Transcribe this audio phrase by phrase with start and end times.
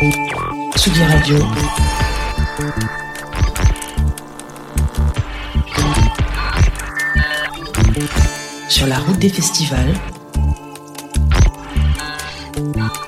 [0.00, 1.36] Tsugi Radio.
[8.70, 9.92] Sur la route des festivals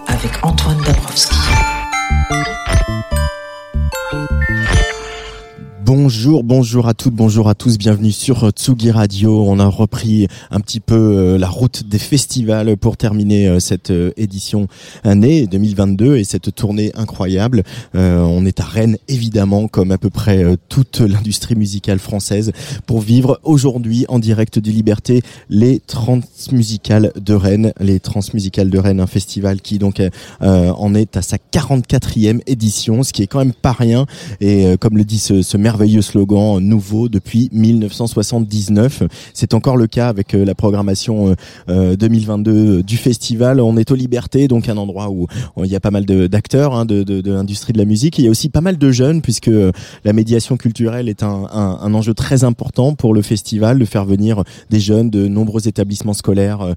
[0.07, 1.35] avec Antoine Dabrowski.
[5.85, 9.45] Bonjour, bonjour à toutes, bonjour à tous, bienvenue sur Tsugi Radio.
[9.47, 13.91] On a repris un petit peu euh, la route des festivals pour terminer euh, cette
[13.91, 14.69] euh, édition
[15.03, 17.65] année 2022 et cette tournée incroyable.
[17.95, 22.53] on est à Rennes évidemment, comme à peu près toute l'industrie musicale française,
[22.87, 27.73] pour vivre aujourd'hui en direct des Libertés les Transmusicales de Rennes.
[27.81, 30.01] Les Transmusicales de Rennes, un festival qui donc
[30.41, 34.07] en est à sa 44e édition, ce qui est quand même pas rien.
[34.41, 39.03] Et comme le dit ce merveilleux slogan nouveau depuis 1979.
[39.35, 41.35] C'est encore le cas avec euh, la programmation
[41.69, 43.61] 2022 euh, du festival.
[43.61, 45.27] On est aux Libertés, donc un endroit où
[45.59, 48.19] il y a pas mal d'acteurs hein, de, de, de l'industrie de la musique.
[48.19, 49.73] Il y a aussi pas mal de jeunes puisque euh,
[50.05, 54.05] la médiation culturelle est un, un, un enjeu très important pour le festival, de faire
[54.05, 56.75] venir des jeunes de nombreux établissements scolaires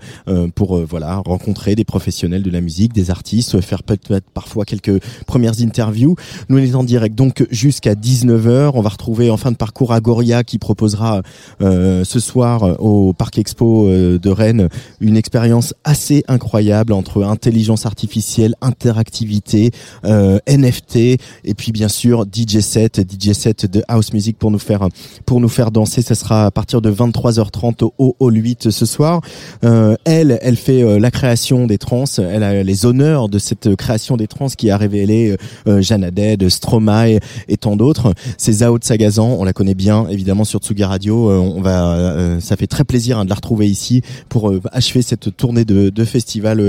[0.56, 5.62] pour voilà rencontrer des professionnels de la musique, des artistes, faire peut-être parfois quelques premières
[5.62, 6.16] interviews.
[6.50, 8.72] Nous est en direct donc jusqu'à 19h.
[8.74, 11.24] On va retrouver en fin de parcours Agoria qui proposera
[11.62, 14.70] euh, ce soir euh, au Parc Expo euh, de Rennes
[15.00, 19.72] une expérience assez incroyable entre intelligence artificielle, interactivité,
[20.04, 24.88] NFT et puis bien sûr DJ set, DJ set de house music pour nous faire
[25.26, 26.04] pour nous faire danser.
[26.04, 29.22] Ça sera à partir de 23h30 au Hall 8 ce soir.
[29.64, 32.06] elle, elle fait la création des trans.
[32.20, 35.36] Elle a les honneurs de cette création des trans qui a révélé
[35.66, 38.14] Jeanne Haddad, Stromae et tant d'autres.
[38.38, 41.30] C'est Zao Sagazan, on la connaît bien évidemment sur Tsugi Radio.
[41.30, 44.60] Euh, on va, euh, ça fait très plaisir hein, de la retrouver ici pour euh,
[44.72, 46.62] achever cette tournée de, de festivals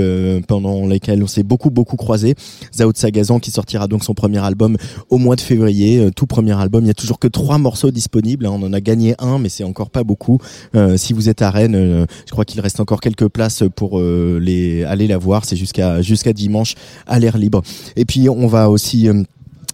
[0.47, 2.35] pendant lesquels on s'est beaucoup beaucoup croisé.
[2.73, 4.77] Zao Sagazan qui sortira donc son premier album
[5.09, 6.83] au mois de février, tout premier album.
[6.85, 8.45] Il y a toujours que trois morceaux disponibles.
[8.45, 8.51] Hein.
[8.53, 10.39] On en a gagné un, mais c'est encore pas beaucoup.
[10.95, 15.07] si vous êtes à Rennes, je crois qu'il reste encore quelques places pour les aller
[15.07, 15.45] la voir.
[15.45, 16.75] C'est jusqu'à jusqu'à dimanche
[17.05, 17.61] à l'air libre.
[17.95, 19.09] Et puis on va aussi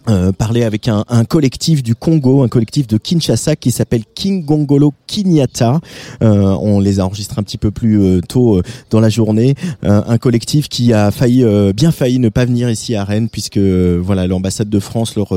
[0.10, 4.46] euh, parler avec un, un, collectif du Congo, un collectif de Kinshasa qui s'appelle King
[4.46, 5.80] Gongolo Kinyata.
[6.24, 9.56] Euh, on les a enregistrés un petit peu plus euh, tôt euh, dans la journée.
[9.84, 14.28] un collectif qui a failli, bien failli, ne pas venir ici à Rennes puisque voilà
[14.28, 15.34] l'ambassade de France leur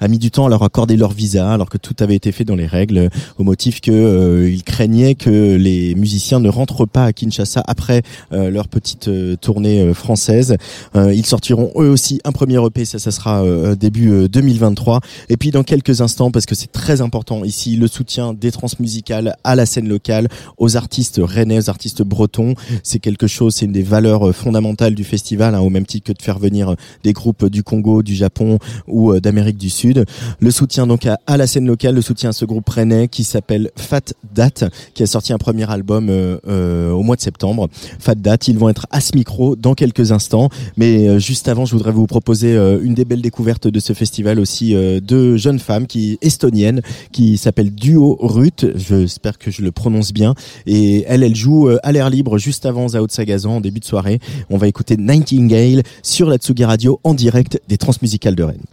[0.00, 2.44] a mis du temps à leur accorder leur visa alors que tout avait été fait
[2.44, 7.12] dans les règles au motif que ils craignaient que les musiciens ne rentrent pas à
[7.12, 10.56] Kinshasa après leur petite tournée française.
[10.94, 14.96] ils sortiront eux aussi un premier EP, ça, ça sera début 2023.
[14.96, 18.50] Euh, Et puis dans quelques instants, parce que c'est très important ici, le soutien des
[18.50, 22.54] transmusicales à la scène locale, aux artistes rennais, aux artistes bretons.
[22.82, 26.06] C'est quelque chose, c'est une des valeurs euh, fondamentales du festival, hein, au même titre
[26.06, 26.74] que de faire venir euh,
[27.04, 30.04] des groupes du Congo, du Japon ou d'Amérique du Sud.
[30.40, 33.70] Le soutien donc à, la scène locale, le soutien à ce groupe rennais qui s'appelle
[33.76, 34.64] Fat Date,
[34.94, 37.68] qui a sorti un premier album au mois de septembre.
[37.98, 40.48] Fat Date, ils vont être à ce micro dans quelques instants.
[40.76, 44.74] Mais juste avant, je voudrais vous proposer une des belles découvertes de ce festival aussi
[44.74, 46.80] euh, deux jeunes femmes qui estoniennes
[47.12, 48.66] qui s'appellent Duo Ruth.
[48.76, 50.34] J'espère que je le prononce bien.
[50.66, 53.84] Et elle, elle joue euh, à l'air libre juste avant Zao Sagazan en début de
[53.84, 54.20] soirée.
[54.48, 58.64] On va écouter Nightingale sur la Tsugi Radio en direct des Transmusicales de Rennes.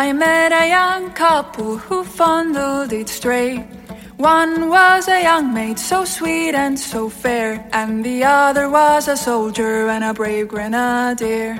[0.00, 3.77] I met a young couple who fondled it straight.
[4.18, 9.16] One was a young maid, so sweet and so fair, and the other was a
[9.16, 11.54] soldier and a brave grenadier.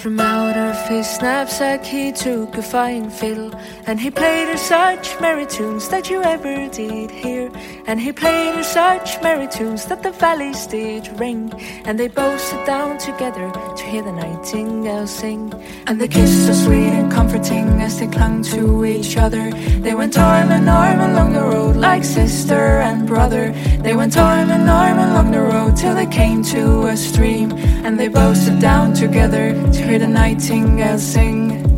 [0.00, 3.54] From out of his knapsack he took a fine fiddle
[3.86, 7.50] And he played her such merry tunes that you ever did hear.
[7.86, 11.52] And he played her such merry tunes that the valleys did ring
[11.84, 15.52] And they both sat down together to hear the nightingale sing.
[15.86, 19.50] And they kissed so sweet and comforting as they clung to each other.
[19.52, 23.52] They went arm in arm along the road like sister and brother.
[23.82, 27.52] They went arm in arm along the road till they came to a stream
[27.84, 31.74] And they both sat down together to hear the nightingale sing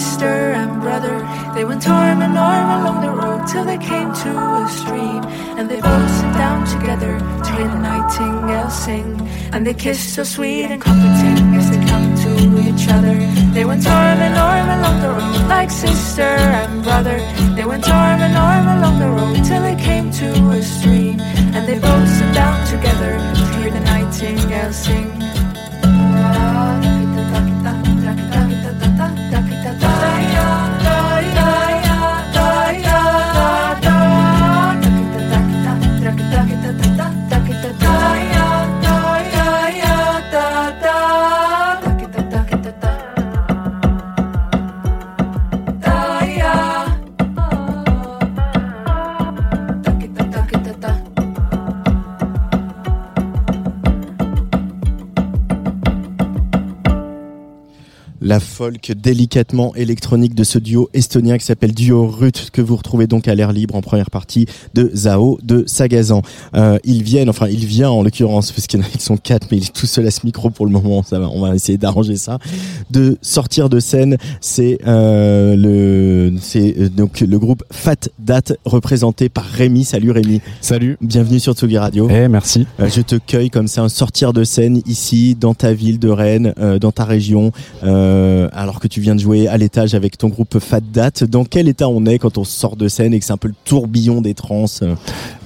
[0.00, 1.16] sister and brother.
[1.54, 4.30] They went arm in arm along the road till they came to
[4.60, 5.20] a stream.
[5.58, 7.12] And they both sat down together
[7.44, 9.08] to hear the nightingale sing.
[9.52, 12.32] And they kissed so sweet and comforting as they clung to
[12.68, 13.16] each other.
[13.56, 17.18] They went arm in arm along the road like sister and brother.
[17.56, 21.20] They went arm in arm along the road till they came to a stream.
[21.54, 25.29] And they both sat down together to hear the nightingale sing.
[58.20, 63.06] La folk délicatement électronique de ce duo estonien qui s'appelle Duo Rut que vous retrouvez
[63.06, 66.22] donc à l'air libre en première partie de Zao de Sagazan.
[66.54, 69.16] Euh, ils viennent, enfin il vient en l'occurrence parce qu'il y en a qui sont
[69.16, 71.02] quatre mais il est tout seul à ce micro pour le moment.
[71.02, 72.38] Ça va, on va essayer d'arranger ça.
[72.90, 79.28] De sortir de scène, c'est euh, le, c'est euh, donc le groupe Fat Date représenté
[79.28, 79.84] par Rémi.
[79.84, 80.40] Salut Rémi.
[80.60, 80.98] Salut.
[81.00, 82.08] Bienvenue sur Tsugi Radio.
[82.10, 82.66] Eh, merci.
[82.80, 86.08] Euh, je te cueille comme ça, un sortir de scène ici, dans ta ville de
[86.08, 87.52] Rennes, euh, dans ta région,
[87.82, 88.09] euh,
[88.52, 91.24] alors que tu viens de jouer à l'étage avec ton groupe Fat Date.
[91.24, 93.48] Dans quel état on est quand on sort de scène et que c'est un peu
[93.48, 94.94] le tourbillon des trans euh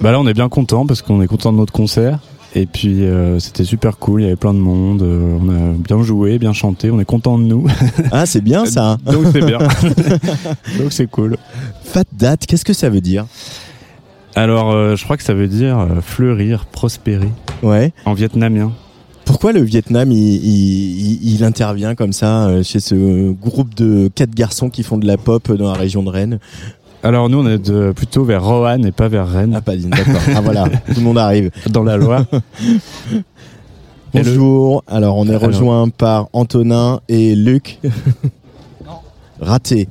[0.01, 2.19] Bah là, on est bien content parce qu'on est content de notre concert.
[2.57, 5.73] Et puis euh, c'était super cool, il y avait plein de monde, euh, on a
[5.77, 7.67] bien joué, bien chanté, on est content de nous.
[8.13, 8.95] Ah, c'est bien ça.
[9.05, 9.57] Donc c'est bien.
[10.79, 11.35] Donc c'est cool.
[11.83, 13.25] Fat Date, qu'est-ce que ça veut dire?
[14.35, 17.29] Alors euh, je crois que ça veut dire euh, fleurir, prospérer
[17.61, 17.91] Ouais.
[18.05, 18.71] en vietnamien.
[19.35, 24.69] Pourquoi le Vietnam il, il, intervient comme ça euh, chez ce groupe de quatre garçons
[24.69, 26.39] qui font de la pop dans la région de Rennes
[27.03, 30.21] Alors nous on est de, plutôt vers Roanne et pas vers Rennes, Ah pas d'accord.
[30.33, 31.51] Ah voilà, tout le monde arrive.
[31.69, 32.23] dans la Loire.
[33.11, 33.21] Le-
[34.13, 34.85] Bonjour.
[34.87, 37.79] Alors on est Alors- rejoint par Antonin et Luc.
[39.41, 39.89] Raté.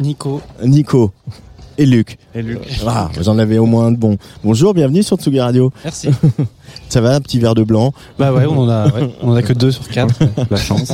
[0.00, 0.42] Nico.
[0.62, 1.12] Nico
[1.78, 2.18] et Luc.
[2.34, 2.60] Et Luc.
[2.86, 4.16] Ah, j'en avais au moins un de bon.
[4.44, 5.72] Bonjour, bienvenue sur Tsugi Radio.
[5.84, 6.08] Merci.
[6.88, 7.92] Ça va, un petit verre de blanc.
[8.18, 10.14] bah ouais, on en a, ouais, on en a que deux sur quatre.
[10.50, 10.92] La chance.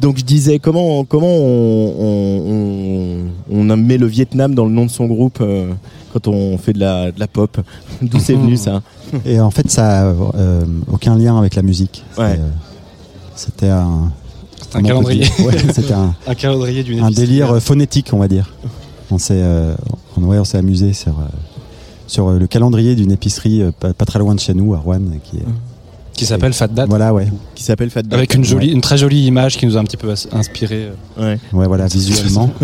[0.00, 4.90] Donc je disais comment comment on, on, on met le Vietnam dans le nom de
[4.90, 5.70] son groupe euh,
[6.12, 7.58] quand on fait de la, de la pop?
[8.02, 8.82] D'où c'est venu ça?
[9.24, 12.02] Et en fait, ça a euh, aucun lien avec la musique.
[12.10, 12.38] C'était, Ouais.
[12.38, 12.48] euh,
[13.36, 14.10] C'était un,
[14.82, 15.24] calendrier.
[15.24, 18.52] dire Ouais, c'était un, Un calendrier d'une un délire euh, phonétique, on va dire.
[19.12, 19.74] On s'est, euh,
[20.16, 21.24] on, ouais, on s'est amusé sur, euh,
[22.06, 24.78] sur euh, le calendrier d'une épicerie euh, pas, pas très loin de chez nous, à
[24.78, 25.44] Rouen, qui est,
[26.14, 26.88] Qui s'appelle Fat Date.
[26.88, 28.14] voilà, ouais, Qui s'appelle Fat Date.
[28.14, 30.88] Avec une jolie, une très jolie image qui nous a un petit peu inspiré.
[31.20, 31.38] Ouais.
[31.52, 32.50] ouais, voilà, visuellement.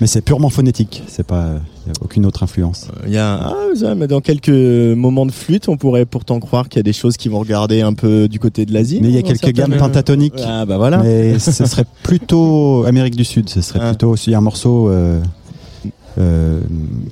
[0.00, 1.02] Mais c'est purement phonétique.
[1.08, 2.86] C'est pas, euh, y a aucune autre influence.
[3.06, 6.68] Il y a ah, ça, mais dans quelques moments de flûte, on pourrait pourtant croire
[6.68, 9.00] qu'il y a des choses qui vont regarder un peu du côté de l'Asie.
[9.02, 10.40] Mais il y a quelques gammes pentatoniques.
[10.46, 10.98] Ah bah voilà.
[10.98, 13.48] Mais ce serait plutôt Amérique du Sud.
[13.48, 13.88] Ce serait Ah.
[13.88, 15.20] plutôt aussi un morceau euh,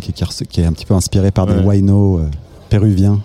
[0.01, 2.29] qui, qui, qui est un petit peu inspiré par des wino euh,
[2.69, 3.21] péruviens.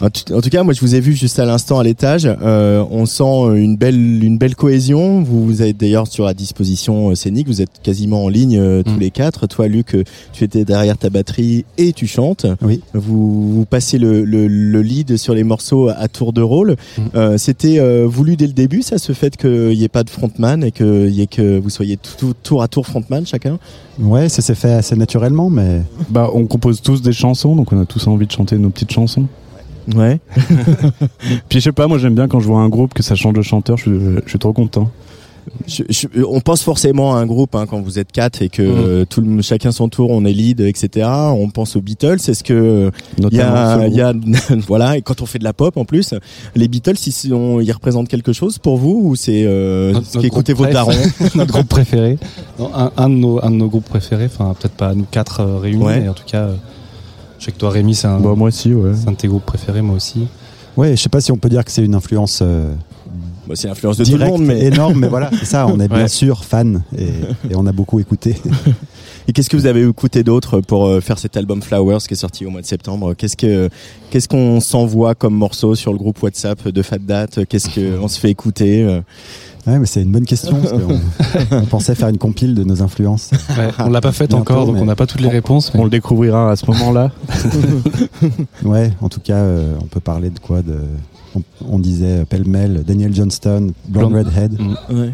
[0.00, 2.28] En tout, cas, moi, je vous ai vu juste à l'instant à l'étage.
[2.42, 5.22] Euh, on sent une belle, une belle cohésion.
[5.22, 7.48] Vous, vous êtes d'ailleurs sur la disposition euh, scénique.
[7.48, 9.00] Vous êtes quasiment en ligne euh, tous Mm.
[9.00, 9.46] les quatre.
[9.48, 12.46] Toi, Luc, euh, tu étais derrière ta batterie et tu chantes.
[12.62, 12.80] Oui.
[12.94, 16.76] Vous, vous passez le, le, le lead sur les morceaux à tour de rôle.
[16.96, 17.02] Mm.
[17.16, 20.10] Euh, C'était euh, voulu dès le début, ça, ce fait qu'il n'y ait pas de
[20.10, 23.58] frontman et que, y ait que vous soyez tout- tout- tour à tour frontman chacun?
[23.98, 27.80] Ouais, ça s'est fait assez naturellement, mais Bah, on compose tous des chansons, donc on
[27.80, 29.24] a tous envie de chanter nos petites chansons.
[29.94, 30.20] Ouais.
[31.48, 33.34] Puis je sais pas, moi j'aime bien quand je vois un groupe que ça change
[33.34, 34.90] de chanteur, je suis, je suis trop content.
[35.66, 38.60] Je- je- on pense forcément à un groupe hein, quand vous êtes quatre et que
[38.60, 38.68] Mhm.
[38.76, 41.08] euh, tout le, chacun son tour, on est lead, etc.
[41.08, 42.16] On pense aux Beatles.
[42.28, 44.12] Est-ce que il y Notamment a, y a
[44.68, 46.12] voilà et quand on fait de la pop en plus,
[46.54, 50.20] les Beatles ils, sont, ils représentent quelque chose pour vous ou c'est euh, ce notre
[50.20, 50.92] qu'écoutez groupe vos darons
[51.34, 52.18] notre groupe préféré.
[52.58, 55.40] Non, un, un de nos, un de nos groupes préférés, enfin peut-être pas nous quatre
[55.40, 56.00] euh, réunis, Ouais.
[56.00, 56.54] mais en tout cas, euh,
[57.38, 58.92] je sais que toi Rémi, c'est un, Bah, moi aussi, ouais.
[58.94, 60.26] c'est un de tes groupes préférés, moi aussi.
[60.76, 62.72] ouais, je sais pas si on peut dire que c'est une influence euh,
[63.48, 65.66] Bah, C'est l'influence de tout le directe, monde, mais énorme, mais voilà, c'est ça.
[65.66, 67.04] On est bien sûr fan et,
[67.50, 68.36] et on a beaucoup écouté.
[69.28, 72.16] et qu'est-ce que vous avez écouté d'autre pour euh, faire cet album Flowers qui est
[72.16, 73.14] sorti au mois de septembre?
[73.14, 73.68] Qu'est-ce que
[74.10, 78.08] qu'est-ce qu'on s'envoie comme morceau sur le groupe WhatsApp de Fat Date Qu'est-ce que on
[78.08, 79.00] se fait écouter euh?
[79.66, 80.56] Ouais, mais c'est une bonne question.
[80.60, 81.00] Parce qu'on-
[81.58, 83.30] on pensait faire une compile de nos influences.
[83.50, 85.72] Ouais, on l'a pas fait Bientôt, encore, donc on n'a pas toutes les réponses.
[85.74, 87.10] mais- On le découvrira à ce moment-là.
[88.64, 90.78] Ouais, en tout cas, euh, on peut parler de quoi de,
[91.62, 94.74] on, on disait pêle-mêle, Daniel Johnston, Blonde Redhead, Mm.
[94.94, 95.12] Ouais.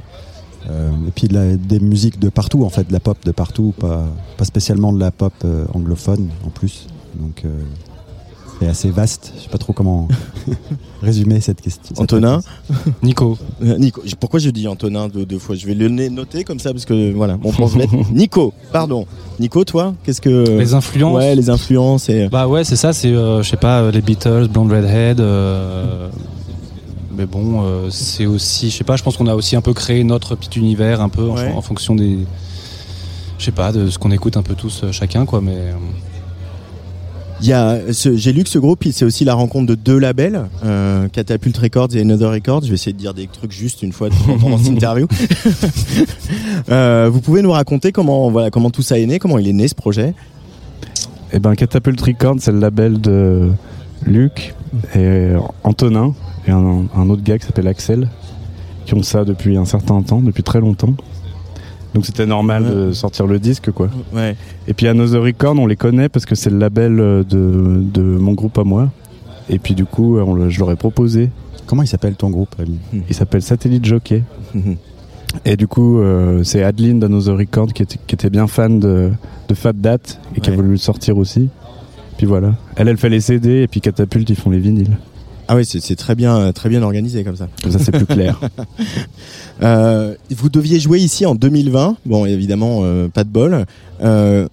[0.71, 3.33] euh, et puis de la- des musiques de partout, en fait, de la pop de
[3.33, 6.87] partout, pas, pas spécialement de la pop euh, anglophone en plus.
[7.21, 7.49] Donc, euh,
[8.61, 9.33] c'est assez vaste.
[9.37, 10.09] Je sais pas trop comment
[11.03, 11.95] résumer cette question.
[11.99, 12.41] Antonin.
[13.03, 15.55] Nico, Euh, Nico, pourquoi je dis Antonin deux, deux fois?
[15.57, 17.91] Je vais le noter comme ça parce que voilà, mon pense bête.
[18.13, 19.07] Nico, pardon.
[19.41, 21.17] Nico, toi, qu'est-ce que les influences.
[21.17, 24.01] Ouais, les influences et Bah ouais, c'est ça, c'est, euh, je sais pas, euh, les
[24.03, 25.21] Beatles, Blonde Redhead.
[25.21, 26.09] euh,
[27.17, 29.73] mais bon, euh, c'est aussi, je sais pas, je pense qu'on a aussi un peu
[29.73, 31.53] créé notre petit univers, un peu en, Ouais.
[31.53, 32.19] en fonction des.
[33.39, 35.73] Je sais pas, de ce qu'on écoute un peu tous euh, chacun, quoi, mais.
[37.41, 40.43] Il y a j'ai lu que ce groupe, c'est aussi la rencontre de deux labels,
[40.65, 42.63] euh, Catapult Records et Another Records.
[42.63, 44.09] Je vais essayer de dire des trucs juste une fois
[44.41, 45.07] dans cette interview.
[46.71, 49.53] Euh, vous pouvez nous raconter comment voilà comment tout ça est né, comment il est
[49.53, 50.15] né ce projet?
[51.33, 53.51] Et ben Catapult Records, c'est le label de
[54.07, 54.55] Luc
[54.95, 56.15] et Antonin
[56.47, 58.09] et un, un autre gars qui s'appelle Axel,
[58.87, 60.95] qui ont ça depuis un certain temps, depuis très longtemps.
[61.95, 63.89] Donc c'était normal de sortir le disque, quoi.
[64.13, 64.37] Ouais.
[64.67, 68.33] Et puis Another Record, on les connaît parce que c'est le label de, de mon
[68.33, 68.91] groupe à moi.
[69.49, 71.31] Et puis du coup, on le- je leur ai proposé.
[71.67, 74.23] Comment il s'appelle ton groupe, Rémi Il s'appelle Satellite Jockey.
[75.45, 79.11] Et du coup, euh, c'est Adeline d'Another Record qui était, qui était bien fan de,
[79.49, 81.49] de Fat Date et qui a voulu le sortir aussi.
[82.19, 82.55] Puis voilà.
[82.77, 84.97] Elle, elle fait les CD et puis Catapult, ils font les vinyles.
[85.49, 87.49] Ah oui, c'est très bien très bien organisé comme ça.
[87.63, 88.41] Comme ça, c'est plus clair.
[89.63, 91.99] Euh, vous deviez jouer ici en 2020.
[92.07, 93.67] Bon, évidemment, euh, pas de bol.
[94.03, 94.49] Euh,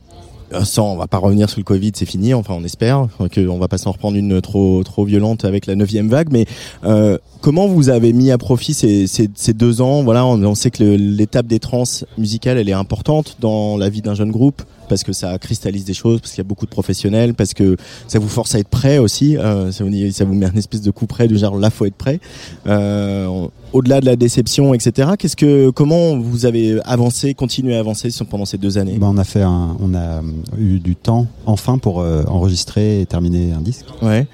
[0.63, 2.33] sans, on va pas revenir sur le Covid, c'est fini.
[2.33, 6.09] Enfin, on espère qu'on va pas s'en reprendre une trop trop violente avec la neuvième
[6.09, 6.29] vague.
[6.31, 6.45] Mais
[6.83, 10.03] euh, comment vous avez mis à profit ces, ces, ces deux ans?
[10.03, 11.83] Voilà, on, on sait que l'étape des trans
[12.17, 15.93] musicales, elle est importante dans la vie d'un jeune groupe parce que ça cristallise des
[15.93, 17.77] choses, parce qu'il y a beaucoup de professionnels, parce que
[18.09, 19.37] ça vous force à être prêt aussi.
[19.37, 21.85] Euh, ça, vous, ça vous met un espèce de coup près du genre là, faut
[21.85, 22.19] être prêt.
[22.67, 25.11] Euh, au-delà de la déception, etc.
[25.17, 28.97] Qu'est-ce que, comment vous avez avancé, continué à avancer pendant ces deux années?
[28.99, 30.21] Ben, on a fait un, on a
[30.59, 34.27] eu du temps enfin pour euh, enregistrer et terminer un disque Ouais.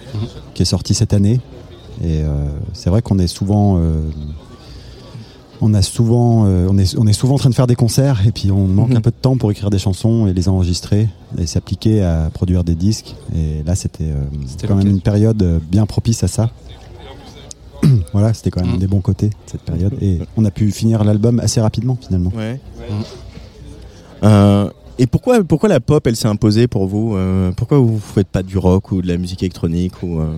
[0.56, 1.40] qui est sorti cette année.
[2.04, 2.22] Et
[2.74, 3.80] c'est vrai qu'on est souvent,
[5.62, 8.26] on a souvent, euh, on est, on est souvent en train de faire des concerts
[8.28, 8.98] et puis on manque Mhm.
[8.98, 12.64] un peu de temps pour écrire des chansons et les enregistrer et s'appliquer à produire
[12.64, 13.16] des disques.
[13.36, 14.24] Et là, c'était euh,
[14.68, 16.52] quand même une période euh, bien propice à ça.
[18.14, 18.80] voilà, c'était quand même un Mhm.
[18.80, 22.32] des bons côtés de cette période et on a pu finir l'album assez rapidement finalement.
[22.36, 22.60] Ouais.
[24.24, 28.28] Euh, et pourquoi, pourquoi la pop, elle s'est imposée pour vous Euh, Pourquoi vous faites
[28.28, 30.36] pas du rock ou de la musique électronique ou euh,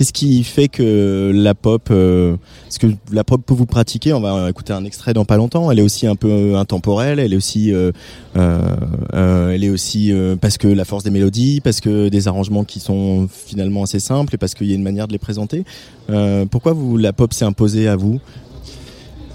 [0.00, 4.20] Qu'est-ce qui fait que la pop, euh, parce que la pop peut vous pratiquer, on
[4.22, 5.70] va écouter un extrait dans pas longtemps.
[5.70, 7.92] Elle est aussi un peu intemporelle, elle est aussi, euh,
[8.34, 8.76] euh,
[9.12, 12.80] euh, elle est aussi parce que la force des mélodies, parce que des arrangements qui
[12.80, 15.66] sont finalement assez simples et parce qu'il y a une manière de les présenter.
[16.50, 18.20] Pourquoi la pop s'est imposée à vous?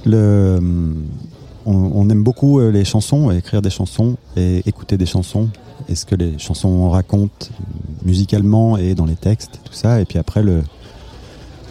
[0.08, 5.48] On, aime beaucoup les chansons, écrire des chansons et écouter des chansons.
[5.90, 7.48] Et ce que les chansons racontent
[8.04, 10.02] musicalement et dans les textes, tout ça.
[10.02, 10.64] Et puis après, le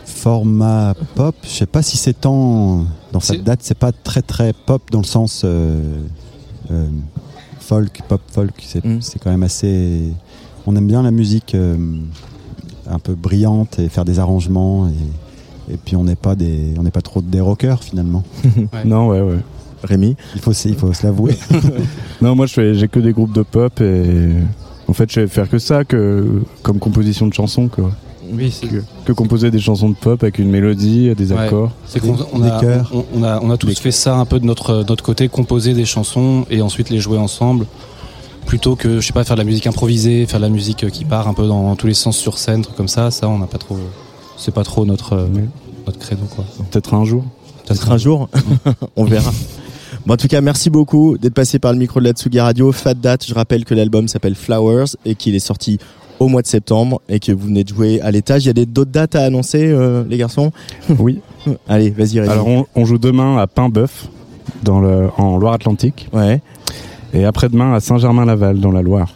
[0.05, 2.85] format pop, je sais pas si c'est tant.
[3.13, 5.81] Dans cette date, c'est pas très très pop dans le sens euh,
[6.71, 6.89] euh,
[7.61, 8.53] folk, pop folk.
[8.65, 9.01] C'est Mm.
[9.01, 10.13] c'est quand même assez.
[10.67, 11.55] On aime bien la musique.
[11.55, 11.77] euh,
[12.87, 16.83] un peu brillante et faire des arrangements et, et puis on n'est pas des on
[16.83, 18.23] n'est pas trop des rockers finalement.
[18.85, 19.39] Non, ouais, ouais.
[19.85, 21.37] Rémi Il faut se- il faut se l'avouer.
[22.23, 24.31] Non, moi, je fais, j'ai que des groupes de pop et
[24.89, 27.91] en fait, je vais faire que ça, que comme composition de chansons, quoi.
[28.33, 31.39] Oui, c'est Que, que composer des chansons de pop avec une mélodie, des Ouais.
[31.41, 31.73] accords.
[31.87, 32.91] C'est qu'on on Des a, chœurs.
[32.95, 35.05] on, on a, on a tous Des- fait ça un peu de notre, de notre
[35.05, 37.67] côté, composer des chansons et ensuite les jouer ensemble,
[38.47, 41.05] plutôt que, je sais pas, faire de la musique improvisée, faire de la musique qui
[41.05, 43.11] part un peu dans tous les sens sur scène, trucs comme ça.
[43.11, 43.79] Ça, on n'a pas trop,
[44.39, 45.27] c'est pas trop notre, euh,
[45.87, 46.45] notre credo, quoi.
[46.71, 47.25] Peut-être un jour.
[47.67, 48.29] Peut-être un jour,
[48.97, 49.33] on verra.
[50.07, 52.71] Bon, en tout cas, merci beaucoup d'être passé par le micro de la Tsugi Radio.
[52.73, 55.79] Fat Date, je rappelle que l'album s'appelle Flowers et qu'il est sorti
[56.21, 58.45] au mois de septembre et que vous venez de jouer à l'étage.
[58.45, 60.53] Il y a d'autres dates à annoncer, euh, les garçons?
[60.99, 61.21] Oui.
[61.69, 62.33] Allez, vas-y, Rémi.
[62.33, 64.09] Alors, on, on joue demain à Paimboeuf,
[64.63, 66.41] dans le, en Loire-Atlantique, Ouais.
[67.15, 69.09] et après-demain à Saint-Germain-Laval, dans la Loire.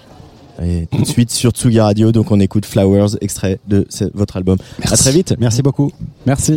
[0.65, 4.57] Et tout de suite sur Tsugi Radio, donc on écoute Flowers, extrait de votre album.
[4.83, 5.35] À très vite.
[5.39, 5.93] Merci beaucoup.
[6.27, 6.57] Merci.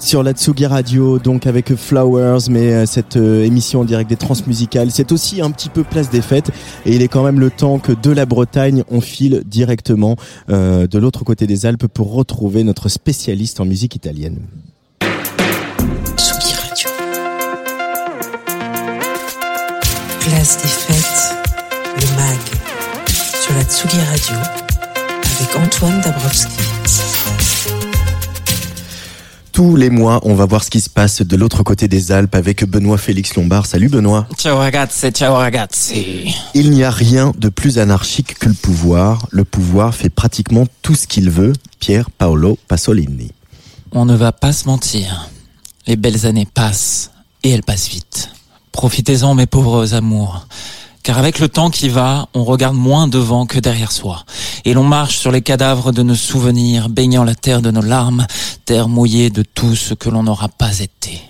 [0.00, 4.16] Sur la Tsugi Radio, donc avec Flowers, mais euh, cette euh, émission en direct des
[4.16, 6.50] transmusicales, c'est aussi un petit peu place des fêtes,
[6.86, 10.16] et il est quand même le temps que de la Bretagne, on file directement
[10.48, 14.38] euh, de l'autre côté des Alpes pour retrouver notre spécialiste en musique italienne.
[16.16, 16.88] Tsugi Radio.
[20.20, 21.36] Place des fêtes,
[21.96, 22.40] le MAG,
[23.42, 24.36] sur la Tsugi Radio,
[25.20, 27.13] avec Antoine Dabrowski.
[29.54, 32.34] Tous les mois, on va voir ce qui se passe de l'autre côté des Alpes
[32.34, 33.66] avec Benoît Félix Lombard.
[33.66, 34.26] Salut Benoît.
[34.36, 36.34] Ciao ragazzi, ciao ragazzi.
[36.54, 39.28] Il n'y a rien de plus anarchique que le pouvoir.
[39.30, 41.52] Le pouvoir fait pratiquement tout ce qu'il veut.
[41.78, 43.30] Pierre Paolo Pasolini.
[43.92, 45.30] On ne va pas se mentir.
[45.86, 47.12] Les belles années passent,
[47.44, 48.30] et elles passent vite.
[48.72, 50.48] Profitez-en mes pauvres amours,
[51.04, 54.24] Car avec le temps qui va, on regarde moins devant que derrière soi.
[54.64, 58.26] Et l'on marche sur les cadavres de nos souvenirs, baignant la terre de nos larmes,
[58.64, 61.20] terre mouillée de tout ce que l'on n'aura pas été.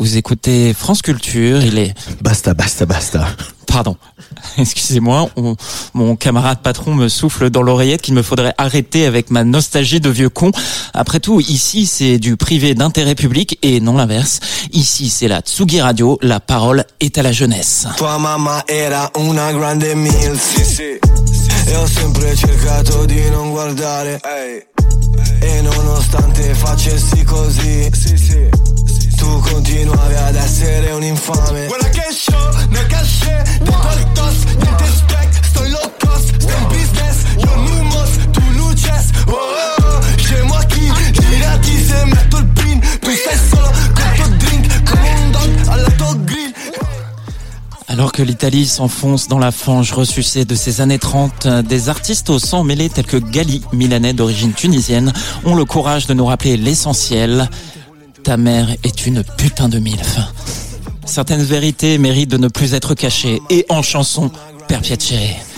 [0.00, 1.92] Vous écoutez France Culture, il est...
[2.22, 3.28] Basta, basta, basta.
[3.66, 3.98] Pardon,
[4.58, 5.56] excusez-moi, on-
[5.92, 10.08] mon camarade patron me souffle dans l'oreillette qu'il me faudrait arrêter avec ma nostalgie de
[10.08, 10.52] vieux con.
[10.94, 14.40] Après tout, ici c'est du privé d'intérêt public et non l'inverse.
[14.72, 17.86] Ici c'est la Tsugi Radio, la parole est à la jeunesse.
[17.98, 20.98] Tua mamma era una grande milf Sì, sì,
[21.68, 24.18] E ho sempre cercato di non guardare
[25.42, 27.88] E nonostante facessi così
[29.20, 31.66] Tu continuavi ad essere un infame.
[31.66, 36.56] Guarda che show, nel cachet Dentro il toss, niente spec Sto in low cost, sto
[36.56, 37.16] in business.
[37.36, 39.10] Io numos, tu luces.
[39.26, 40.00] Oh, oh, oh.
[40.16, 42.80] Chez moi qui, girati se metto il pin.
[42.80, 46.54] Tu stai solo col tuo drink Come un dog alla tua grill.
[47.88, 52.30] Alors que l'Italie s'enfonce dans la fange ressucée de ces années 30, euh, des artistes
[52.30, 55.12] au sang mêlé tels que Gali, milanais d'origine tunisienne,
[55.44, 57.50] ont le courage de nous rappeler l'essentiel.
[58.24, 60.18] Ta mère est une putain de milf.
[61.04, 64.30] Certaines vérités méritent de ne plus être cachées et en chanson,
[64.68, 65.49] Piacere.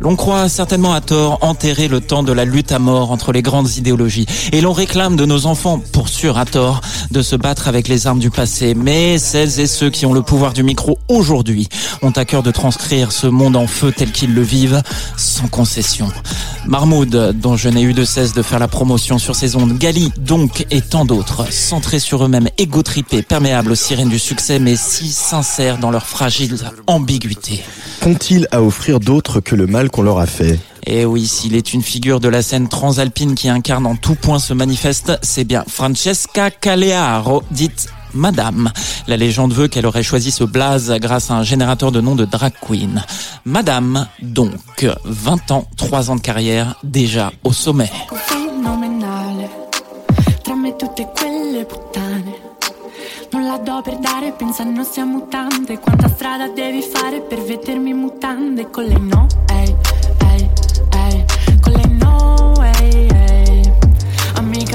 [0.00, 3.42] L'on croit certainement à tort enterrer le temps de la lutte à mort entre les
[3.42, 4.26] grandes idéologies.
[4.52, 6.80] Et l'on réclame de nos enfants, pour sûr à tort,
[7.10, 8.74] de se battre avec les armes du passé.
[8.74, 11.68] Mais celles et ceux qui ont le pouvoir du micro aujourd'hui
[12.02, 14.82] ont à cœur de transcrire ce monde en feu tel qu'ils le vivent,
[15.16, 16.08] sans concession.
[16.66, 20.12] Marmoud, dont je n'ai eu de cesse de faire la promotion sur ces ondes, Gali,
[20.18, 25.08] donc, et tant d'autres, centrés sur eux-mêmes, égotripés, perméables aux sirènes du succès, mais si
[25.08, 26.56] sincères dans leur fragile
[26.86, 27.64] ambiguïté.
[28.00, 31.72] Qu'ont-ils à offrir d'autre que le mal qu'on leur a fait Et oui, s'il est
[31.72, 35.64] une figure de la scène transalpine qui incarne en tout point ce manifeste, c'est bien
[35.68, 38.70] Francesca Calearo, dite Madame.
[39.06, 42.24] La légende veut qu'elle aurait choisi ce blaze grâce à un générateur de nom de
[42.24, 43.04] drag queen.
[43.44, 47.90] Madame, donc, 20 ans, 3 ans de carrière, déjà au sommet.
[53.68, 58.84] do per dare, pensano sia mutante Quanta strada devi fare per vedermi in mutande Con
[58.84, 59.67] le no, ehi,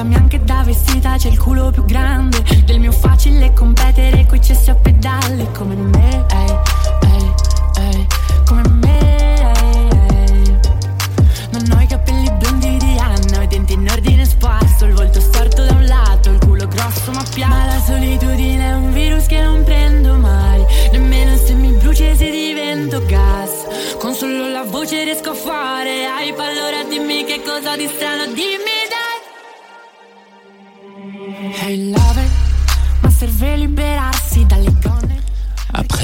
[0.03, 4.41] Amica mia anche da vestita c'è il culo più grande Del mio facile competere coi
[4.41, 6.57] cessi a pedale Come me, ehi,
[7.03, 7.33] ehi,
[7.77, 8.07] ehi
[8.45, 10.59] Come me, ehi, ehi
[11.51, 15.21] non ho i capelli biondi di Anna, ho i denti in ordine sparso, il volto
[15.21, 17.53] storto da un lato, il culo grosso ma piano.
[17.53, 22.15] Ma la solitudine è un virus che non prendo mai, nemmeno se mi bruci e
[22.15, 23.67] se divento gas.
[23.99, 28.72] Con solo la voce riesco a fare hype, allora dimmi che cosa di strano, dimmi.
[31.51, 32.29] Hey lover,
[33.01, 34.32] ma serve liberarsi.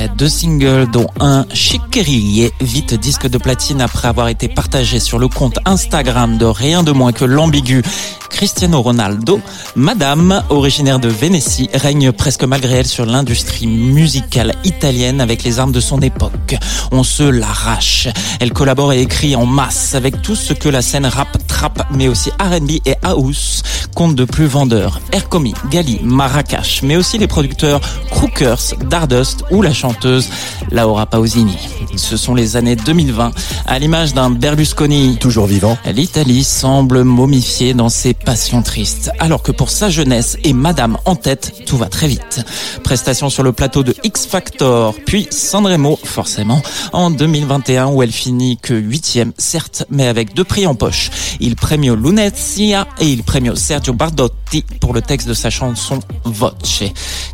[0.08, 5.28] Deux singles, dont un Chiquerillier, vite disque de platine après avoir été partagé sur le
[5.28, 7.82] compte Instagram de rien de moins que l'ambigu
[8.30, 9.42] Cristiano Ronaldo,
[9.76, 15.74] Madame, originaire de Vénétie, règne presque malgré elle sur l'industrie musicale italienne avec les armes
[15.74, 16.56] de son époque.
[16.92, 18.08] On se l'arrache.
[18.40, 22.08] Elle collabore et écrit en masse avec tout ce que la scène rap, trap, mais
[22.08, 25.02] aussi R&B et house compte de plus vendeurs.
[25.12, 27.82] Ercomi, Gali, Marrakech, mais aussi les producteurs
[28.12, 30.30] Crookers, Dardust ou la chanteuse
[30.72, 31.58] Laura Pausini.
[31.96, 33.32] Ce sont les années 2020.
[33.66, 39.10] À l'image d'un Berlusconi toujours vivant, l'Italie semble momifiée dans ses passions tristes.
[39.20, 42.42] Alors que pour sa jeunesse et Madame en tête, tout va très vite.
[42.84, 46.62] Prestation sur le plateau de X Factor, puis Sanremo, forcément,
[46.94, 51.10] en 2021 où elle finit que huitième, certes, mais avec deux prix en poche.
[51.40, 56.84] Il premio Lunezia et il premio Sergio Bardotti pour le texte de sa chanson Voce.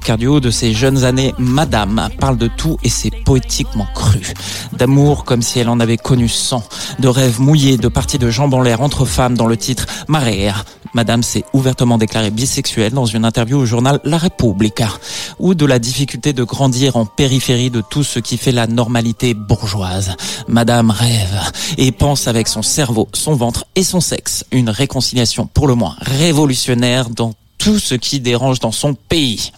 [0.06, 4.34] Car du haut de ses jeunes années, Madame parle de tout et c'est poétiquement cru.
[4.74, 6.64] D'amour comme si elle en avait connu cent.
[7.00, 10.56] De rêves mouillés, de parties de jambes en l'air entre femmes dans le titre Marea.
[10.94, 14.90] Madame s'est ouvertement déclarée bisexuelle dans une interview au journal La Repubblica.
[15.40, 19.34] Ou de la difficulté de grandir en périphérie de tout ce qui fait la normalité
[19.34, 20.16] bourgeoise.
[20.48, 24.46] Madame rêve et pense avec son cerveau, son ventre et son sexe.
[24.52, 29.52] Une réconciliation pour le moins révolutionnaire dans tout ce qui dérange dans son pays.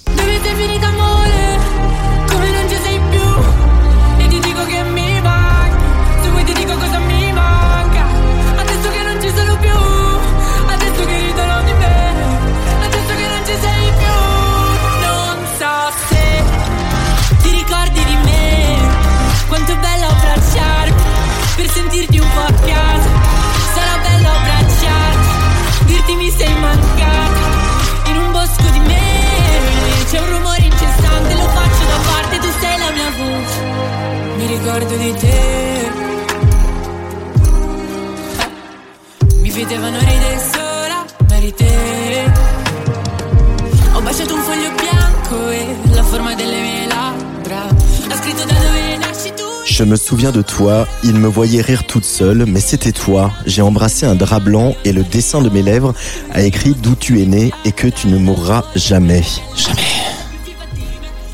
[49.78, 53.32] Je me souviens de toi, il me voyait rire toute seule, mais c'était toi.
[53.46, 55.94] J'ai embrassé un drap blanc et le dessin de mes lèvres
[56.34, 59.22] a écrit d'où tu es né et que tu ne mourras jamais.
[59.56, 60.27] Jamais.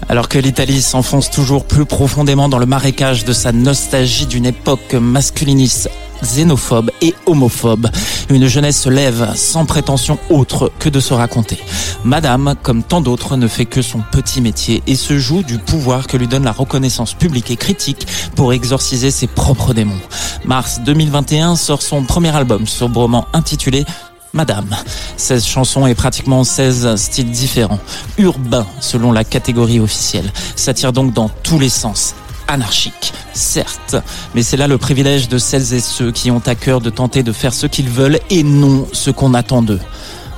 [0.09, 4.93] Alors que l'Italie s'enfonce toujours plus profondément dans le marécage de sa nostalgie d'une époque
[4.93, 5.89] masculiniste,
[6.21, 7.89] xénophobe et homophobe,
[8.29, 11.57] une jeunesse se lève sans prétention autre que de se raconter.
[12.03, 16.07] Madame, comme tant d'autres, ne fait que son petit métier et se joue du pouvoir
[16.07, 20.01] que lui donne la reconnaissance publique et critique pour exorciser ses propres démons.
[20.45, 23.85] Mars 2021 sort son premier album sobrement intitulé
[24.33, 24.75] Madame.
[25.17, 27.79] 16 chansons et pratiquement 16 styles différents.
[28.17, 30.31] Urbain, selon la catégorie officielle.
[30.55, 32.15] Ça donc dans tous les sens.
[32.47, 33.95] Anarchique, certes,
[34.35, 37.23] mais c'est là le privilège de celles et ceux qui ont à cœur de tenter
[37.23, 39.79] de faire ce qu'ils veulent et non ce qu'on attend d'eux.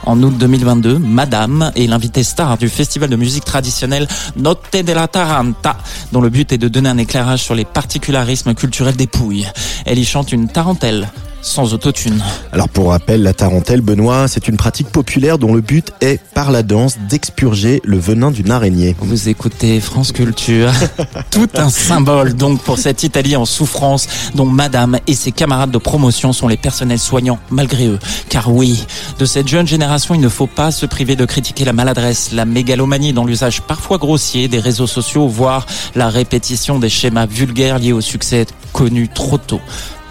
[0.05, 5.77] En août 2022, Madame est l'invité star du festival de musique traditionnelle Notte della Taranta,
[6.12, 9.49] dont le but est de donner un éclairage sur les particularismes culturels des Pouilles.
[9.86, 11.10] Elle y chante une tarentelle,
[11.45, 12.21] sans autotune.
[12.51, 16.51] Alors pour rappel, la tarentelle, Benoît, c'est une pratique populaire dont le but est, par
[16.51, 18.95] la danse, d'expurger le venin d'une araignée.
[18.99, 20.71] Vous écoutez France Culture.
[21.31, 25.77] Tout un symbole donc pour cette Italie en souffrance dont Madame et ses camarades de
[25.77, 27.99] promotion sont les personnels soignants malgré eux.
[28.29, 28.86] Car oui,
[29.19, 32.45] de cette jeune génération, il ne faut pas se priver de critiquer la maladresse, la
[32.45, 37.93] mégalomanie dans l'usage parfois grossier des réseaux sociaux, voire la répétition des schémas vulgaires liés
[37.93, 39.62] au succès connu trop tôt.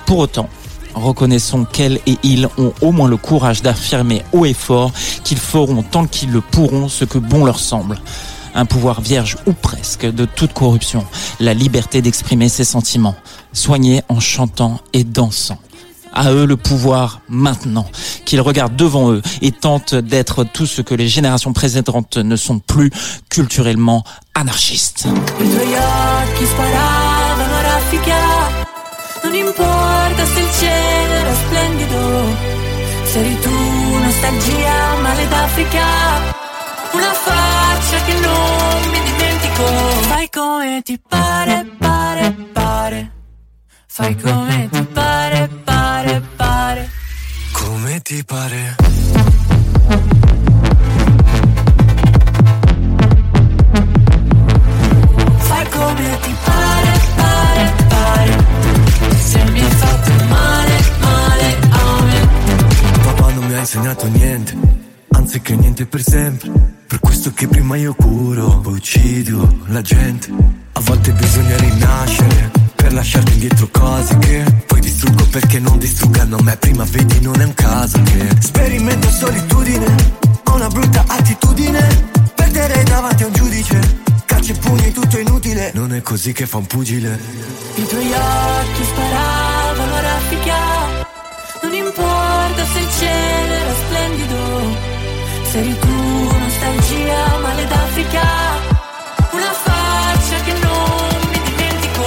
[0.06, 0.48] Pour autant,
[0.94, 4.92] Reconnaissons qu'elles et ils ont au moins le courage d'affirmer haut et fort
[5.24, 7.98] qu'ils feront tant qu'ils le pourront ce que bon leur semble.
[8.54, 11.04] Un pouvoir vierge ou presque de toute corruption,
[11.40, 13.16] la liberté d'exprimer ses sentiments,
[13.52, 15.58] soignés en chantant et dansant.
[16.12, 17.86] À eux le pouvoir maintenant,
[18.24, 22.60] qu'ils regardent devant eux et tentent d'être tout ce que les générations précédentes ne sont
[22.60, 22.92] plus
[23.28, 24.04] culturellement
[24.36, 25.08] anarchistes.
[29.24, 31.98] Non importa se il cielo era splendido.
[33.04, 35.86] Se eri tu, nostalgia, male d'Africa.
[36.92, 39.64] Una faccia che non mi dimentico.
[40.12, 43.12] Fai come ti pare, pare, pare.
[43.86, 46.90] Fai come ti pare, pare, pare.
[47.52, 48.76] Come ti pare?
[55.38, 56.33] Fai come ti
[63.64, 64.54] insegnato niente,
[65.12, 66.50] anzi che niente per sempre.
[66.86, 70.30] Per questo che prima io curo, poi uccido la gente.
[70.72, 76.56] A volte bisogna rinascere per lasciarti indietro cose che poi distruggo perché non distruggano me.
[76.58, 79.86] Prima vedi non è un caso che sperimento solitudine,
[80.44, 82.12] ho una brutta attitudine.
[82.34, 85.70] Perdere davanti a un giudice, calci e pugni tutto inutile.
[85.74, 87.18] Non è così che fa un pugile.
[87.76, 90.56] I tuoi occhi sparavano a raffica.
[91.62, 94.38] Non importa se il cielo era splendido.
[95.50, 98.28] Se eri tu, nostalgia, male d'Africa.
[99.32, 102.04] Una faccia che non mi dimentico.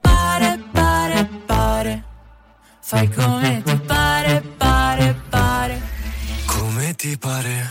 [0.00, 2.04] Pare, pare, pare.
[2.80, 5.80] Fai come ti pare, pare, pare.
[6.46, 7.68] Come ti pare?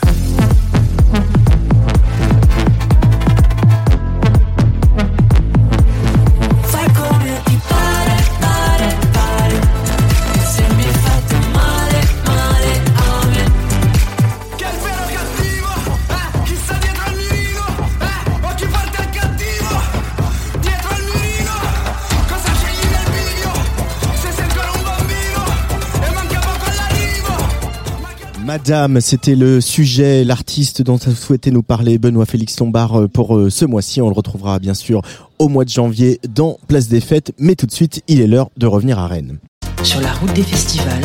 [28.48, 33.36] Madame, c'était le sujet, l'artiste dont a souhaité nous parler Benoît Félix Lombard euh, pour
[33.36, 34.00] euh, ce mois-ci.
[34.00, 35.02] On le retrouvera bien sûr
[35.38, 37.32] au mois de janvier dans Place des Fêtes.
[37.38, 39.36] Mais tout de suite, il est l'heure de revenir à Rennes.
[39.82, 41.04] Sur la route des festivals.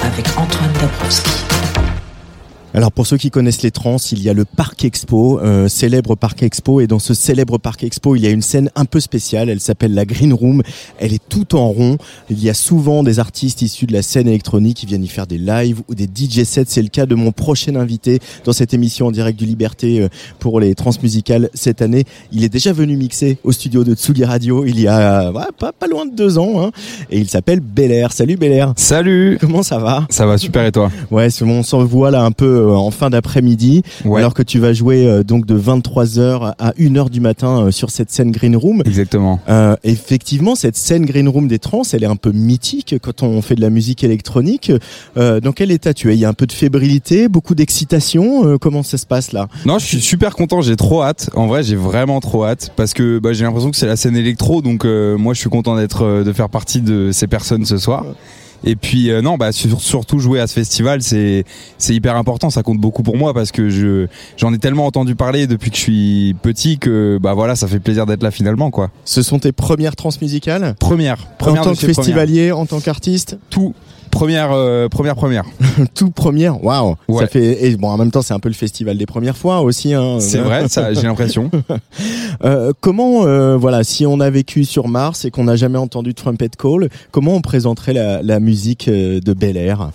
[0.00, 1.49] Avec Antoine Dabrowski.
[2.72, 6.14] Alors pour ceux qui connaissent les trans, il y a le Parc Expo, euh, célèbre
[6.14, 9.00] Parc Expo, et dans ce célèbre Parc Expo, il y a une scène un peu
[9.00, 9.48] spéciale.
[9.50, 10.62] Elle s'appelle la Green Room.
[11.00, 11.98] Elle est tout en rond.
[12.30, 15.26] Il y a souvent des artistes issus de la scène électronique qui viennent y faire
[15.26, 16.66] des lives ou des DJ sets.
[16.68, 20.08] C'est le cas de mon prochain invité dans cette émission en direct du Liberté euh,
[20.38, 22.04] pour les transmusicales cette année.
[22.30, 25.72] Il est déjà venu mixer au studio de Tsugi Radio il y a ouais, pas,
[25.72, 26.70] pas loin de deux ans, hein,
[27.10, 28.12] et il s'appelle Bel Air.
[28.12, 28.74] Salut Bel Air.
[28.76, 30.06] Salut Comment ça va?
[30.08, 30.90] Ça va super et toi?
[31.10, 34.20] Ouais, c'est- on s'en voit là un peu euh, en fin d'après-midi, Ouais.
[34.20, 37.90] alors que tu vas jouer euh, donc de 23h à 1h du matin euh, sur
[37.90, 38.82] cette scène Green Room.
[38.86, 39.40] Exactement.
[39.84, 43.54] Effectivement, cette scène Green Room des trans, elle est un peu mythique quand on fait
[43.54, 44.72] de la musique électronique.
[45.16, 46.14] Dans quel état tu es?
[46.14, 48.58] Il y a un peu de fébrilité, beaucoup d'excitation.
[48.58, 49.48] comment ça se passe là?
[49.66, 51.30] Non, je suis super content, j'ai trop hâte.
[51.34, 54.16] En vrai, j'ai vraiment trop hâte parce que bah, j'ai l'impression que c'est la scène
[54.16, 58.04] électro, donc moi je suis content d'être de faire partie de ces personnes ce soir.
[58.64, 61.44] Et puis euh, non, bah sur- surtout jouer à ce festival, c'est
[61.78, 65.14] c'est hyper important, ça compte beaucoup pour moi parce que je j'en ai tellement entendu
[65.14, 68.70] parler depuis que je suis petit que bah voilà, ça fait plaisir d'être là finalement
[68.70, 68.90] quoi.
[69.04, 70.74] Ce sont tes premières transmusicales?
[70.78, 71.94] Première, première En tant que Première.
[71.96, 73.74] festivalier, en tant qu'artiste Tout?
[74.10, 75.44] Première, euh, première, première.
[75.94, 77.20] Tout première, waouh Ouais.
[77.22, 79.60] Ça fait et bon en même temps c'est un peu le festival des premières fois
[79.60, 79.94] aussi.
[79.94, 81.50] Hein, C'est vrai, ça, j'ai l'impression.
[82.42, 86.14] Euh, comment euh, voilà si on a vécu sur Mars et qu'on n'a jamais entendu
[86.14, 89.90] Trumpet Call, comment on présenterait la, la musique euh, de Bel Air?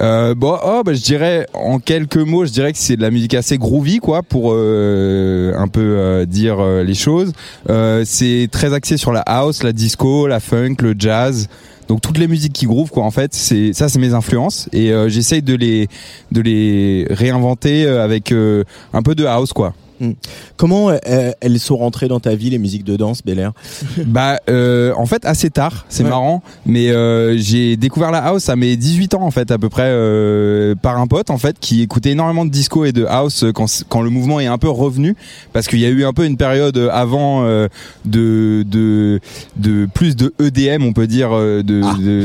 [0.00, 3.10] Euh, bon, oh, bah, je dirais en quelques mots, je dirais que c'est de la
[3.10, 7.32] musique assez groovy, quoi, pour euh, un peu euh, dire les choses.
[7.68, 11.48] Euh, c'est très axé sur la house, la disco, la funk, le jazz.
[11.90, 13.02] Donc toutes les musiques qui groove, quoi.
[13.02, 15.88] En fait, c'est ça, c'est mes influences et euh, j'essaye de les
[16.30, 19.74] de les réinventer euh, avec euh, un peu de house, quoi.
[20.00, 20.12] Hmm.
[20.56, 23.52] Comment euh, elles sont rentrées dans ta vie les musiques de danse Bel Air?
[24.06, 26.08] Bah euh, en fait assez tard, c'est Ouais.
[26.10, 29.68] marrant, mais euh, j'ai découvert la house à mes 18 ans en fait à peu
[29.68, 33.44] près euh, par un pote en fait qui écoutait énormément de disco et de house
[33.54, 35.14] quand quand le mouvement est un peu revenu
[35.52, 37.68] parce qu'il y a eu un peu une période avant euh,
[38.06, 39.20] de de
[39.56, 41.80] de plus de EDM on peut dire euh, de,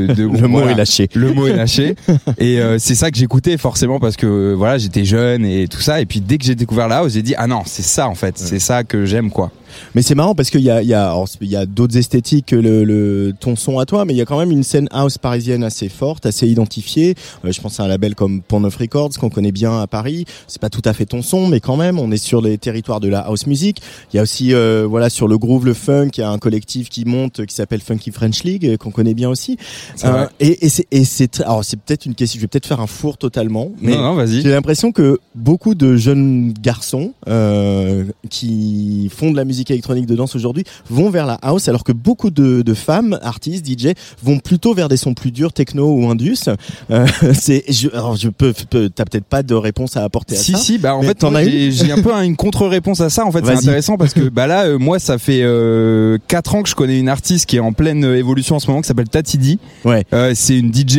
[0.07, 1.09] de, de- Le mot est lâché.
[1.13, 1.95] Le mot est lâché
[2.37, 5.81] et euh, c'est ça que j'écoutais forcément parce que euh, voilà, j'étais jeune et tout
[5.81, 8.07] ça et puis dès que j'ai découvert la house, j'ai dit ah non, c'est ça
[8.07, 9.51] en fait, c'est ça que j'aime quoi.
[9.93, 12.47] Mais c'est marrant parce qu'il y a, il y a, alors, y a d'autres esthétiques
[12.47, 14.87] que le, le, ton son à toi, mais il y a quand même une scène
[14.91, 17.15] house parisienne assez forte, assez identifiée.
[17.43, 20.25] Euh, je pense à un label comme Pont Neuf Records qu'on connaît bien à Paris.
[20.47, 22.99] C'est pas tout à fait ton son, mais quand même, on est sur les territoires
[22.99, 23.81] de la house music.
[24.13, 26.37] Il y a aussi, euh, voilà, sur le groove, le funk, il y a un
[26.37, 29.57] collectif qui monte qui s'appelle Funky French League euh, qu'on connaît bien aussi.
[29.97, 30.27] Vrai.
[30.39, 32.37] et, et c'est, et c'est, alors c'est peut-être une question.
[32.37, 34.41] Je vais peut-être faire un four totalement, mais non non, vas-y.
[34.41, 37.13] j'ai l'impression que beaucoup de jeunes garçons
[37.55, 41.83] euh, qui font de la musique électronique de danse aujourd'hui vont vers la house, alors
[41.83, 45.91] que beaucoup de, de femmes, artistes, DJ, vont plutôt vers des sons plus durs, techno
[45.95, 46.49] ou indus.
[46.91, 50.37] Euh, c'est, je, alors je peux, peux- t'as peut-être pas de réponse à apporter à
[50.39, 50.57] Si ça.
[50.57, 53.31] si bah en fait t'en as j'ai un peu un- une contre-réponse à ça en
[53.31, 56.69] fait c'est intéressant parce que bah là euh, moi ça fait euh, 4 ans que
[56.69, 59.59] je connais une artiste qui est en pleine évolution en ce moment qui s'appelle Tatidi.
[59.83, 60.05] Ouais.
[60.33, 60.97] C'est une DJ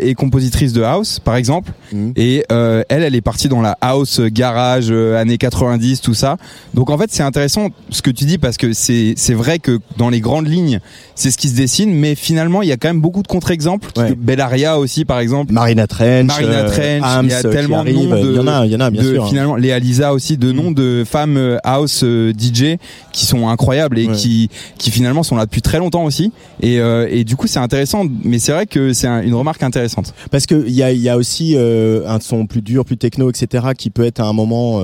[0.00, 2.12] et compositrice de house par exemple Mhm.
[2.16, 6.36] et elle elle est partie dans la house garage années 90 tout ça.
[6.74, 10.08] Donc en fait c'est intéressant ce que tu dis parce que c'est vrai que dans
[10.10, 10.80] les grandes lignes
[11.14, 13.88] c'est ce qui se dessine mais finalement il y a quand même beaucoup de contre-exemples.
[13.96, 14.14] Ouais.
[14.16, 15.52] Bellaria aussi par exemple.
[15.52, 18.38] Marina Trench, Marina euh, Trench, il y a euh, tellement de noms de, il y
[18.38, 19.28] en a, il y en a bien de- sûr.
[19.28, 22.76] Finalement, Léa Lisa aussi, de noms de femmes euh, house DJ
[23.12, 24.14] qui sont incroyables et Ouais.
[24.14, 24.48] qui
[24.78, 26.32] qui finalement sont là depuis très longtemps aussi.
[26.60, 28.04] Et, euh, et du coup, c'est intéressant.
[28.24, 30.14] Mais c'est vrai que c'est un- une remarque intéressante.
[30.30, 33.28] Parce que il y a, y a aussi euh, un son plus dur, plus techno,
[33.30, 34.80] etc., qui peut être à un moment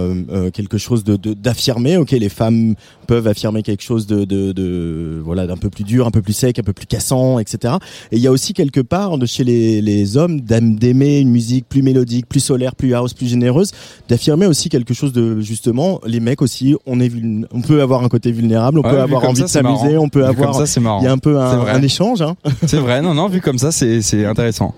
[0.53, 1.97] quelque chose de- d'affirmé.
[1.97, 2.75] ok, les femmes
[3.09, 6.33] peuvent affirmer quelque chose de, de, de voilà d'un peu plus dur, un peu plus
[6.35, 7.75] sec, un peu plus cassant, etc.
[8.13, 11.67] Et il y a aussi quelque part de chez les, les hommes d'aimer une musique
[11.69, 13.73] plus mélodique, plus solaire, plus house, plus généreuse,
[14.09, 16.77] d'affirmer aussi quelque chose de justement les mecs aussi.
[16.87, 17.11] On est
[17.53, 20.09] on peut avoir un côté vulnérable, on Ouais, peut avoir envie ça, de s'amuser, on
[20.09, 20.51] peut Vu avoir.
[20.53, 21.01] comme ça, c'est marrant.
[21.01, 22.23] Il y a un peu un, échange.
[22.23, 22.37] Hein.
[22.67, 23.01] C'est vrai.
[23.03, 23.29] Non, non.
[23.29, 24.75] Vu comme ça, c'est c'est intéressant.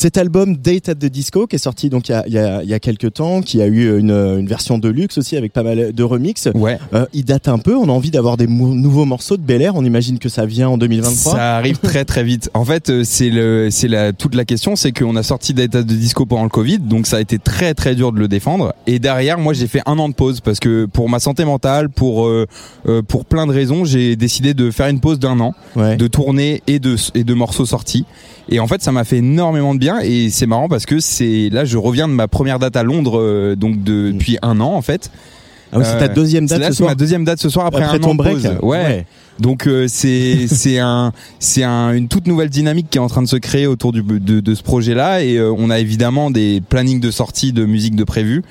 [0.00, 2.62] Cet album Date at the Disco qui est sorti donc il y a, y a,
[2.62, 5.64] y a quelques temps, qui a eu une, une version de luxe aussi avec pas
[5.64, 6.48] mal de remix.
[6.54, 6.78] Ouais.
[6.94, 7.74] Euh, il date un peu.
[7.76, 9.74] On a envie d'avoir des nouveaux morceaux de Bel Air.
[9.74, 11.32] On imagine que ça vient en 2023.
[11.32, 12.48] Ça arrive très très vite.
[12.54, 15.82] En fait, euh, c'est le, c'est la toute la question, c'est qu'on a sorti d'état
[15.82, 18.74] de disco pendant le Covid, donc ça a été très très dur de le défendre.
[18.86, 21.88] Et derrière, moi, j'ai fait un an de pause parce que pour ma santé mentale,
[21.88, 22.46] pour euh,
[22.86, 25.96] euh, pour plein de raisons, j'ai décidé de faire une pause d'un an, Ouais.
[25.96, 28.04] de tournée et de et de morceaux sortis.
[28.50, 29.98] Et en fait, ça m'a fait énormément de bien.
[30.00, 33.18] Et c'est marrant parce que c'est là, je reviens de ma première date à Londres,
[33.20, 35.10] euh, donc de- depuis un an en fait.
[35.70, 36.88] Ah oui, c'est ta Euh, deuxième date là, ce c'est soir.
[36.88, 38.34] ma deuxième date ce soir après, Après un ton an break.
[38.36, 38.48] pause.
[38.62, 39.04] Ouais.
[39.38, 43.20] Donc euh, c'est c'est un c'est un, une toute nouvelle dynamique qui est en train
[43.22, 46.62] de se créer autour du, de, de ce projet-là et euh, on a évidemment des
[46.66, 48.42] plannings de sortie de musique de prévu.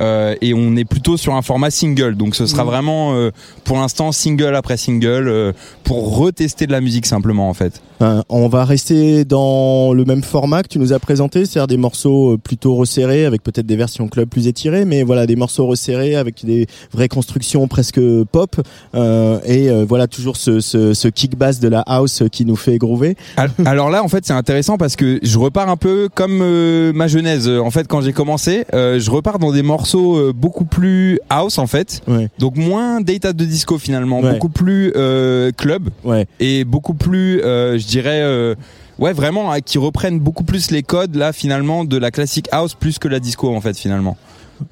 [0.00, 3.30] Euh, et on est plutôt sur un format single, donc ce sera vraiment euh,
[3.64, 5.52] pour l'instant single après single euh,
[5.84, 7.80] pour retester de la musique simplement en fait.
[8.02, 11.78] Euh, on va rester dans le même format que tu nous as présenté, c'est-à-dire des
[11.78, 16.14] morceaux plutôt resserrés avec peut-être des versions club plus étirées, mais voilà des morceaux resserrés
[16.14, 18.00] avec des vraies constructions presque
[18.32, 18.56] pop
[18.94, 22.56] euh, et euh, voilà toujours ce, ce, ce kick bass de la house qui nous
[22.56, 23.16] fait groover.
[23.38, 26.92] Al- Alors là, en fait, c'est intéressant parce que je repars un peu comme euh,
[26.92, 27.48] ma genèse.
[27.48, 31.58] En fait, quand j'ai commencé, euh, je repars dans des morceaux euh, beaucoup plus house,
[31.58, 32.00] en fait.
[32.08, 32.28] Ouais.
[32.38, 34.32] Donc moins data de disco finalement, Ouais.
[34.32, 36.26] beaucoup plus euh, club Ouais.
[36.40, 38.54] et beaucoup plus, euh, je dirais, euh,
[38.98, 42.74] ouais, vraiment, hein, qui reprennent beaucoup plus les codes là finalement de la classique house
[42.74, 44.16] plus que la disco en fait finalement.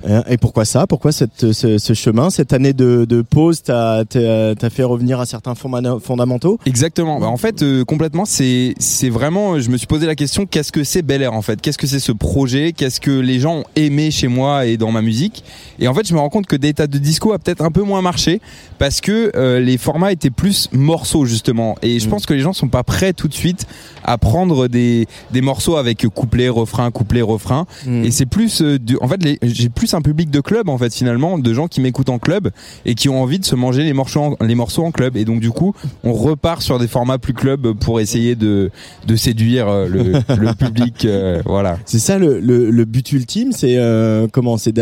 [0.08, 0.86] Euh, Et pourquoi ça?
[0.86, 2.30] Pourquoi cette, ce, ce chemin?
[2.30, 6.58] Cette année de, de pause t'a t'a- t'a fait revenir à certains fonda- fondamentaux?
[6.66, 7.20] Exactement.
[7.20, 8.74] Bah, en fait, euh, complètement, c'est
[9.10, 9.58] vraiment.
[9.60, 11.60] Je me suis posé la question qu'est-ce que c'est Bel Air en fait?
[11.60, 12.72] Qu'est-ce que c'est ce projet?
[12.72, 15.44] Qu'est-ce que les gens ont aimé chez moi et dans ma musique?
[15.78, 17.82] Et en fait, je me rends compte que Data de Disco a peut-être un peu
[17.82, 18.40] moins marché
[18.78, 21.76] parce que euh, les formats étaient plus morceaux justement.
[21.82, 23.66] Et je pense que les gens sont pas prêts tout de suite
[24.04, 27.66] à prendre des des morceaux avec couplet, refrain, couplet, refrain.
[27.86, 28.04] Mm.
[28.04, 30.94] Et c'est plus, euh, du- en fait, j'ai plus un public de club en fait
[30.94, 32.50] finalement, de gens qui m'écoutent en club
[32.84, 35.16] et qui ont envie de se manger les morceaux, en, les morceaux en club.
[35.16, 38.70] Et donc du coup, on repart sur des formats plus club pour essayer de
[39.06, 41.04] de séduire euh, le, public.
[41.04, 41.78] euh, voilà.
[41.84, 44.72] C'est ça le, le, but ultime, c'est euh, comment C'est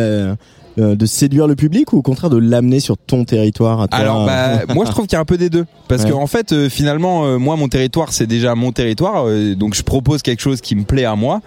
[0.78, 3.98] euh, de séduire le public ou au contraire de l'amener sur ton territoire à toi
[3.98, 5.66] Alors bah, moi je trouve qu'il y a un peu des deux.
[5.88, 6.10] Parce Ouais.
[6.10, 9.74] que en fait euh, finalement euh, moi mon territoire c'est déjà mon territoire euh, donc
[9.74, 11.40] je propose quelque chose qui me plaît à moi.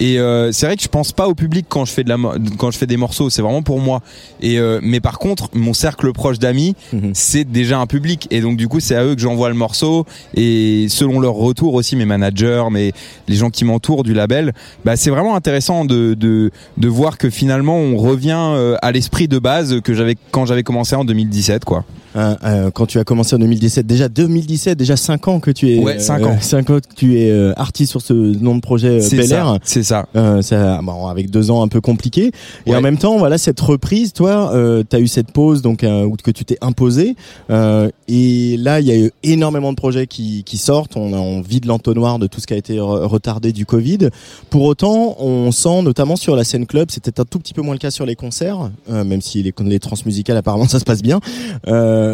[0.00, 2.16] Et euh, c'est vrai que je pense pas au public quand je fais de la
[2.56, 4.00] quand je fais des morceaux c'est vraiment pour moi.
[4.40, 7.10] Et euh, mais par contre mon cercle proche d'amis Mhm.
[7.14, 8.28] c'est déjà un public.
[8.30, 10.06] Et donc du coup c'est à eux que j'envoie le morceau.
[10.36, 12.92] Et selon leur retour aussi mes managers mais
[13.26, 14.52] les gens qui m'entourent du label
[14.84, 19.28] bah c'est vraiment intéressant de, de de voir que finalement on revient euh, à l'esprit
[19.28, 21.84] de base que j'avais quand j'avais commencé en 2017 quoi
[22.18, 25.70] Euh, euh, quand tu as commencé en 2017, déjà 2017, déjà 5 ans que tu
[25.70, 26.36] es Ouais, cinq ans.
[26.40, 29.28] 5 ans que tu es euh, artiste sur ce nom de projet euh, C'est Bel
[29.28, 29.58] ça, Air.
[29.62, 30.06] c'est ça.
[30.16, 32.32] Euh, ça bon, avec deux ans un peu compliqué
[32.66, 32.76] et Ouais.
[32.76, 36.08] en même temps voilà cette reprise toi euh, tu as eu cette pause donc euh,
[36.24, 37.14] que tu t'es imposé
[37.50, 41.18] euh, et là il y a eu énormément de projets qui, qui sortent on, a-
[41.18, 44.08] on vide l'entonnoir de tout ce qui a été re- retardé du Covid
[44.50, 47.74] pour autant on sent notamment sur la scène club c'était un tout petit peu moins
[47.74, 51.02] le cas sur les concerts euh, même si les, les transmusicales apparemment ça se passe
[51.02, 51.20] bien
[51.68, 52.07] euh,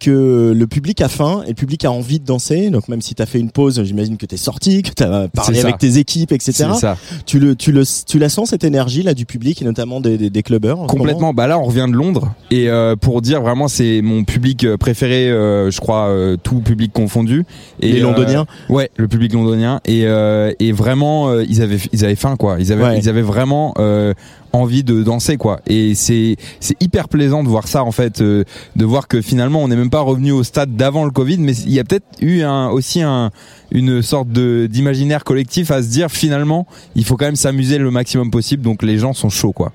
[0.00, 3.14] que le public a faim et le public a envie de danser donc même si
[3.14, 5.78] tu as fait une pause j'imagine que tu es sorti que tu as parlé avec
[5.78, 6.96] tes équipes etc ça.
[7.26, 10.16] tu le tu le tu la sens cette énergie là du public et notamment des
[10.18, 10.76] des, des clubbers?
[10.86, 11.34] Complètement.
[11.34, 14.76] Bah là, on revient de Londres et euh, pour dire vraiment, c'est mon public euh,
[14.76, 17.44] préféré, euh, je crois, euh, tout public confondu.
[17.80, 18.46] Et Les euh, Londoniens?
[18.68, 22.56] Ouais, le public londonien et euh, et vraiment, euh, ils avaient ils avaient faim quoi.
[22.58, 22.98] Ils avaient Ouais.
[22.98, 24.14] ils avaient vraiment euh,
[24.56, 25.60] envie de danser quoi.
[25.66, 28.44] Et c'est c'est hyper plaisant de voir ça en fait, euh,
[28.74, 31.54] de voir que finalement, on n'est même pas revenu au stade d'avant le Covid, mais
[31.56, 33.30] il y a peut-être eu un aussi un
[33.70, 37.90] une sorte de d'imaginaire collectif à se dire finalement, il faut quand même s'amuser le
[37.90, 38.62] maximum possible.
[38.62, 39.72] Donc les gens sont chauds quoi.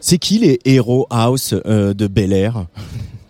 [0.00, 2.66] C'est qui les héros house euh, de Bel Air?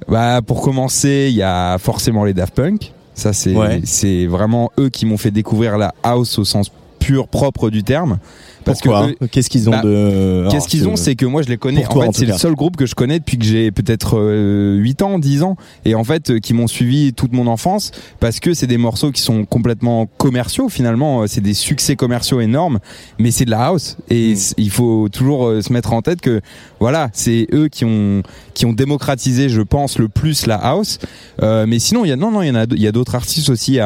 [0.09, 2.93] Bah pour commencer, il y a forcément les Daft Punk.
[3.14, 3.81] Ça c'est Ouais.
[3.85, 8.18] c'est vraiment eux qui m'ont fait découvrir la house au sens pur propre du terme.
[8.67, 11.41] Parce Pourquoi que eux- Qu'est-ce qu'ils ont bah, de Qu'est-ce qu'ils ont C'est que moi
[11.43, 11.85] je les connais.
[11.85, 14.77] Toi, en fait, c'est le seul groupe que je connais depuis que j'ai peut-être euh,
[14.77, 18.41] 8 ans, 10 ans, et en fait euh, qui m'ont suivi toute mon enfance parce
[18.41, 21.23] que c'est des morceaux qui sont complètement commerciaux finalement.
[21.23, 22.81] euh, C'est des succès commerciaux énormes,
[23.19, 24.39] mais c'est de la house et Mm.
[24.59, 26.41] il faut toujours euh, se mettre en tête que
[26.81, 30.99] voilà, c'est eux qui ont qui ont démocratisé, je pense, le plus la house.
[31.43, 32.93] Euh, mais sinon, il y a non non, il y en a il y a
[32.93, 33.79] d'autres artistes aussi.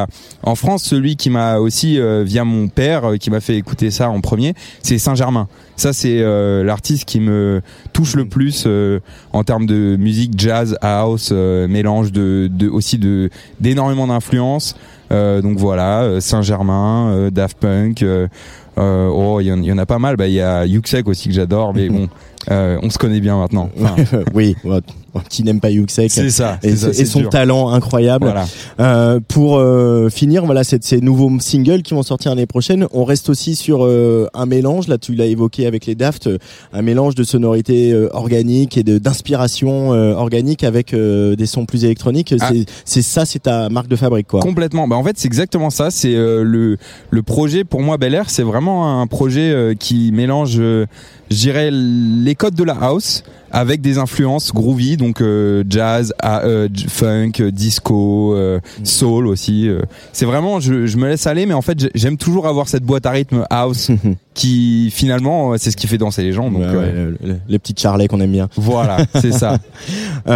[0.43, 4.21] En France, celui qui m'a aussi via mon père qui m'a fait écouter ça en
[4.21, 5.47] premier, c'est Saint-Germain.
[5.75, 7.61] Ça, c'est euh, l'artiste qui me
[7.93, 8.99] touche le plus euh,
[9.33, 14.75] en termes de musique jazz, house, euh, mélange de, de aussi de d'énormément d'influences.
[15.09, 18.05] Donc voilà, Saint-Germain, Daft Punk.
[18.77, 20.15] oh, il y, en- il y en a pas mal.
[20.15, 22.07] Bah, il y a Yuxek aussi que j'adore, mais bon,
[22.49, 23.69] on se connaît bien maintenant.
[23.81, 23.95] Enfin,
[24.33, 24.55] oui,
[25.29, 27.29] qui n'aime pas Yuxek ça, et, ça, et son dur.
[27.29, 28.25] talent incroyable.
[28.25, 28.45] Voilà.
[28.79, 32.87] Euh, pour euh, finir, voilà, c'est ces nouveaux singles qui vont sortir l'année prochaine.
[32.93, 34.87] On reste aussi sur euh, un mélange.
[34.87, 36.37] Là, tu l'as évoqué avec les Daft, euh,
[36.73, 41.83] un mélange de sonorités euh, organiques et d'inspiration euh, organique avec euh, des sons plus
[41.85, 42.33] électroniques.
[42.39, 42.49] Ah.
[42.51, 44.39] C'est c'est ça, c'est ta marque de fabrique, quoi.
[44.39, 44.87] Complètement.
[44.87, 45.91] Bah en fait, c'est exactement ça.
[45.91, 46.77] C'est euh, le
[47.09, 50.85] le projet pour moi Bel Air, c'est vraiment un projet euh, qui mélange, euh,
[51.31, 53.23] je dirais, les codes de la house
[53.53, 59.67] avec des influences groovy, donc euh, jazz, euh, funk, disco, euh, soul aussi.
[59.67, 59.81] euh.
[60.13, 62.83] C'est vraiment, je, je me laisse aller, mais en fait, j'ai- j'aime toujours avoir cette
[62.83, 63.91] boîte à rythme house
[64.33, 66.49] qui finalement, c'est ce qui fait danser les gens.
[66.49, 68.47] Donc Ouais, ouais, le- le- les petites charlets qu'on aime bien.
[68.55, 69.57] voilà, c'est ça.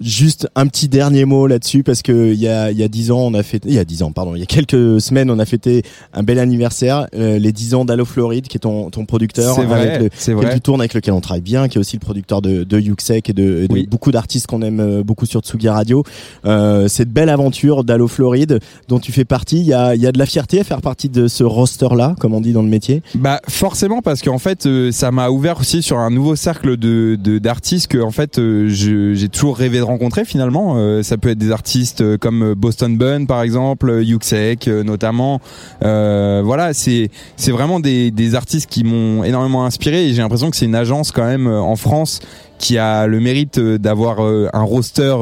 [0.00, 3.10] Juste un petit dernier mot là-dessus parce que il y a il y a dix
[3.10, 5.28] ans on a fait il y a dix ans pardon il y a quelques semaines
[5.28, 5.82] on a fêté
[6.12, 9.64] un bel anniversaire euh, les 10 ans d'Allo Floride qui est ton ton producteur C'est
[9.64, 10.60] vrai, avec le c'est qui vrai.
[10.60, 13.32] tourne avec lequel on travaille bien qui est aussi le producteur de de Yuxek et
[13.32, 13.88] de, de Oui.
[13.90, 16.04] beaucoup d'artistes qu'on aime euh, beaucoup sur Tsugi Radio
[16.44, 20.06] euh, cette belle aventure d'Allo Floride dont tu fais partie il y a il y
[20.06, 22.62] a de la fierté à faire partie de ce roster là comme on dit dans
[22.62, 23.02] le métier?
[23.16, 27.18] Bah forcément parce qu'en fait euh, ça m'a ouvert aussi sur un nouveau cercle de
[27.20, 30.74] de- d'artistes que en fait euh, j'ai toujours rêvé de rencontrer finalement.
[30.76, 35.40] Euh, ça peut être des artistes euh, comme euh, Boston Bun par exemple, Yuxek notamment.
[35.80, 40.56] Voilà, c'est c'est vraiment des des artistes qui m'ont énormément inspiré et j'ai l'impression que
[40.56, 42.20] c'est une agence quand même en France
[42.58, 45.16] qui a le mérite d'avoir un roster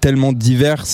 [0.00, 0.84] tellement divers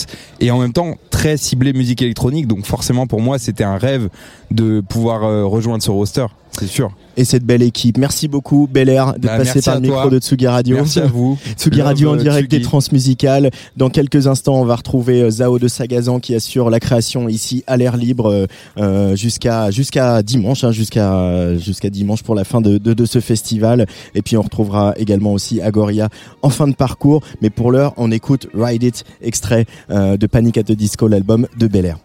[0.40, 2.46] et en même temps très ciblé musique électronique.
[2.46, 4.08] Donc forcément pour moi c'était un rêve
[4.50, 6.26] de pouvoir rejoindre ce roster,
[6.58, 6.90] c'est sûr.
[7.16, 10.18] et cette belle équipe merci beaucoup Bel Air Bah, passé merci par le micro de
[10.18, 11.36] Tsugi Radio Merci à vous.
[11.56, 12.58] Tsugi Radio en euh, direct Tsugi.
[12.62, 13.50] des transmusicales.
[13.76, 17.64] Dans quelques instants, on va retrouver euh, Zao de Sagazan qui assure la création ici
[17.66, 18.46] à l'air libre euh,
[18.78, 23.20] euh, jusqu'à jusqu'à dimanche, hein, jusqu'à jusqu'à dimanche pour la fin de, de, de ce
[23.20, 23.86] festival.
[24.14, 26.08] Et puis on retrouvera également aussi Agoria
[26.42, 27.22] en fin de parcours.
[27.42, 31.46] Mais pour l'heure, on écoute Ride It, extrait euh, de Panic at the Disco, l'album
[31.58, 31.98] de Bel Air.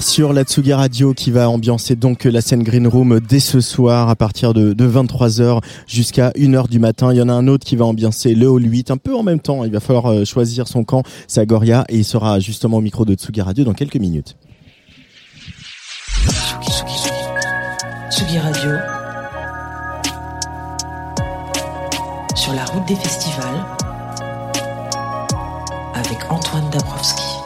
[0.00, 4.08] Sur la Tsugi Radio qui va ambiancer donc la scène Green Room dès ce soir
[4.08, 7.12] à partir de, de 23h jusqu'à 1h du matin.
[7.12, 9.22] Il y en a un autre qui va ambiancer le Hall 8 un peu en
[9.22, 9.64] même temps.
[9.64, 13.12] Il va falloir euh, choisir son camp, c'est et il sera justement au micro de
[13.12, 14.36] Tsugi Radio dans quelques minutes.
[18.10, 18.70] Tsugi Radio.
[22.34, 23.66] Sur la route des festivals.
[25.94, 27.37] Avec Antoine Dabrowski.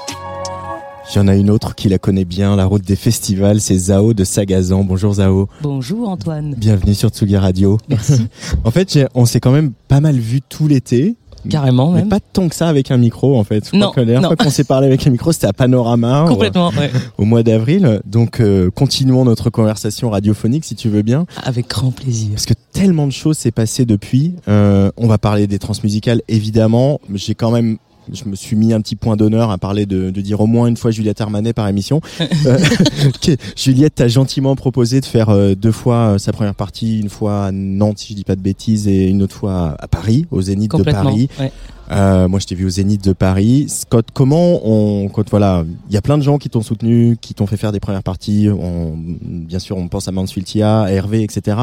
[1.14, 3.76] Il y en a une autre qui la connaît bien, la route des festivals, c'est
[3.76, 4.82] Zao de Sagazan.
[4.84, 5.48] Bonjour Zao.
[5.62, 6.54] Bonjour Antoine.
[6.56, 7.78] Bienvenue sur Tsugi Radio.
[7.88, 8.26] Merci.
[8.64, 11.16] en fait, on s'est quand même pas mal vu tout l'été.
[11.50, 12.08] Carrément Mais même.
[12.08, 13.64] pas tant que ça avec un micro en fait.
[13.64, 14.28] Je crois Non, que la dernière non.
[14.28, 16.24] fois qu'on s'est parlé avec un micro, c'était à Panorama.
[16.24, 16.90] au- Complètement, ouais.
[17.18, 18.00] Au mois d'avril.
[18.06, 21.26] Donc euh, continuons notre conversation radiophonique si tu veux bien.
[21.42, 22.30] Avec grand plaisir.
[22.34, 24.34] Parce que tellement de choses s'est passé depuis.
[24.48, 27.00] Euh, on va parler des transmusicales évidemment.
[27.12, 27.76] J'ai quand même
[28.12, 30.66] je me suis mis un petit point d'honneur à parler de, de dire au moins
[30.66, 32.00] une fois Juliette Armanet par émission.
[32.46, 32.58] Euh,
[33.56, 37.46] Juliette t'a gentiment proposé de faire euh, deux fois euh, sa première partie, une fois
[37.46, 40.40] à Nantes si je dis pas de bêtises et une autre fois à Paris, au
[40.40, 41.28] Zénith de Paris.
[41.38, 41.52] ouais.
[41.92, 43.66] Euh, moi, je t'ai vu au Zénith de Paris.
[43.68, 47.34] Scott, comment on, quand voilà, il y a plein de gens qui t'ont soutenu, qui
[47.34, 48.48] t'ont fait faire des premières parties.
[48.50, 51.56] On, bien sûr, on pense à Mansfieldia, à Hervé, etc.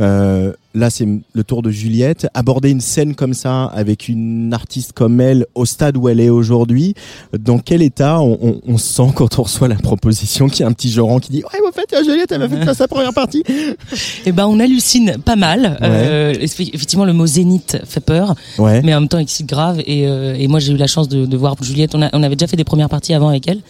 [0.00, 2.28] Euh, là, c'est le tour de Juliette.
[2.34, 6.28] Aborder une scène comme ça avec une artiste comme elle au stade où elle est
[6.30, 6.94] aujourd'hui,
[7.38, 10.62] dans quel état on, on, on se sent quand on reçoit la proposition qu'il y
[10.64, 12.88] a un petit Joran qui dit ouais, en fait, Juliette, elle m'a fait faire sa
[12.88, 13.42] première partie.
[14.26, 15.78] Eh ben, on hallucine pas mal.
[15.82, 18.82] Euh, effectivement, le mot zénith fait peur, Ouais.
[18.82, 19.80] mais en même temps excite grave.
[19.86, 21.94] Et, euh, et moi, j'ai eu la chance de, de voir Juliette.
[21.94, 23.60] On, a- on avait déjà fait des premières parties avant avec elle.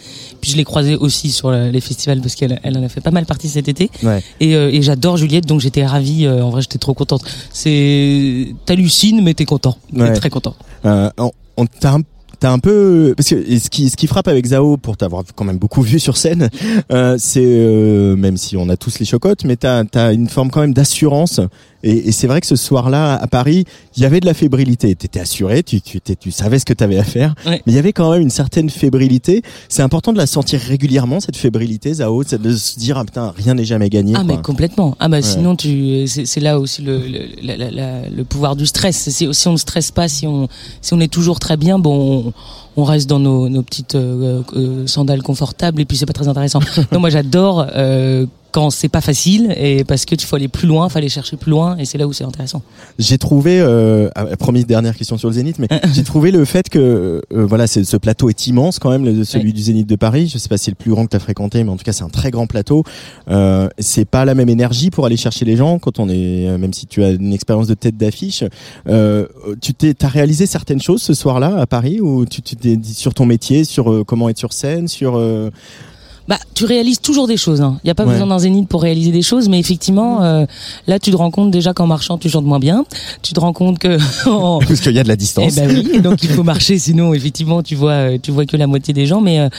[0.41, 3.01] Puis je l'ai croisée aussi sur la- les festivals parce qu'elle elle en a fait
[3.01, 3.89] pas mal partie cet été.
[4.03, 4.21] Ouais.
[4.39, 6.25] Et, euh, et j'adore Juliette, donc j'étais ravie.
[6.25, 7.23] euh, en vrai, j'étais trop contente.
[7.51, 9.77] C'est t'hallucines, mais t'es content.
[9.93, 10.13] T'es Ouais.
[10.13, 10.55] très content.
[10.85, 12.01] Euh, on, on t'a un
[12.39, 15.45] T'as un peu parce que ce qui ce qui frappe avec Zao pour t'avoir quand
[15.45, 16.49] même beaucoup vu sur scène,
[16.91, 20.49] euh, c'est euh, même si on a tous les chocottes, mais t'as as une forme
[20.49, 21.39] quand même d'assurance
[21.83, 23.65] et, et c'est vrai que ce soir-là à Paris,
[23.95, 24.95] il y avait de la fébrilité.
[24.95, 27.61] T'étais assuré, tu tu tu savais ce que t'avais à faire, Ouais.
[27.65, 29.41] mais il y avait quand même une certaine fébrilité.
[29.69, 33.33] C'est important de la sentir régulièrement cette fébrilité, Zao, c'est de se dire ah putain
[33.35, 34.13] rien n'est jamais gagné.
[34.15, 34.35] Ah quoi.
[34.35, 34.95] mais complètement.
[34.99, 35.21] Ah bah Ouais.
[35.21, 39.09] sinon tu c'est c'est là aussi le le, la- la- la- le pouvoir du stress.
[39.09, 40.47] Si on ne stresse pas, si on
[40.81, 42.33] si on est toujours très bien, bon
[42.75, 46.13] on, on reste dans nos, nos petites euh, euh, sandales confortables et puis c'est pas
[46.13, 46.59] très intéressant.
[46.91, 50.67] non moi j'adore euh, quand c'est pas facile et parce que tu faut aller plus
[50.67, 52.61] loin, faut aller chercher plus loin et c'est là où c'est intéressant.
[52.99, 56.69] J'ai trouvé, euh, ah, promis dernière question sur le Zénith, mais j'ai trouvé le fait
[56.69, 60.27] que euh, voilà, ce plateau est immense quand même, celui du Zénith de Paris.
[60.27, 61.83] Je sais pas si c'est le plus grand que tu as fréquenté, mais en tout
[61.83, 62.83] cas c'est un très grand plateau.
[63.29, 66.57] Euh, c'est pas la même énergie pour aller chercher les gens quand on est, euh,
[66.57, 68.43] même si tu as une expérience de tête d'affiche.
[68.87, 69.27] Euh,
[69.61, 72.93] tu t'es, t'as réalisé certaines choses ce soir-là à Paris ou tu tu t'es dit
[72.93, 75.49] sur ton métier, sur euh, comment être sur scène, sur euh,
[76.31, 77.59] Bah, tu réalises toujours des choses.
[77.59, 78.13] Il n'y a pas Ouais.
[78.13, 80.45] besoin d'un zénith pour réaliser des choses, mais effectivement, euh,
[80.87, 82.85] là, tu te rends compte déjà qu'en marchant, tu chantes moins bien.
[83.21, 83.97] Tu te rends compte que
[84.29, 85.51] en- parce qu'il y a de la distance.
[85.57, 88.55] Eh ben oui, donc il faut marcher, sinon effectivement tu vois, euh, tu vois que
[88.55, 89.19] la moitié des gens.
[89.19, 89.49] Mais euh,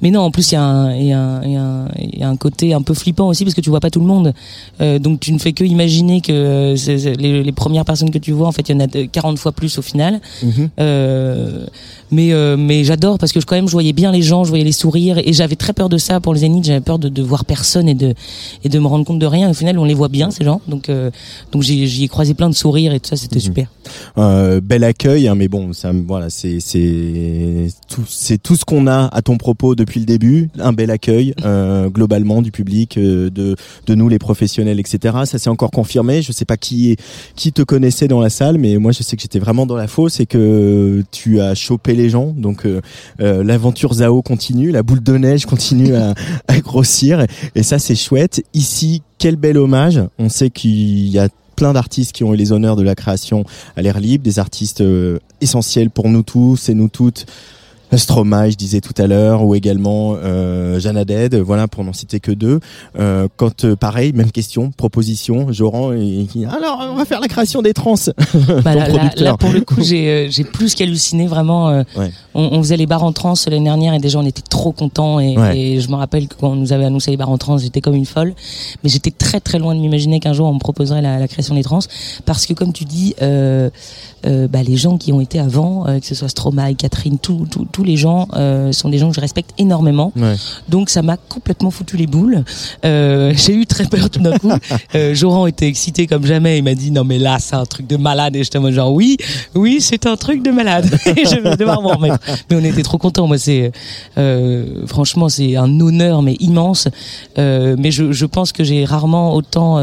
[0.00, 2.18] mais non, en plus il y a un y a un, y a un, il
[2.20, 4.06] y a un côté un peu flippant aussi parce que tu vois pas tout le
[4.06, 4.32] monde.
[4.80, 8.16] Euh, donc tu ne fais que imaginer que euh, c'est les, les premières personnes que
[8.18, 10.18] tu vois, en fait il y en a de- 40 fois plus au final.
[10.42, 10.70] Mhm.
[10.80, 11.66] Euh,
[12.10, 14.48] mais euh, mais j'adore parce que je, quand même je voyais bien les gens, je
[14.48, 16.64] voyais les sourires et j'avais très peur de ça pour le Zénith.
[16.64, 18.14] J'avais peur de, de voir personne et de
[18.64, 19.50] et de me rendre compte de rien.
[19.50, 20.60] Au final on les voit bien ces gens.
[20.68, 21.10] Donc euh,
[21.52, 23.66] donc j'y ai croisé plein de sourires et tout ça, c'était super.
[24.18, 28.86] Euh, bel accueil, hein, mais bon, ça, voilà, c'est c'est tout, c'est tout ce qu'on
[28.86, 33.30] a à ton propos depuis le début, un bel accueil euh, globalement du public, euh,
[33.30, 33.56] de
[33.86, 35.18] de nous les professionnels, etc.
[35.24, 36.22] Ça s'est encore confirmé.
[36.22, 36.96] Je sais pas qui
[37.36, 39.88] qui te connaissait dans la salle, mais moi je sais que j'étais vraiment dans la
[39.88, 42.32] fosse et que tu as chopé les gens.
[42.36, 42.80] Donc euh,
[43.20, 46.11] euh, l'aventure Zao continue, la boule de neige continue à,
[46.48, 48.44] à grossir, et ça c'est chouette.
[48.54, 50.00] Ici, quel bel hommage.
[50.18, 53.44] On sait qu'il y a plein d'artistes qui ont eu les honneurs de la création
[53.76, 57.26] à l'air libre, des artistes euh, essentiels pour nous tous et nous toutes.
[57.98, 60.78] Stromae, je disais tout à l'heure, ou également euh,
[61.44, 62.60] voilà pour n'en citer que deux.
[62.98, 67.62] Euh, quand euh, pareil, même question, proposition, Joran, et, alors on va faire la création
[67.62, 67.94] des trans.
[68.64, 71.68] Bah là, là- pour le coup, j'ai euh, j'ai plus qu'halluciné vraiment.
[71.68, 72.10] euh, Ouais.
[72.34, 75.20] on, on faisait les bars en trans l'année dernière et déjà on était trop contents
[75.20, 75.58] et, Ouais.
[75.58, 77.80] et je me rappelle que quand on nous avait annoncé les bars en trans, j'étais
[77.80, 78.34] comme une folle.
[78.82, 81.54] Mais j'étais très très loin de m'imaginer qu'un jour on me proposerait la, la création
[81.54, 81.80] des trans
[82.24, 83.70] parce que comme tu dis, euh,
[84.26, 87.84] euh, bah, les gens qui ont été avant, euh, que ce soit Stromae, Catherine, tous
[87.84, 90.12] les gens euh, sont des gens que je respecte énormément.
[90.16, 90.34] Ouais.
[90.68, 92.44] Donc ça m'a complètement foutu les boules.
[92.84, 94.52] Euh, j'ai eu très peur tout d'un coup.
[94.94, 96.58] Euh, Joran était excité comme jamais.
[96.58, 98.92] Il m'a dit non mais là c'est un truc de malade et j'étais en genre
[98.92, 99.16] oui
[99.54, 100.86] oui c'est un truc de malade.
[101.16, 102.18] Et je vais devoir m'en remettre.
[102.50, 103.26] Mais on était trop contents.
[103.26, 103.72] Moi c'est
[104.18, 106.88] euh, franchement c'est un honneur mais immense.
[107.38, 109.80] Euh, mais je, je pense que j'ai rarement autant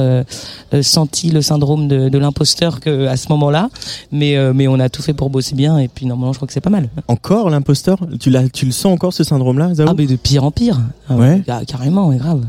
[0.81, 3.69] senti le syndrome de, de l'imposteur que à ce moment-là.
[4.11, 6.47] Mais euh, mais on a tout fait pour bosser bien et puis normalement je crois
[6.47, 6.89] que c'est pas mal.
[7.07, 7.97] Encore l'imposteur?
[8.19, 10.79] Tu tu le sens encore ce syndrome-là, Ah mais de pire en pire.
[11.09, 11.41] Ah, Ouais.
[11.45, 12.45] ca- Carrément ouais grave.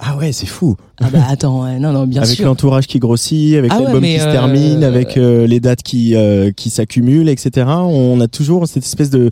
[0.00, 0.76] Ah ouais, c'est fou.
[1.00, 2.46] Ah bah attends, non non bien avec sûr.
[2.46, 6.14] l'entourage qui grossit, avec Ah l'album qui se euh, termine, avec euh, les dates qui
[6.56, 7.66] qui s'accumulent, etc.
[7.66, 9.28] On a toujours cette espèce de,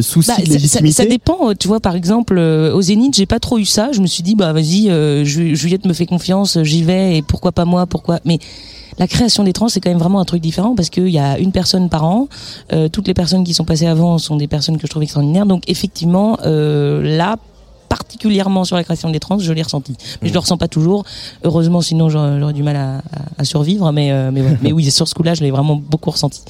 [0.00, 0.94] souci Bah, de ça, légitimité.
[0.94, 3.90] ça dépend, tu vois, par exemple, euh, au Zénith, j'ai pas trop eu ça.
[3.92, 7.22] Je me suis dit, bah vas-y, euh, Ju- Juliette me fait confiance, j'y vais, et
[7.22, 8.20] pourquoi pas moi, pourquoi?
[8.24, 8.38] Mais
[9.00, 11.38] la création des trans, c'est quand même vraiment un truc différent parce qu'il y a
[11.38, 12.28] une personne par an.
[12.72, 15.46] Euh, toutes les personnes qui sont passées avant sont des personnes que je trouve extraordinaires.
[15.46, 17.36] Donc effectivement, euh, là,
[17.88, 19.96] particulièrement sur la création des trans, je l'ai ressenti.
[20.22, 21.04] Mais je le ressens pas toujours.
[21.44, 23.02] Heureusement, sinon j'aurais du mal à, à-
[23.38, 23.90] à survivre.
[23.90, 26.42] Mais, euh, mais, mais oui, sur ce coup-là, je l'ai vraiment beaucoup ressenti.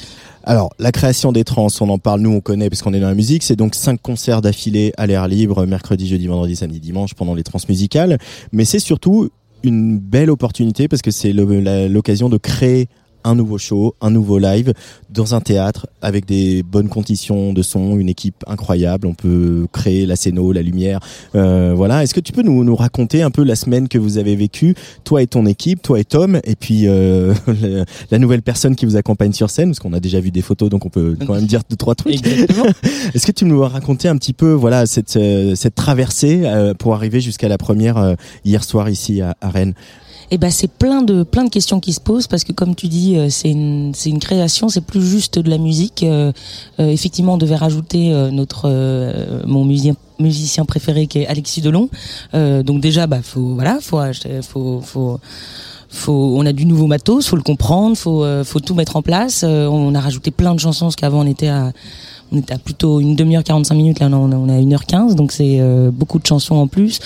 [0.43, 3.09] Alors, la création des trans, on en parle, nous on connaît parce qu'on est dans
[3.09, 7.13] la musique, c'est donc cinq concerts d'affilée à l'air libre, mercredi, jeudi, vendredi, samedi, dimanche
[7.15, 8.19] pendant les trans musicales,
[8.51, 9.29] mais c'est surtout
[9.63, 12.89] une belle opportunité parce que c'est l'occasion de créer
[13.25, 14.73] un nouveau show, un nouveau live
[15.11, 19.07] dans un théâtre avec des bonnes conditions de son, une équipe incroyable.
[19.07, 21.01] On peut créer la scéno, la lumière.
[21.35, 22.03] Euh, voilà.
[22.03, 24.75] Est-ce que tu peux nous, nous raconter un peu la semaine que vous avez vécue,
[25.05, 28.87] toi et ton équipe, toi et Tom, et puis euh, la, la nouvelle personne qui
[28.87, 31.35] vous accompagne sur scène, parce qu'on a déjà vu des photos, donc on peut quand
[31.35, 32.25] même dire deux trois trucs.
[33.15, 36.95] Est-ce que tu nous raconter un petit peu, voilà, cette euh, cette traversée euh, pour
[36.95, 38.15] arriver jusqu'à la première euh,
[38.45, 39.75] hier soir ici à, à Rennes?
[40.33, 42.87] Eh ben c'est plein de plein de questions qui se posent parce que comme tu
[42.87, 46.05] dis euh, c'est une c'est une création c'est plus juste de la musique.
[46.05, 46.31] Euh,
[46.79, 48.69] euh, effectivement on devait rajouter notre
[49.47, 51.89] mon musicien musicien préféré qui est Alexis Delon.
[52.33, 57.97] Donc déjà bah faut voilà faut faut on a du nouveau matos faut le comprendre
[57.97, 59.43] faut faut tout mettre en place.
[59.45, 61.73] On a rajouté plein de chansons parce qu'avant on était à
[62.33, 65.33] on était à plutôt une demi-heure 45 minutes là on on est à 1h15 donc
[65.33, 66.99] c'est euh, beaucoup de chansons en plus.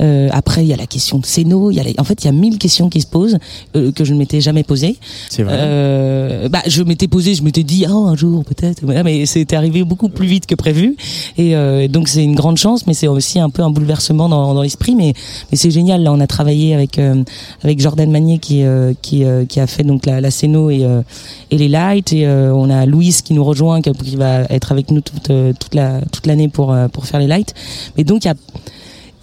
[0.00, 2.22] Euh, après il y a la question de Céno il y a les- en fait
[2.22, 3.38] il y a mille questions qui se posent
[3.76, 4.96] euh, que je ne m'étais jamais posées.
[5.28, 5.54] C'est vrai.
[5.58, 9.84] euh, bah je m'étais posé je m'étais dit oh un jour peut-être mais c'était arrivé
[9.84, 10.96] beaucoup plus vite que prévu.
[11.36, 14.54] Et euh, donc c'est une grande chance mais c'est aussi un peu un bouleversement dans,
[14.54, 15.12] dans l'esprit mais
[15.50, 16.02] mais c'est génial.
[16.02, 17.22] Là on a travaillé avec euh,
[17.62, 20.84] avec Jordan Magnier qui euh, qui euh, qui a fait donc la, la scéno et
[20.84, 21.02] euh,
[21.50, 22.12] et les lights.
[22.12, 25.52] Et euh, on a Louise qui nous rejoint qui va être avec nous toute euh,
[25.58, 27.54] toute la toute l'année pour euh, pour faire les lights
[27.96, 28.34] mais donc il y a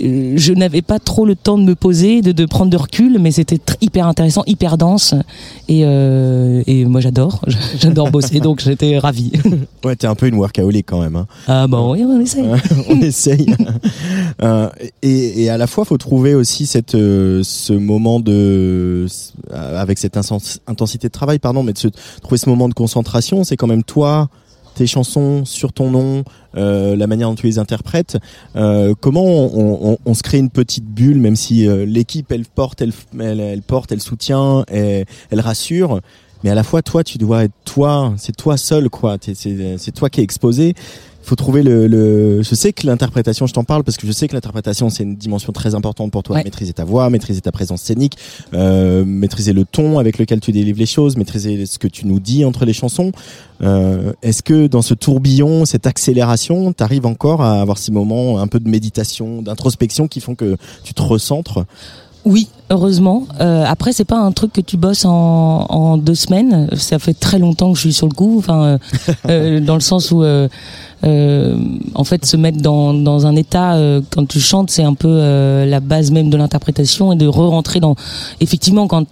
[0.02, 3.18] euh, je n'avais pas trop le temps de me poser, de, de prendre de recul,
[3.20, 5.16] mais c'était hyper intéressant, hyper dense,
[5.68, 7.42] et, euh, et moi j'adore,
[7.80, 9.32] j'adore bosser, donc j'étais ravie.
[9.84, 11.16] Ouais, t'es un peu une workaholic quand même.
[11.16, 11.28] Hein.
[11.48, 12.46] Ah bon, oui, on essaye.
[12.90, 13.56] on essaye.
[14.42, 14.70] Euh,
[15.02, 19.08] et, et à la fois, faut trouver aussi cette, euh, ce moment de,
[19.52, 20.18] avec cette
[20.68, 21.88] intensité de travail, pardon, mais de se,
[22.22, 23.46] trouver ce moment de concentration.
[23.46, 24.30] C'est quand même toi,
[24.78, 26.24] tes chansons sur ton nom,
[26.56, 28.18] euh, la manière dont tu les interprètes.
[28.56, 32.46] Euh, comment on, on- on se crée une petite bulle, même si euh, l'équipe elle
[32.46, 36.00] porte, elle, elle, elle porte, elle soutient, elle, elle rassure.
[36.44, 38.14] Mais à la fois, toi, tu dois être toi.
[38.18, 39.18] C'est toi seul, quoi.
[39.20, 39.34] C'est
[39.80, 40.76] c'est toi qui es exposé
[41.28, 42.42] faut trouver le, le...
[42.42, 45.16] je sais que l'interprétation je t'en parle parce que je sais que l'interprétation c'est une
[45.16, 46.38] dimension très importante pour toi.
[46.38, 46.44] Ouais.
[46.44, 48.18] maîtriser ta voix maîtriser ta présence scénique
[48.54, 52.20] euh, maîtriser le ton avec lequel tu délivres les choses maîtriser ce que tu nous
[52.20, 53.12] dis entre les chansons.
[53.62, 58.48] Euh, est-ce que dans ce tourbillon cette accélération t'arrives encore à avoir ces moments un
[58.48, 61.66] peu de méditation d'introspection qui font que tu te recentres?
[62.28, 63.26] Oui, heureusement.
[63.40, 66.68] Euh, après, c'est pas un truc que tu bosses en, en deux semaines.
[66.76, 68.36] Ça fait très longtemps que je suis sur le coup.
[68.38, 68.78] Enfin, euh,
[69.30, 70.50] euh, dans le sens où, euh,
[71.06, 71.58] euh,
[71.96, 75.08] en fait, se mettre dans, dans un état euh, quand tu chantes, c'est un peu
[75.08, 77.96] euh, la base même de l'interprétation et de re-rentrer dans.
[78.42, 79.06] Effectivement, quand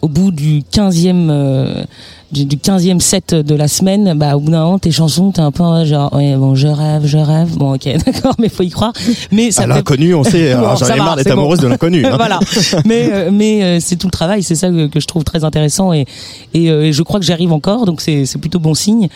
[0.00, 1.84] au bout du 15e euh,
[2.32, 5.40] du, du 15e set de la semaine, bah au bout d'un moment tes chansons t'es
[5.40, 7.56] un peu euh, genre ouais, bon je rêve, je rêve.
[7.56, 8.92] Bon OK, d'accord, mais faut y croire.
[9.32, 11.32] Mais ça à l'inconnu on sait Bon, alors, j'en ai marre d'être bon.
[11.34, 12.12] amoureuse de l'inconnu hein.
[12.16, 12.40] voilà.
[12.84, 15.44] Mais euh, mais euh, c'est tout le travail, c'est ça que, que je trouve très
[15.44, 16.06] intéressant et
[16.54, 19.08] et, euh, et je crois que j'arrive encore, donc c'est c'est plutôt bon signe.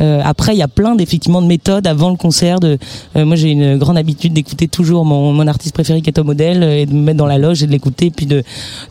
[0.00, 2.60] Euh, après, il y a plein d'effectivement de méthodes avant le concert.
[2.60, 2.78] De
[3.16, 6.26] euh, moi, j'ai une grande habitude d'écouter toujours mon mon artiste préféré qui est Tom
[6.26, 8.42] Model et de me mettre dans la loge et de l'écouter, puis de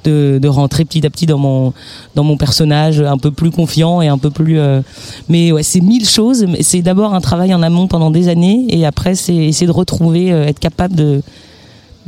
[0.03, 1.73] de de rentrer petit à petit dans mon
[2.15, 4.59] dans mon personnage un peu plus confiant et un peu plus.
[4.59, 4.81] euh,
[5.27, 6.45] mais ouais, c'est mille choses.
[6.61, 10.31] C'est d'abord un travail en amont pendant des années et après c'est essayer de retrouver,
[10.31, 11.21] euh, être capable de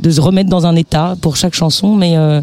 [0.00, 2.42] de se remettre dans un état pour chaque chanson, mais euh,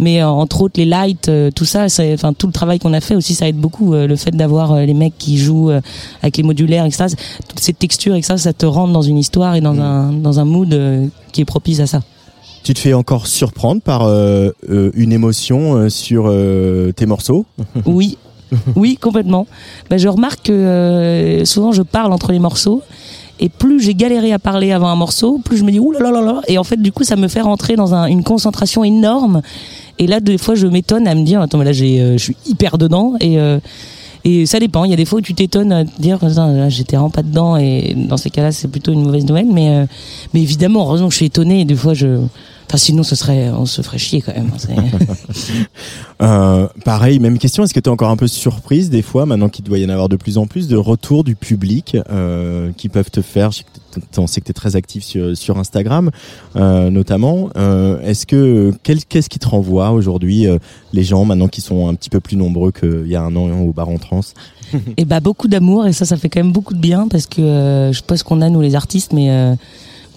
[0.00, 3.34] mais entre autres les lights, tout ça, enfin tout le travail qu'on a fait aussi,
[3.34, 3.94] ça aide beaucoup.
[3.94, 5.70] le fait d'avoir les mecs qui jouent
[6.22, 7.06] avec les modulaires, etc.
[7.48, 8.36] Toutes ces textures, etc.
[8.36, 11.80] Ça te rentre dans une histoire et dans un dans un mood qui est propice
[11.80, 12.00] à ça.
[12.68, 14.50] Tu te fais encore surprendre par euh,
[14.94, 17.46] une émotion sur euh, tes morceaux?
[17.86, 18.18] Oui,
[18.76, 19.46] oui, complètement.
[19.90, 22.82] Ben, je remarque que euh, souvent je parle entre les morceaux.
[23.40, 26.00] Et plus j'ai galéré à parler avant un morceau, plus je me dis ouh là
[26.00, 26.40] là là là.
[26.48, 29.42] Et en fait, du coup, ça me fait rentrer dans un- une concentration énorme.
[30.00, 32.18] Et là, des fois, je m'étonne à me dire attends, mais là, j'ai, euh, je
[32.24, 33.14] suis hyper dedans.
[33.20, 33.60] Et euh,
[34.24, 34.82] et ça dépend.
[34.84, 36.18] Il y a des fois où tu t'étonnes à te dire
[36.68, 37.56] j'étais vraiment pas dedans.
[37.56, 39.46] Et dans ces cas-là, c'est plutôt une mauvaise nouvelle.
[39.52, 39.86] Mais euh,
[40.34, 41.60] mais évidemment, heureusement que je suis étonné.
[41.60, 42.18] Et des fois, je
[42.68, 44.50] Enfin, sinon, ce serait, on se ferait chier quand même.
[44.58, 44.74] C'est-
[46.20, 47.62] Euh, pareil, même question.
[47.62, 49.88] Est-ce que tu es encore un peu surprise des fois, maintenant qu'il doit y en
[49.88, 53.58] avoir de plus en plus, de retour du public euh, qui peuvent te faire je
[53.58, 56.10] sais que t- On sait que tu es très actif sur, sur Instagram,
[56.56, 57.50] euh, notamment.
[57.56, 60.58] Euh, Est-ce que qu'est-ce qui te renvoie aujourd'hui euh,
[60.92, 63.48] les gens maintenant qui sont un petit peu plus nombreux qu'il y a un an
[63.60, 64.20] au bar en trans?
[64.96, 67.40] Et bah beaucoup d'amour et ça ça fait quand même beaucoup de bien parce que
[67.40, 69.30] euh, je sais pas ce qu'on a nous les artistes mais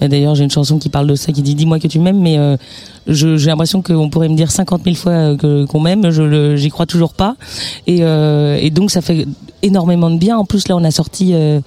[0.08, 2.38] d'ailleurs j'ai une chanson qui parle de ça qui dit dis-moi que tu m'aimes mais
[2.38, 2.58] euh,
[3.08, 6.10] j'ai l'impression qu'on pourrait me dire 50 000 fois euh, qu'on m'aime.
[6.12, 7.36] Je j'y crois toujours pas.
[7.88, 9.26] Et, euh, et donc ça fait
[9.62, 10.38] énormément de bien.
[10.38, 11.60] En plus là on a sorti euh,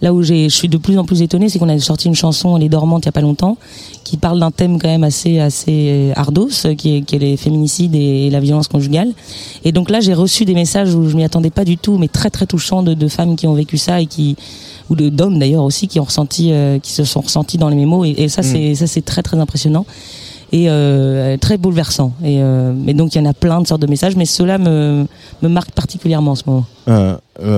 [0.00, 2.56] là où je suis de plus en plus étonnée, c'est qu'on a sorti une chanson
[2.56, 3.56] Les Dormantes il y a pas longtemps,
[4.02, 7.94] qui parle d'un thème quand même assez assez ardos, qui est, qui est les féminicides
[7.94, 9.12] et la violence conjugale.
[9.64, 12.08] Et donc là, j'ai reçu des messages où je m'y attendais pas du tout, mais
[12.08, 14.36] très très touchants de, de femmes qui ont vécu ça et qui
[14.92, 17.76] ou de d'hommes d'ailleurs aussi qui ont ressenti, euh, qui se sont ressentis dans les
[17.76, 18.06] mémos.
[18.06, 19.84] Et, et ça, c'est ça c'est très très impressionnant
[20.54, 22.12] et euh, très bouleversant.
[22.22, 24.58] Et, euh, et donc il y en a plein de sortes de messages, mais cela
[24.58, 25.06] me
[25.42, 26.66] me marque particulièrement en ce moment.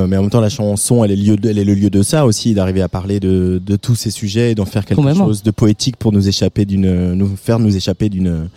[0.09, 2.03] Mais en même temps, la chanson, elle est, lieu de- elle est le lieu de
[2.03, 5.43] ça aussi, d'arriver à parler de, de tous ces sujets et d'en faire quelque chose
[5.43, 8.49] de poétique pour nous échapper d'une, nous faire nous échapper d'une,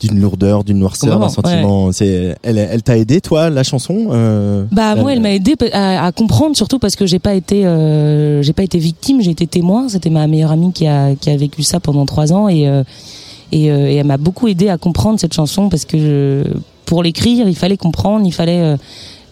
[0.00, 1.90] d'une lourdeur, d'une noirceur, d'un sentiment.
[1.92, 5.54] C'est, elle, elle t'a aidé, toi, la chanson euh, Bah la- moi, elle m'a aidé
[5.72, 9.30] à, à comprendre surtout parce que j'ai pas été, euh, j'ai pas été victime, j'ai
[9.30, 9.88] été témoin.
[9.88, 12.82] C'était ma meilleure amie qui a qui a vécu ça pendant trois ans et euh,
[13.52, 16.52] et, euh, et elle m'a beaucoup aidé à comprendre cette chanson parce que je-
[16.84, 18.60] pour l'écrire, il fallait comprendre, il fallait.
[18.60, 18.76] euh,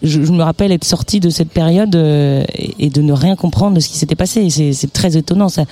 [0.03, 3.35] je, je me rappelle être sortie de cette période euh, et, et de ne rien
[3.35, 4.41] comprendre de ce qui s'était passé.
[4.41, 5.49] Et C'est c'est très étonnant.
[5.49, 5.63] Ça,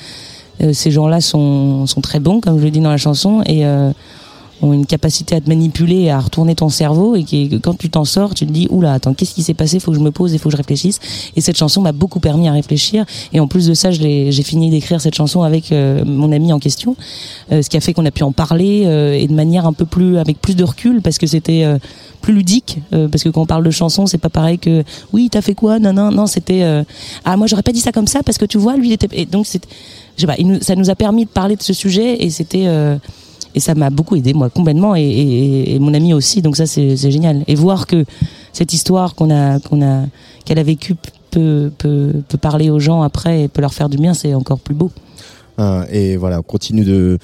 [0.61, 3.65] Euh, ces gens-là sont sont très bons, comme je le dis dans la chanson, et
[3.65, 3.91] euh,
[4.63, 8.05] ont une capacité à te manipuler, à retourner ton cerveau, et que quand tu t'en
[8.05, 9.79] sors, tu te dis oula, attends, qu'est-ce qui s'est passé?
[9.79, 10.99] Faut que je me pose, il faut que je réfléchisse.
[11.35, 13.05] Et cette chanson m'a beaucoup permis à réfléchir.
[13.33, 16.59] Et en plus de ça, j'ai fini d'écrire cette chanson avec euh, mon ami en
[16.59, 16.95] question,
[17.51, 19.73] euh, ce qui a fait qu'on a pu en parler euh, et de manière un
[19.73, 21.77] peu plus, avec plus de recul, parce que c'était euh,
[22.21, 25.27] plus ludique, euh, parce que quand on parle de chanson, c'est pas pareil que oui,
[25.29, 26.83] t'as fait quoi Non, non, non, c'était euh,
[27.25, 29.09] ah moi j'aurais pas dit ça comme ça parce que tu vois, lui il était
[29.11, 29.61] et donc c'est,
[30.15, 32.29] je sais pas, il nous- ça nous a permis de parler de ce sujet et
[32.29, 32.65] c'était
[33.55, 36.65] et ça m'a beaucoup aidé moi complètement et, et, et mon ami aussi donc ça
[36.65, 37.43] c'est génial.
[37.47, 38.05] Et voir que
[38.51, 40.05] cette histoire qu'on a qu'on a
[40.45, 40.95] qu'elle a vécue
[41.31, 44.59] peut, peut peut parler aux gens après et peut leur faire du bien c'est encore
[44.59, 44.91] plus beau.
[45.59, 47.19] Euh, et voilà, on continue de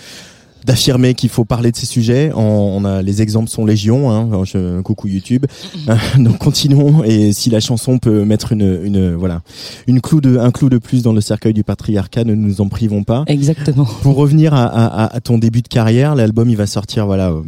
[0.66, 2.32] d'affirmer qu'il faut parler de ces sujets.
[2.36, 4.12] On, on a les exemples sont légion.
[4.12, 5.45] Hein, je- coucou YouTube.
[5.88, 7.03] Euh, donc continuons.
[7.03, 9.41] Et si la chanson peut mettre une, une voilà
[9.88, 12.68] une clou de un clou de plus dans le cercueil du patriarcat, ne nous en
[12.68, 13.24] privons pas.
[13.28, 17.34] exactement Pour revenir à, à, à- ton début de carrière, l'album il va sortir voilà
[17.34, 17.45] au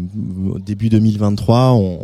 [0.65, 1.71] début 2023.
[1.73, 1.97] On,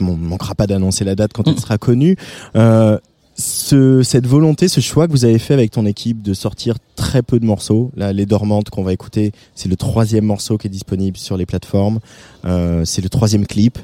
[0.00, 2.16] on, manquera pas d'annoncer la date quand elle sera connue.
[2.56, 2.98] Euh,
[3.36, 7.22] ce, cette volonté, ce choix que vous avez fait avec ton équipe de sortir très
[7.22, 10.70] peu de morceaux, là, les dormantes qu'on va écouter, c'est le troisième morceau qui est
[10.70, 12.00] disponible sur les plateformes.
[12.44, 13.78] Euh, c'est le troisième clip.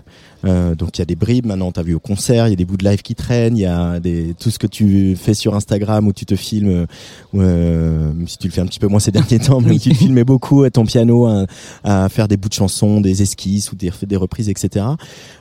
[0.45, 2.57] Euh, donc il y a des bribes maintenant, t'as vu au concert, il y a
[2.57, 5.34] des bouts de live qui traînent, il y a des tout ce que tu fais
[5.34, 6.86] sur Instagram où tu te filmes, euh,
[7.34, 9.95] euh, si tu le fais un petit peu moins ces derniers temps, mais tu te
[9.95, 11.47] filmais beaucoup à ton piano à,
[11.84, 14.86] à faire des bouts de chansons, des esquisses ou des, des reprises, etc.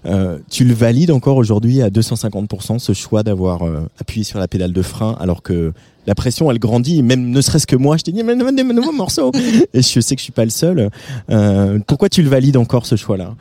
[0.05, 4.47] Euh, tu le valides encore aujourd'hui à 250% ce choix d'avoir euh, appuyé sur la
[4.47, 5.73] pédale de frein alors que
[6.07, 8.63] la pression elle grandit même ne serait-ce que moi je t'ai dit mais demande des
[8.63, 9.31] nouveaux morceaux
[9.73, 10.89] et je sais que je suis pas le seul.
[11.29, 13.35] Euh, pourquoi tu le valides encore ce choix là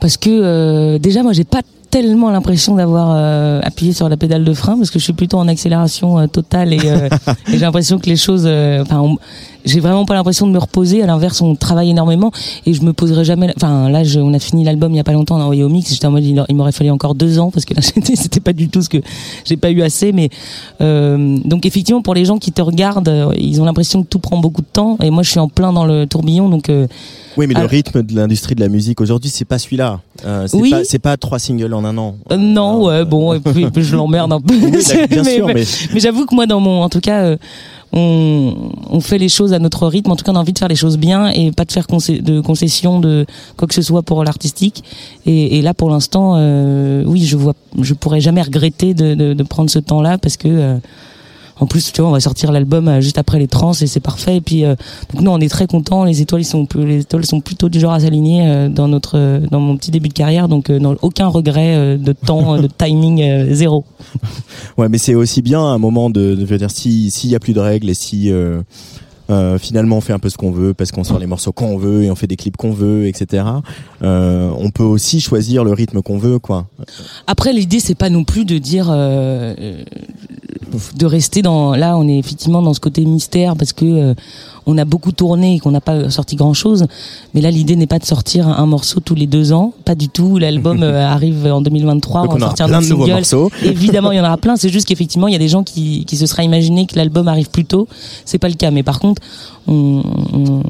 [0.00, 1.62] parce que euh, déjà moi j'ai pas
[2.02, 5.38] tellement l'impression d'avoir euh, appuyé sur la pédale de frein parce que je suis plutôt
[5.38, 7.08] en accélération euh, totale et, euh,
[7.48, 9.16] et j'ai l'impression que les choses euh, enfin
[9.64, 11.02] j'ai vraiment pas l'impression de me reposer.
[11.02, 12.32] À l'inverse on travaille énormément
[12.66, 15.04] et je me poserai jamais enfin là je, on a fini l'album il y a
[15.04, 15.90] pas longtemps on a envoyé au mix.
[15.90, 17.80] J'étais en mode il, m'aurait fallu encore deux ans parce que là
[18.14, 18.98] c'était pas du tout ce que
[19.46, 20.28] j'ai pas eu assez mais
[20.82, 24.36] euh, donc effectivement pour les gens qui te regardent ils ont l'impression que tout prend
[24.36, 24.98] beaucoup de temps.
[25.02, 26.70] Et moi je suis en plein dans le tourbillon donc
[27.36, 30.56] oui mais le rythme de l'industrie de la musique aujourd'hui c'est pas celui-là euh, c'est
[30.56, 30.70] Oui.
[30.70, 33.94] pas c'est pas trois singles en un an Euh, non, ouais, bon, et puis, je
[34.00, 34.54] l'emmerde un peu.
[34.54, 34.70] Oui,
[35.10, 35.64] bien sûr, mais-
[35.94, 37.36] mais j'avoue que moi, dans mon, en tout cas, euh,
[37.92, 40.10] on, on fait les choses à notre rythme.
[40.10, 41.86] En tout cas, on a envie de faire les choses bien et pas de faire
[41.86, 43.26] concé- de concessions de
[43.56, 44.82] quoi que ce soit pour l'artistique.
[45.26, 49.34] Et, et là, pour l'instant, euh, oui, je vois, je pourrais jamais regretter de, de,
[49.34, 50.78] de prendre ce temps-là parce que.
[51.58, 54.00] En plus, tu vois, on va sortir l'album euh, juste après les trans et c'est
[54.00, 54.36] parfait.
[54.36, 54.74] Et puis, euh,
[55.12, 56.04] donc nous, on est très contents.
[56.04, 59.16] Les étoiles, ils sont, les étoiles sont plutôt du genre à s'aligner euh, dans notre,
[59.16, 60.48] euh, dans mon petit début de carrière.
[60.48, 63.84] Donc, euh, non, aucun regret euh, de temps, de timing euh, zéro.
[64.76, 67.34] Ouais, mais c'est aussi bien un moment de, de je veux dire, si s'il y
[67.34, 68.60] a plus de règles et si euh,
[69.28, 71.76] euh, finalement on fait un peu ce qu'on veut parce qu'on sort les morceaux qu'on
[71.78, 73.44] veut et on fait des clips qu'on veut, etc.
[74.02, 76.66] Euh, on peut aussi choisir le rythme qu'on veut, quoi.
[77.26, 79.54] Après, l'idée, c'est pas non plus de dire euh,
[80.96, 81.74] de rester dans.
[81.74, 84.14] Là, on est effectivement dans ce côté mystère parce que euh,
[84.66, 86.86] on a beaucoup tourné et qu'on n'a pas sorti grand chose.
[87.34, 90.08] Mais là, l'idée n'est pas de sortir un, morceau tous les deux ans, pas du
[90.08, 90.38] tout.
[90.38, 92.22] L'album euh, arrive en 2023.
[92.22, 93.16] Donc on on va aura sortir plein un de nouveaux single.
[93.18, 93.50] morceaux.
[93.62, 94.56] Évidemment, il y en aura plein.
[94.56, 97.28] C'est juste qu'effectivement, il y a des gens qui, qui se seraient imaginé que l'album
[97.28, 97.88] arrive plus tôt.
[98.24, 98.70] C'est pas le cas.
[98.70, 99.22] Mais par contre,
[99.66, 100.62] on, on-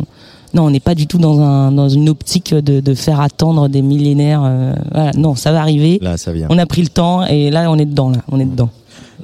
[0.54, 3.68] non, on n'est pas du tout dans, un, dans une optique de, de faire attendre
[3.68, 4.42] des millénaires.
[4.44, 5.10] euh, voilà.
[5.12, 5.98] Non, ça va arriver.
[6.00, 6.46] Là, ça vient.
[6.50, 8.10] On a pris le temps et là, on est dedans.
[8.10, 8.70] Là, on est dedans.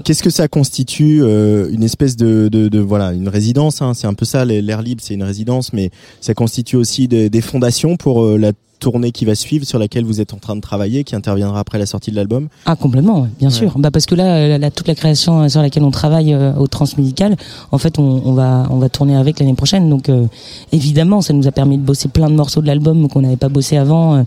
[0.05, 4.07] Qu'est-ce que ça constitue euh, une espèce de, de, de voilà une résidence hein, C'est
[4.07, 7.97] un peu ça l'air libre, c'est une résidence, mais ça constitue aussi des, des fondations
[7.97, 8.53] pour euh, la
[8.83, 11.79] tournée qui va suivre, sur laquelle vous êtes en train de travailler, qui interviendra après
[11.79, 13.73] la sortie de l'album Ah complètement, ouais, bien sûr.
[13.79, 16.53] Bah parce que là, euh, la- toute la création euh, sur laquelle on travaille euh,
[16.55, 17.37] au Transmédical,
[17.71, 19.89] en fait, on, on va on va tourner avec l'année prochaine.
[19.89, 20.27] Donc euh,
[20.73, 23.49] évidemment, ça nous a permis de bosser plein de morceaux de l'album qu'on n'avait pas
[23.49, 24.25] bossé avant.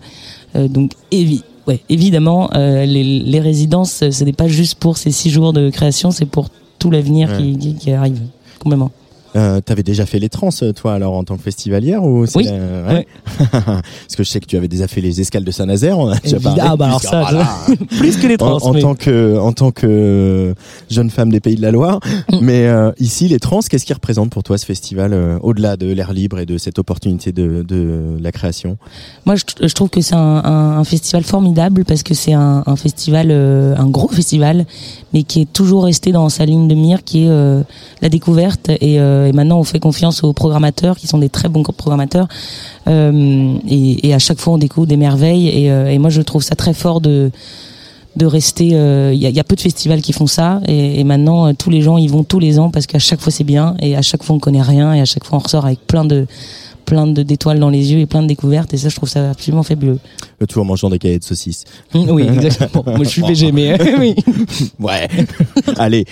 [0.56, 5.10] euh, donc évi ouais, évidemment, euh, les, les résidences, ce n'est pas juste pour ces
[5.10, 6.48] six jours de création, c'est pour
[6.78, 7.36] tout l'avenir Ouais.
[7.38, 8.20] qui, qui, qui arrive.
[8.60, 8.90] Complètement.
[9.36, 12.44] Euh, T'avais déjà fait les trans, euh, toi, alors en tant que festivalière ou Oui.
[12.44, 13.06] la- ouais.
[13.50, 15.98] Parce que je sais que tu avais déjà fait les escales de Saint-Nazaire.
[15.98, 16.56] On a déjà Évidemment.
[16.56, 16.70] parlé.
[16.72, 17.48] Ah, bah alors ça, voilà.
[17.98, 18.56] plus que les trans.
[18.58, 20.54] En, en mais- tant que en tant que
[20.90, 22.00] jeune femme des Pays de la Loire,
[22.32, 22.38] Mm.
[22.40, 25.86] mais euh, ici les trans, qu'est-ce qui représente pour toi ce festival euh, au-delà de
[25.92, 28.78] l'air libre et de cette opportunité de, de la création?
[29.26, 32.62] Moi, je, je trouve que c'est un, un- un festival formidable parce que c'est un,
[32.66, 34.66] un festival, euh, un gros festival,
[35.12, 37.62] mais qui est toujours resté dans sa ligne de mire, qui est euh,
[38.02, 38.70] la découverte.
[38.80, 42.28] Et, euh, et maintenant, on fait confiance aux programmateurs, qui sont des très bons programmateurs.
[42.88, 45.48] Euh, et, et à chaque fois, on découvre des merveilles.
[45.48, 47.30] Et, euh, et moi, je trouve ça très fort de
[48.16, 48.70] de rester.
[48.72, 51.48] euh, Il y, a, y a peu de festivals qui font ça, et, et maintenant,
[51.48, 53.76] euh, tous les gens y vont tous les ans parce qu'à chaque fois, c'est bien,
[53.80, 56.06] et à chaque fois, on connaît rien, et à chaque fois, on ressort avec plein
[56.06, 56.26] de
[56.86, 59.30] plein de d'étoiles dans les yeux et plein de découvertes et ça je trouve ça
[59.30, 59.98] absolument fabuleux.
[60.38, 61.64] Le tout en mangeant des cahiers de saucisses.
[61.92, 62.84] Mm, oui, exactement.
[62.86, 64.14] Moi je suis VG mais oui.
[64.80, 65.08] Ouais.
[65.76, 66.04] Allez,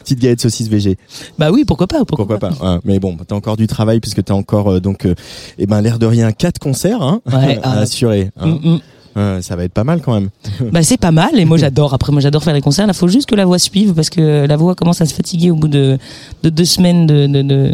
[0.00, 0.96] petite galette saucisse VG.
[1.38, 4.24] Bah oui, pourquoi pas Pourquoi, Pourquoi pas Ouais, Mais bon, t'as encore du travail puisque
[4.24, 5.14] t'as encore euh, donc, euh,
[5.58, 7.78] eh ben l'air de rien, quatre concerts hein, Ouais, à ah.
[7.80, 8.30] assurer.
[8.38, 8.46] hein.
[8.46, 8.80] Mm, mm.
[9.18, 10.28] Euh, ça va être pas mal quand même.
[10.72, 11.92] Bah c'est pas mal et moi j'adore.
[11.92, 12.86] Après moi j'adore faire les concerts.
[12.88, 15.50] Il faut juste que la voix suive parce que la voix commence à se fatiguer
[15.50, 15.98] au bout de,
[16.42, 17.72] de deux semaines de, de, de...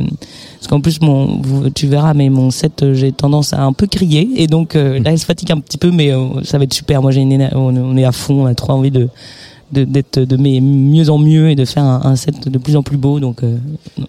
[0.59, 1.43] parce qu'en plus mon
[1.75, 4.99] tu verras mais mon set euh, j'ai tendance à un peu crier et donc euh,
[5.01, 6.11] là elle se fatigue un petit peu mais
[6.45, 7.03] ça va être super.
[7.03, 9.09] Moi j'ai une on, on est à fond, on a trop envie de-
[9.73, 12.83] d'être de, mais mieux en mieux et de faire un, un set de plus en
[12.83, 13.57] plus beau donc euh,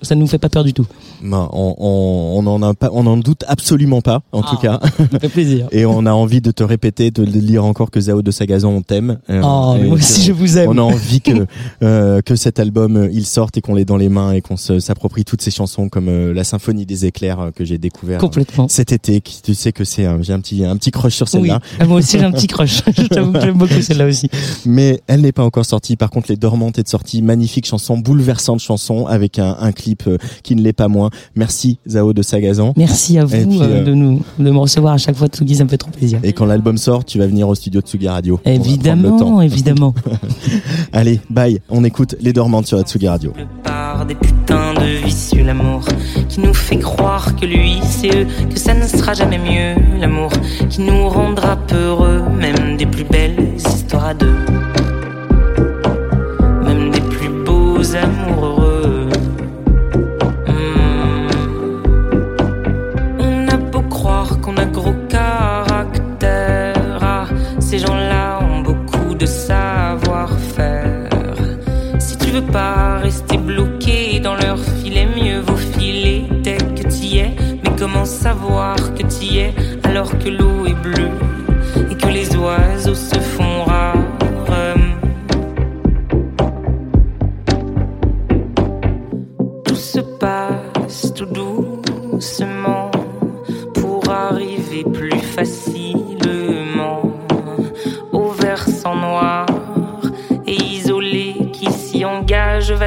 [0.01, 0.85] ça nous fait pas peur du tout.
[1.23, 4.79] Ben, on, on, on en a pas, on en doute absolument pas, en tout cas.
[5.11, 5.67] Ça fait plaisir.
[5.71, 8.69] Et on a envie de te répéter, de le dire encore que Zao de Sagazon
[8.77, 9.17] on t'aime.
[9.29, 10.69] Euh, Oh, moi aussi, je vous aime.
[10.69, 11.31] On a envie que
[11.83, 14.57] euh, que cet album euh, il sorte et qu'on l'ait dans les mains et qu'on
[14.57, 18.67] s'approprie toutes ces chansons comme euh, la symphonie des éclairs que j'ai découvert Complètement.
[18.67, 19.21] cet été.
[19.21, 21.41] Qui, tu sais que c'est un- j'ai un petit un petit crush sur Oui.
[21.41, 21.59] celle-là.
[21.79, 22.81] Ah, moi aussi j'ai un petit crush.
[22.97, 24.29] je t'avoue que j'aime beaucoup celle-là aussi.
[24.65, 25.95] Mais elle n'est pas encore sortie.
[25.95, 27.21] Par contre, Les Dormantes est de sortie.
[27.21, 31.09] Magnifique chanson, bouleversante chanson avec un, un clip euh, qui ne l'est pas moins.
[31.35, 32.73] Merci Zao de Sagazan.
[32.75, 35.55] Merci à vous puis, euh, euh, de nous de me recevoir à chaque fois Tsugi,
[35.55, 36.19] ça me fait trop plaisir.
[36.23, 38.39] Et quand l'album sort, tu vas venir au studio de Tsugi Radio.
[38.45, 39.41] Le Évidemment, temps.
[39.41, 39.93] évidemment.
[40.93, 41.59] Allez, bye.
[41.69, 43.33] On écoute Les Dormantes sur la Tsugi Radio.
[43.63, 45.83] par des putains de vicieux l'amour
[46.29, 50.31] qui nous fait croire que lui c'est eux que ça ne sera jamais mieux l'amour
[50.69, 54.35] qui nous rendra peureux même des plus belles histoires à deux
[60.47, 61.29] Hmm.
[63.19, 67.25] on a beau croire qu'on a gros caractère ah,
[67.59, 71.05] ces gens-là ont beaucoup de savoir-faire
[71.99, 77.19] si tu veux pas rester bloqué dans leur filet, mieux vaut filer dès que t'y
[77.19, 77.35] es.
[77.63, 81.11] Mais comment savoir que t'y es alors que l'eau est bleue
[81.89, 83.44] et que les oiseaux se font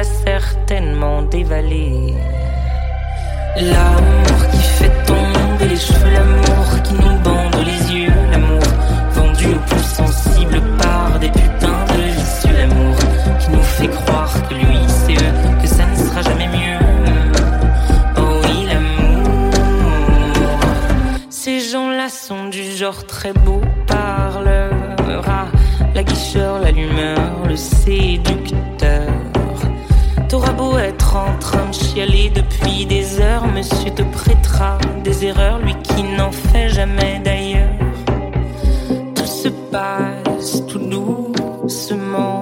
[0.03, 2.13] certainement dévaler.
[3.57, 8.63] L'amour qui fait tomber les cheveux, l'amour qui nous bande les yeux, l'amour
[9.11, 12.95] vendu au plus sensible par des putains de vicieux, l'amour
[13.39, 16.79] qui nous fait croire que lui c'est eux, que ça ne sera jamais mieux.
[18.17, 20.59] Oh oui, l'amour.
[21.29, 24.71] Ces gens-là sont du genre très beau parleur.
[25.95, 28.78] La guicheur, l'allumeur, le séducteur.
[30.77, 36.03] Être en train de chialer depuis des heures, monsieur te prêtera des erreurs, lui qui
[36.03, 37.73] n'en fait jamais d'ailleurs.
[39.15, 42.41] Tout se passe tout doucement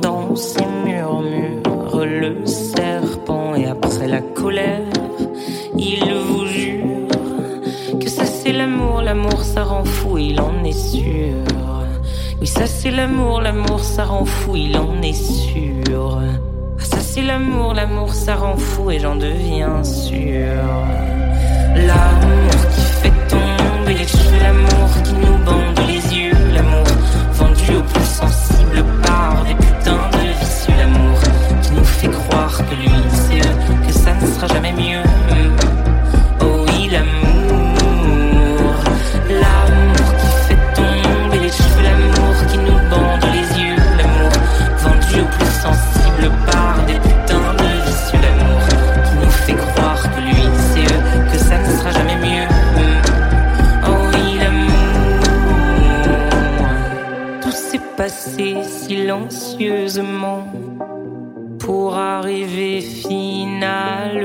[0.00, 2.04] dans ces murmures.
[2.04, 4.80] Le serpent et après la colère,
[5.76, 7.08] il vous jure
[8.00, 11.34] que ça c'est l'amour, l'amour ça rend fou, il en est sûr.
[12.40, 16.20] Oui, ça c'est l'amour, l'amour ça rend fou, il en est sûr.
[17.14, 20.64] C'est l'amour, l'amour ça rend fou et j'en deviens sûr.
[21.76, 26.86] L'amour qui fait tomber les cheveux, l'amour qui nous bande les yeux, l'amour
[27.34, 31.18] vendu au plus sensible par des putains de vicieux, l'amour
[31.60, 32.88] qui nous fait croire que lui
[33.86, 35.11] que ça ne sera jamais mieux.
[59.12, 60.46] Silencieusement
[61.58, 64.22] pour arriver finalement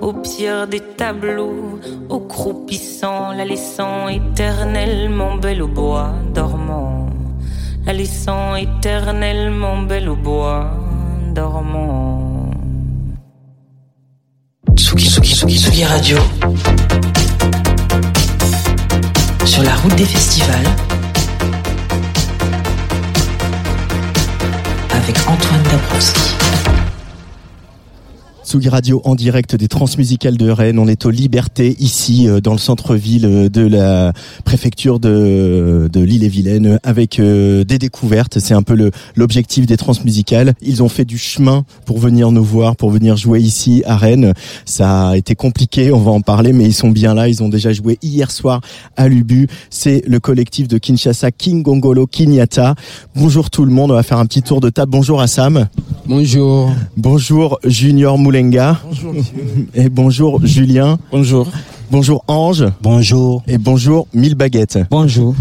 [0.00, 1.78] au pire des tableaux,
[2.08, 7.10] au croupissant, la laissant éternellement belle au bois dormant,
[7.84, 10.70] la laissant éternellement belle au bois
[11.34, 12.50] dormant.
[14.76, 16.16] Tsugi, Tsugi, Tsugi, Tsugi Radio.
[19.44, 20.87] Sur la route des festivals.
[25.08, 26.77] Avec Antoine Dabrowski.
[28.48, 30.78] Tsugi Radio en direct des transmusicales de Rennes.
[30.78, 34.14] On est aux Libertés ici euh, dans le centre-ville euh, de la
[34.46, 38.38] préfecture de, de l'île-et-Vilaine avec euh, des découvertes.
[38.38, 40.54] C'est un peu le- l'objectif des transmusicales.
[40.62, 44.32] Ils ont fait du chemin pour venir nous voir, pour venir jouer ici à Rennes.
[44.64, 47.28] Ça a été compliqué, on va en parler, mais ils sont bien là.
[47.28, 48.62] Ils ont déjà joué hier soir
[48.96, 49.46] à Lubu.
[49.68, 52.76] C'est le collectif de Kinshasa King Gongolo Kinyata.
[53.14, 53.90] Bonjour tout le monde.
[53.90, 54.90] On va faire un petit tour de table.
[54.90, 55.68] Bonjour Assam.
[56.06, 56.72] Bonjour.
[56.96, 59.14] Bonjour Junior Bonjour,
[59.74, 60.98] Et bonjour Julien.
[61.10, 61.48] Bonjour.
[61.90, 62.66] Bonjour Ange.
[62.82, 63.42] Bonjour.
[63.48, 64.78] Et bonjour Mille Baguettes.
[64.90, 65.34] Bonjour.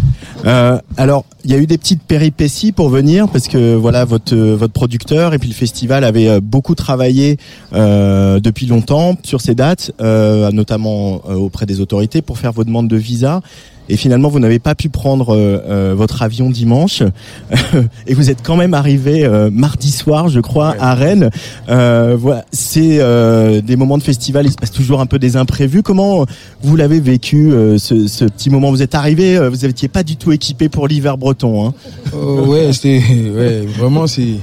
[0.45, 4.33] Euh, alors, il y a eu des petites péripéties pour venir parce que voilà votre
[4.33, 7.37] euh, votre producteur et puis le festival avait euh, beaucoup travaillé
[7.73, 12.63] euh, depuis longtemps sur ces dates, euh, notamment euh, auprès des autorités pour faire vos
[12.63, 13.41] demandes de visa.
[13.89, 17.03] Et finalement, vous n'avez pas pu prendre euh, euh, votre avion dimanche,
[18.07, 21.29] et vous êtes quand même arrivé euh, mardi soir, je crois, à Rennes.
[21.69, 24.45] Euh, voilà, c'est euh, des moments de festival.
[24.45, 25.83] Il se passe toujours un peu des imprévus.
[25.83, 26.25] Comment
[26.61, 28.71] vous l'avez vécu euh, ce, ce petit moment?
[28.71, 31.67] Vous êtes arrivé, euh, vous n'étiez pas du tout équipé pour l'hiver breton.
[31.67, 31.73] Hein
[32.13, 33.01] Euh, ouais, c'était
[33.35, 34.35] ouais, vraiment c'est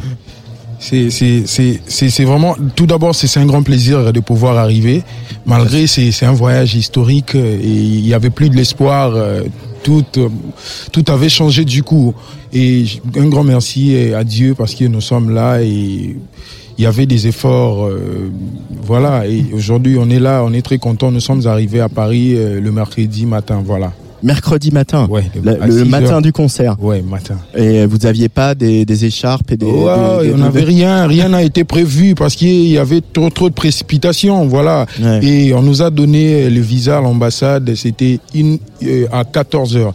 [0.84, 5.02] c'est vraiment tout d'abord c'est un grand plaisir de pouvoir arriver.
[5.46, 9.42] Malgré c'est un voyage historique euh, et il y avait plus de l'espoir euh,
[9.82, 10.28] tout euh,
[10.92, 12.14] tout avait changé du coup.
[12.52, 12.84] Et
[13.16, 16.16] un grand merci à Dieu parce que nous sommes là et
[16.76, 17.88] il y avait des efforts
[18.82, 19.26] voilà.
[19.26, 21.10] Et aujourd'hui on est là on est très content.
[21.10, 23.92] Nous sommes arrivés à Paris le mercredi matin voilà
[24.24, 26.22] Mercredi matin, ouais, le, à le 6 matin heures.
[26.22, 26.76] du concert.
[26.82, 27.36] Ouais, matin.
[27.54, 29.66] Et vous aviez pas des, des écharpes et des.
[29.66, 29.72] Ouais,
[30.22, 33.50] des- des- on n'avait rien, rien n'a été prévu parce qu'il y avait trop, trop
[33.50, 34.86] de précipitations, voilà.
[35.22, 39.94] Et on nous a donné le visa à l'ambassade, c'était une euh, à 14 heures.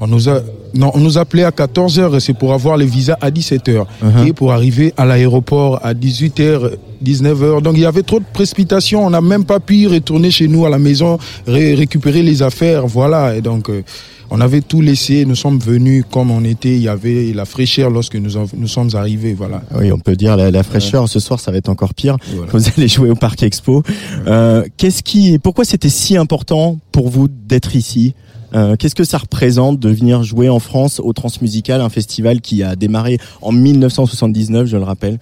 [0.00, 0.40] On nous a
[0.74, 3.86] non, on nous appelait à 14 heures, c'est pour avoir le visa à 17 heures
[4.02, 4.26] Uh-huh.
[4.28, 7.62] et pour arriver à l'aéroport à 18 heures, 19 heures.
[7.62, 10.66] Donc il y avait trop de précipitations, on n'a même pas pu retourner chez nous
[10.66, 13.34] à la maison, ré- récupérer les affaires, voilà.
[13.36, 13.82] Et donc euh,
[14.30, 17.88] on avait tout laissé, nous sommes venus comme on était, il y avait la fraîcheur
[17.90, 19.62] lorsque nous, en- nous sommes arrivés, voilà.
[19.74, 21.08] Oui, on peut dire la, la fraîcheur.
[21.08, 22.16] Ce soir, ça va être encore pire.
[22.52, 23.82] Vous allez jouer au Parc Expo.
[24.26, 28.14] Euh, qu'est-ce qui, pourquoi c'était si important pour vous d'être ici?
[28.54, 32.62] Euh, Qu'est-ce que ça représente de venir jouer en France au Transmusical, un festival qui
[32.62, 35.18] a démarré en 1979, je le rappelle?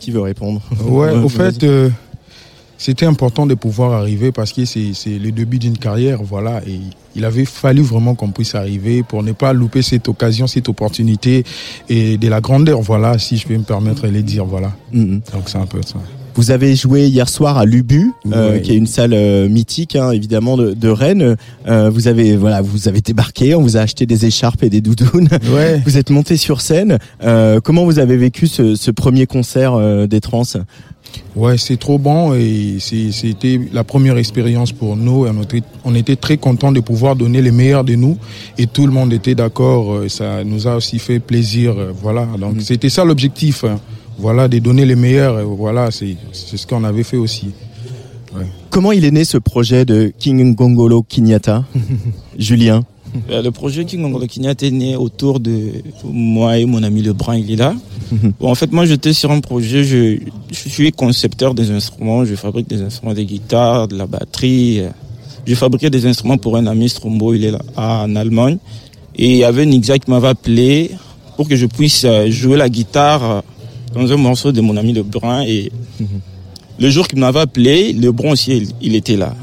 [0.00, 0.60] Qui veut répondre?
[0.86, 1.88] Ouais, au fait, euh,
[2.76, 6.60] c'était important de pouvoir arriver parce que c'est le début d'une carrière, voilà.
[6.66, 6.80] Et
[7.14, 11.44] il avait fallu vraiment qu'on puisse arriver pour ne pas louper cette occasion, cette opportunité
[11.88, 14.72] et de la grandeur, voilà, si je peux me permettre de le dire, voilà.
[14.92, 15.20] Mhm.
[15.32, 15.98] Donc c'est un peu ça.
[16.34, 20.12] Vous avez joué hier soir à Lubu, euh, qui est une salle euh, mythique, hein,
[20.12, 21.36] évidemment, de, de Rennes.
[21.68, 24.80] Euh, vous avez, voilà, vous avez débarqué, on vous a acheté des écharpes et des
[24.80, 25.28] doudounes.
[25.54, 25.80] Ouais.
[25.86, 26.98] Vous êtes monté sur scène.
[27.22, 30.42] Euh, comment vous avez vécu ce, ce premier concert euh, des Trans?
[31.36, 35.26] Ouais, c'est trop bon et c'est- c'était la première expérience pour nous.
[35.26, 38.16] Et on, était, on était très contents de pouvoir donner les meilleurs de nous
[38.56, 39.92] et tout le monde était d'accord.
[39.92, 41.74] euh, Ça nous a aussi fait plaisir.
[42.02, 43.64] Voilà, donc c'était ça l'objectif.
[44.18, 45.36] Voilà, de donner les meilleurs.
[45.36, 47.50] euh, Voilà, c'est c'est ce qu'on avait fait aussi.
[48.36, 48.46] Ouais.
[48.70, 51.64] Comment il est né ce projet de King Gongolo Kinyata
[52.38, 52.82] Julien?
[53.30, 55.68] Euh, Le projet King Ngolo Kinyat est né autour de
[56.04, 57.74] moi et mon ami Lebrun, il est là.
[58.40, 60.18] Bon, en fait, moi, j'étais sur un projet, je,
[60.50, 64.82] je suis concepteur des instruments, je fabrique des instruments de guitare, de la batterie.
[65.46, 68.58] Je fabriquais des instruments pour un ami Strombo, il est là en Allemagne.
[69.16, 70.90] Et il y avait Nixia qui m'avait appelé
[71.36, 73.42] pour que je puisse euh, jouer la guitare
[73.94, 75.42] dans un morceau de mon ami Lebrun.
[75.42, 75.70] Et
[76.78, 79.34] le jour qu'il m'avait appelé, Lebrun aussi, il, était là.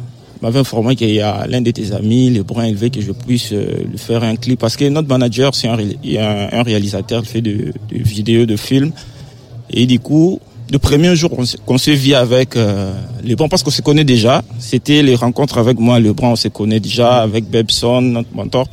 [0.42, 3.12] Il m'avait informé qu'il y a l'un de tes amis, Lebrun, il veut que je
[3.12, 4.60] puisse euh, lui faire un clip.
[4.60, 8.92] Parce que notre manager, c'est un, réalisateur, il fait de, vidéos, de films.
[9.70, 10.40] Et du coup,
[10.72, 11.32] le premier jour
[11.66, 12.94] qu'on se vit avec euh,
[13.24, 16.80] Lebrun, parce qu'on se connaît déjà, c'était les rencontres avec moi, Lebrun, on se connaît
[16.80, 18.68] déjà, avec Bebson, notre mentor.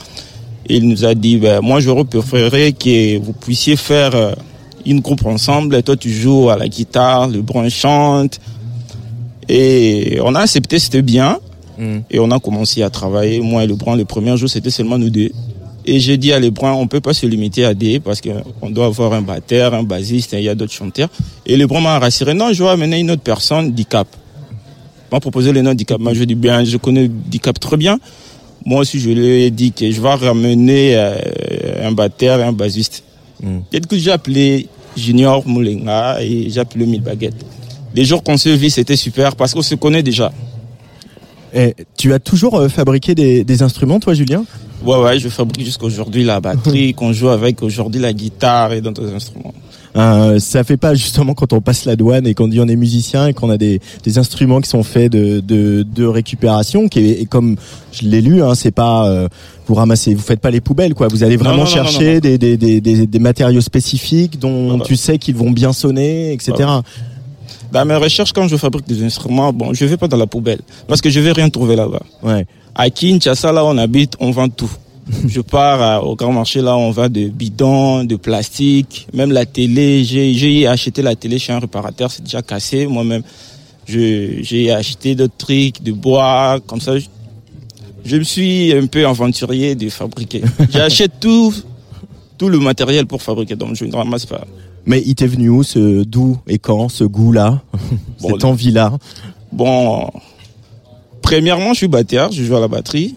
[0.68, 4.32] Il nous a dit, ben, moi, j'aurais préféré que vous puissiez faire euh,
[4.86, 5.82] une groupe ensemble.
[5.82, 8.40] Toi, tu joues à la guitare, Lebrun chante.
[9.48, 11.38] Et on a accepté, c'était bien.
[12.10, 13.40] Et on a commencé à travailler.
[13.40, 15.30] Moi et Lebrun, le premier jour, c'était seulement nous deux.
[15.84, 18.86] Et j'ai dit à Lebrun, on peut pas se limiter à des parce qu'on doit
[18.86, 21.08] avoir un batteur, un bassiste, il y a d'autres chanteurs.
[21.44, 24.08] Et Lebrun m'a rassuré, non, je vais amener une autre personne, Dicap.
[24.10, 26.00] Il m'a proposé le nom Dicap.
[26.00, 27.98] Moi, je dis bien, je connais Dicap très bien.
[28.64, 32.52] Moi aussi, je lui ai dit que je vais ramener euh, un batteur et un
[32.52, 33.04] bassiste.
[33.72, 34.66] Et du coup, j'ai appelé
[34.96, 37.44] Junior Moulenga et j'ai appelé Mille Baguettes.
[37.94, 40.32] Les jours qu'on se vit, c'était super parce qu'on se connaît déjà.
[41.54, 44.44] Et tu as toujours euh, fabriqué des, des instruments, toi, Julien?
[44.84, 48.80] Ouais, ouais, je fabrique jusqu'à aujourd'hui la batterie, qu'on joue avec aujourd'hui la guitare et
[48.80, 49.54] d'autres instruments.
[49.96, 52.76] Euh, ça fait pas justement quand on passe la douane et qu'on dit on est
[52.76, 56.98] musicien et qu'on a des, des instruments qui sont faits de, de, de récupération qui
[57.00, 57.56] est et comme
[57.92, 59.28] je l'ai lu hein, c'est pas euh,
[59.66, 62.20] vous ramassez vous faites pas les poubelles quoi vous allez vraiment non, non, chercher non.
[62.20, 66.68] Des, des, des, des, matériaux spécifiques dont tu sais qu'ils vont bien sonner etc
[67.72, 70.60] Dans mes recherches, quand je fabrique des instruments, bon, je vais pas dans la poubelle
[70.88, 72.02] parce que je vais rien trouver là-bas.
[72.22, 72.46] Ouais.
[72.74, 74.70] À Kinshasa, là on habite, on vend tout.
[75.26, 80.04] je pars au grand marché, là, on vend de bidons, de plastique, même la télé.
[80.04, 82.86] J'ai, acheté la télé chez un réparateur, c'est déjà cassé.
[82.86, 83.22] Moi-même,
[83.86, 86.98] j'ai acheté d'autres trucs, de bois, comme ça.
[86.98, 87.06] Je,
[88.04, 90.42] je me suis un peu aventurier de fabriquer.
[90.70, 91.54] J'achète tout,
[92.38, 94.44] tout le matériel pour fabriquer, donc je ne ramasse pas.
[94.84, 97.62] mais il t'est venu où ce d'où et quand ce goût là
[98.18, 98.92] cette envie là
[99.52, 100.10] Bon,
[101.22, 103.14] premièrement, je suis batteur, je joue à la batterie.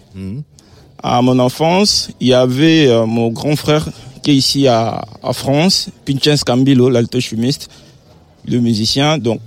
[1.02, 3.88] À mon enfance, il y avait euh, mon grand frère
[4.22, 7.70] qui est ici à, à France, Pinchens Cambilo, l'alto-chumiste,
[8.46, 9.16] le musicien.
[9.16, 9.40] Donc,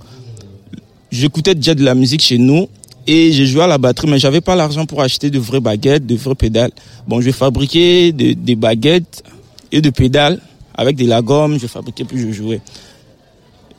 [1.12, 2.68] j'écoutais déjà de la musique chez nous
[3.06, 6.06] et j'ai joué à la batterie, mais j'avais pas l'argent pour acheter de vraies baguettes,
[6.06, 6.72] de vraies pédales.
[7.06, 9.22] Bon, je fabriquais de- des baguettes
[9.70, 10.40] et de pédales
[10.76, 12.60] avec de la gomme, je fabriquais puis je jouais.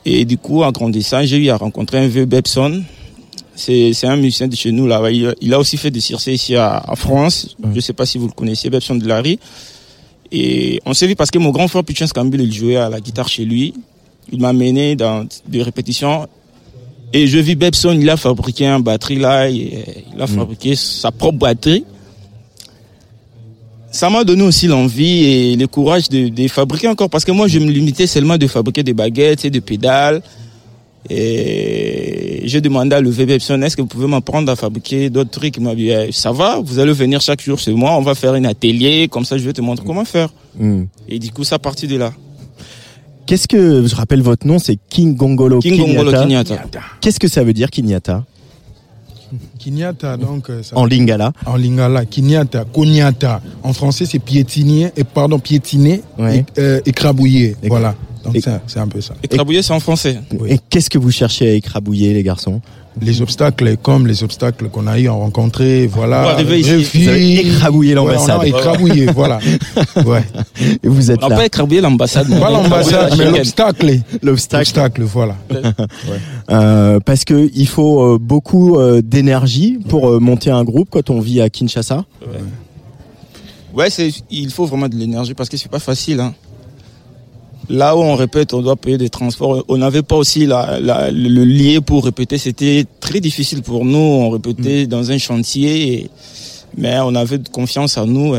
[0.06, 2.82] Et du coup, en grandissant, j'ai eu à rencontrer un vieux Bebson.
[3.56, 5.02] C'est c'est un musicien de chez nous là.
[5.10, 7.56] Il, il a aussi fait des circés ici à, à France.
[7.74, 9.38] Je sais pas si vous le connaissez, Bebson de Larry.
[10.30, 13.00] Et on s'est vu parce que mon grand frère Pichens Cambil, il jouait à la
[13.00, 13.72] guitare chez lui.
[14.30, 16.26] Il m'a mené dans des répétitions.
[17.12, 19.48] Et je vis Bebson, il a fabriqué un batterie là.
[19.48, 21.84] et il a fabriqué sa propre batterie.
[23.90, 27.48] Ça m'a donné aussi l'envie et le courage de, de fabriquer encore parce que moi
[27.48, 30.20] je me limitais seulement de fabriquer des baguettes et des pédales.
[31.10, 35.56] Et j'ai demandé à le Bebson, est-ce que vous pouvez m'apprendre à fabriquer d'autres trucs?
[35.56, 38.14] Il m'a dit, Eh, ça va, vous allez venir chaque jour chez moi, on va
[38.14, 40.28] faire un atelier, comme ça je vais te montrer comment faire.
[40.58, 40.84] Hmm.
[41.08, 42.12] Et du coup, ça partit de là.
[43.26, 46.58] qu'est-ce que je rappelle votre nom c'est King Gongolo King Gongolo Kinyata.
[47.00, 48.24] qu'est-ce que ça veut dire Kinyata
[49.58, 50.48] Kinyata, donc.
[50.50, 53.42] euh, ça- en lingala En lingala, Kinyata, Konyata.
[53.64, 56.44] En français, c'est piétiner, et pardon, piétiner Ouais.
[56.56, 57.56] et, euh, écrabouiller.
[57.64, 57.96] Voilà.
[58.26, 59.14] Donc, c'est c'est un peu ça.
[59.22, 60.18] Écrabouiller, c'est en français.
[60.48, 62.60] et qu'est-ce que vous cherchez à écrabouiller les garçons?
[63.02, 66.30] Les obstacles, comme les obstacles qu'on a eu à rencontrer, voilà.
[66.30, 67.06] Arriver ici.
[67.06, 68.44] Ouais, l'ambassade.
[68.44, 69.38] écrabouillé, voilà.
[70.06, 70.24] Ouais.
[70.82, 71.34] Et vous êtes On là.
[71.34, 72.26] n'a pas écrabouillé l'ambassade.
[72.30, 74.00] mais Pas l'ambassade, mais l'obstacle.
[74.22, 74.58] L'obstacle.
[74.60, 75.36] L'obstacle, voilà.
[76.48, 81.18] Euh, parce que il faut euh, beaucoup euh, d'énergie pour monter un groupe quand on
[81.18, 82.04] vit à Kinshasa.
[83.74, 86.20] Ouais, c'est, il faut vraiment de l'énergie parce que c'est pas facile.
[86.20, 86.34] Hein.
[87.68, 89.64] Là où on répète, on doit payer des transports.
[89.68, 92.38] On n'avait pas aussi la, la- le lieu pour répéter.
[92.38, 93.98] C'était très difficile pour nous.
[93.98, 96.10] On répétait dans un chantier, et-
[96.76, 98.34] mais on avait confiance en nous.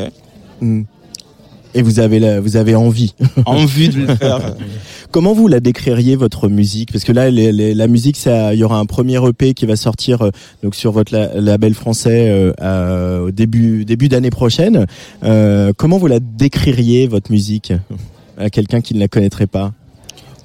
[1.74, 3.14] Et vous avez la- vous avez envie.
[3.46, 4.56] Envie de le faire.
[5.12, 6.92] Comment vous la décririez votre musique?
[6.92, 9.66] Parce que là, les- les- la musique, ça, il y aura un premier EP qui
[9.66, 10.30] va sortir euh,
[10.64, 14.86] donc sur votre la- label français euh, au début début d'année prochaine.
[15.24, 17.74] Euh, comment vous la décririez votre musique?
[18.38, 19.74] à quelqu'un qui ne la connaîtrait pas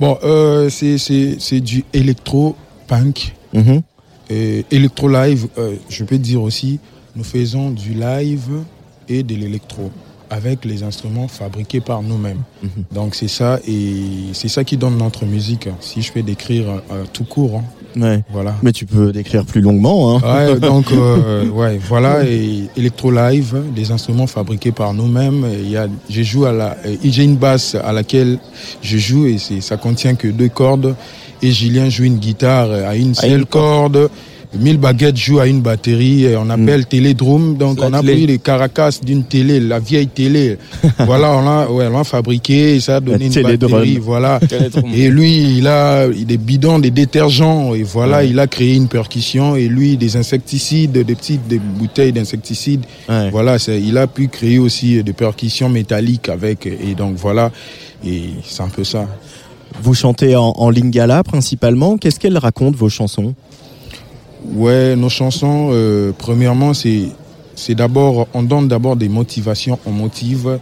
[0.01, 3.35] Bon, euh, c'est- c'est c'est du électro-punk.
[3.53, 3.83] Mhm.
[4.31, 6.81] Et électro-live, euh, je peux dire aussi,
[7.15, 8.63] nous faisons du live
[9.09, 9.91] et de l'électro
[10.31, 12.41] avec les instruments fabriqués par nous-mêmes.
[12.63, 12.71] Mhm.
[12.95, 13.95] Donc c'est ça et
[14.33, 15.69] c'est ça qui donne notre musique.
[15.81, 17.65] Si je peux décrire euh, tout court, hein.
[17.97, 18.23] Ouais.
[18.31, 18.55] Voilà.
[18.63, 20.17] Mais tu peux décrire plus longuement.
[20.17, 20.49] Hein.
[20.49, 25.47] Ouais, donc euh, ouais, voilà et électro live, des instruments fabriqués par nous-mêmes.
[25.63, 28.39] Il y a, je joue à la, j'ai une basse à laquelle
[28.83, 30.95] je joue et c'est, ça contient que deux cordes.
[31.45, 34.09] Et Julien joue une guitare à une seule corde.
[34.55, 37.57] Mille baguettes joue à une batterie, et on appelle télédrome.
[37.57, 38.13] Donc on a télé.
[38.13, 40.59] pris les caracas d'une télé, la vieille télé.
[40.99, 43.73] voilà, on l'a, ouais, on l'a fabriqué et ça a donné une télédrome.
[43.73, 43.99] batterie.
[43.99, 44.39] Voilà.
[44.95, 48.29] Et lui, il a des bidons, des détergents, et voilà, Ouais.
[48.29, 52.85] il a créé une percussion, et lui, des insecticides, des petites des bouteilles d'insecticides.
[53.09, 53.31] Ouais.
[53.31, 57.51] Voilà, il a pu créer aussi des percussions métalliques avec, et donc voilà,
[58.07, 59.07] et c'est un peu ça.
[59.83, 61.97] Vous chantez en, en lingala principalement.
[61.97, 63.35] Qu'est-ce qu'elles racontent vos chansons?
[64.45, 70.59] Ouais, nos chansons, euh, premièrement, c'est d'abord, on donne d'abord des motivations, on motive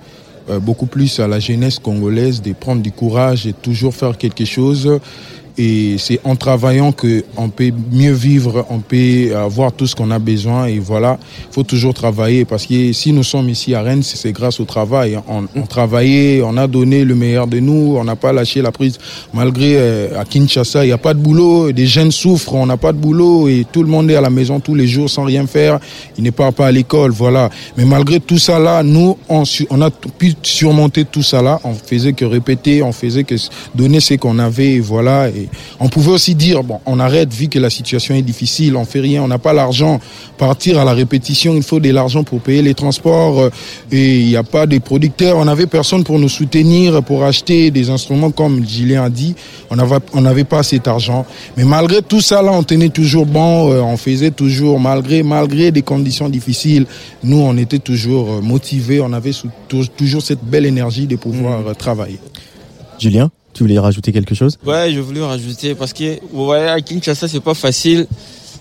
[0.49, 4.45] euh, beaucoup plus à la jeunesse congolaise de prendre du courage et toujours faire quelque
[4.45, 5.01] chose.
[5.63, 10.11] Et c'est en travaillant que on peut mieux vivre, on peut avoir tout ce qu'on
[10.11, 10.65] a besoin.
[10.65, 11.19] Et voilà,
[11.51, 14.65] il faut toujours travailler parce que si nous sommes ici à Rennes, c'est grâce au
[14.65, 15.19] travail.
[15.29, 18.97] On, travaillait, on a donné le meilleur de nous, on n'a pas lâché la prise.
[19.35, 22.79] Malgré euh, à Kinshasa, il n'y a pas de boulot, des jeunes souffrent, on n'a
[22.79, 25.25] pas de boulot et tout le monde est à la maison tous les jours sans
[25.25, 25.79] rien faire.
[26.17, 27.51] Il ne part pas à l'école, voilà.
[27.77, 29.43] Mais malgré tout ça là, nous, on,
[29.83, 31.61] a pu surmonter tout ça là.
[31.65, 33.35] On faisait que répéter, on faisait que
[33.75, 35.29] donner ce qu'on avait, et voilà.
[35.79, 39.01] On pouvait aussi dire bon, on arrête vu que la situation est difficile, on fait
[39.01, 40.01] rien, on n'a pas l'argent.
[40.39, 43.51] Partir à la répétition, il faut de l'argent pour payer les transports euh,
[43.91, 45.37] et il n'y a pas de producteurs.
[45.37, 49.35] On n'avait personne pour nous soutenir, pour acheter des instruments comme Julien a dit.
[49.71, 51.27] On n'avait on pas cet argent.
[51.57, 55.71] Mais malgré tout ça là, on tenait toujours bon, euh, on faisait toujours malgré malgré
[55.71, 56.87] des conditions difficiles.
[57.23, 59.33] Nous, on était toujours euh, motivés, on avait
[59.69, 62.19] toujours cette belle énergie de pouvoir euh, travailler.
[62.99, 66.81] Julien, tu voulais rajouter quelque chose Ouais, je voulais rajouter parce que vous voyez à
[66.81, 68.07] Kinshasa c'est pas facile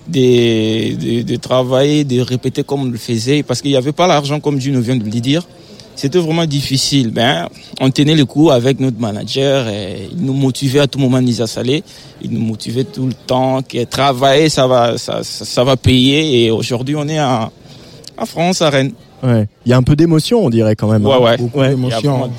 [0.08, 4.08] de, de, de travailler, de répéter comme on le faisait parce qu'il n'y avait pas
[4.08, 5.44] l'argent comme Dieu nous vient de le dire.
[5.96, 7.10] C'était vraiment difficile.
[7.12, 7.50] Ben,
[7.82, 11.46] on tenait le coup avec notre manager et il nous motivait à tout moment Nisa
[11.46, 11.84] Salé.
[12.22, 16.46] Il nous motivait tout le temps que travailler ça va ça, ça, ça va payer
[16.46, 17.52] et aujourd'hui on est en,
[18.18, 18.94] en France à Rennes.
[19.24, 19.48] Ouais.
[19.66, 21.06] Il y a un peu d'émotion, on dirait quand même.
[21.06, 21.20] Ouais, hein.
[21.20, 21.38] ouais.
[21.54, 21.70] Ouais.
[22.00, 22.30] Vraiment-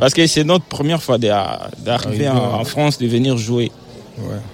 [0.00, 3.70] Parce que c'est notre première fois d'a- d'arriver en France, de venir jouer.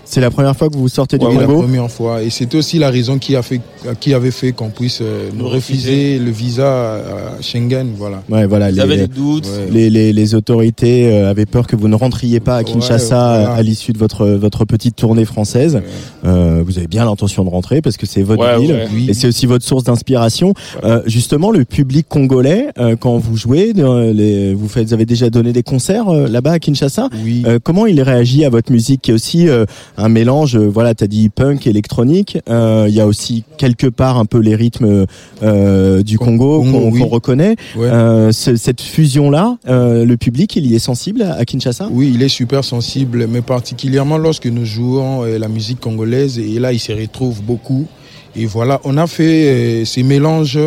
[0.04, 2.22] C'est la première fois que vous sortez du Ouais, la première fois.
[2.22, 3.60] Et c'était aussi la raison qui, a fait,
[4.00, 7.88] qui avait fait qu'on puisse euh, nous Nous refuser le visa à Schengen.
[7.96, 8.22] Voilà.
[8.28, 8.70] Ouais, voilà.
[8.70, 9.48] Ils les, avaient des doutes.
[9.70, 13.02] Les, les, les autorités euh, avaient peur que vous ne rentriez pas à Kinshasa
[13.32, 13.52] Ouais, voilà.
[13.54, 15.80] à l'issue de votre votre petite tournée française.
[16.24, 18.88] Euh, vous avez bien l'intention de rentrer parce que c'est votre Ouais, ville.
[18.92, 19.06] Oui.
[19.10, 20.54] et c'est aussi votre source d'inspiration.
[20.84, 25.06] Euh, justement, le public congolais, euh, quand vous jouez, euh, les, vous faites, vous avez
[25.06, 27.08] déjà donné des concerts euh, là-bas à Kinshasa.
[27.24, 27.42] Oui.
[27.46, 29.51] Euh, comment il réagit à votre musique qui est aussi euh,
[29.96, 32.38] un mélange, euh, voilà, t'as dit punk, électronique.
[32.48, 35.06] Euh, Il y a aussi quelque part un peu les rythmes
[35.42, 37.02] euh, du Congo Congo, qu'on oui.
[37.02, 37.56] reconnaît.
[37.76, 37.88] Ouais.
[37.88, 41.88] Euh, cette fusion-là, euh, le public, il y est sensible à, Kinshasa?
[41.90, 46.58] Oui, il est super sensible, mais particulièrement lorsque nous jouons euh, la musique congolaise, et
[46.58, 47.86] là, il se retrouve beaucoup.
[48.34, 50.58] Et voilà, on a fait euh, ces mélanges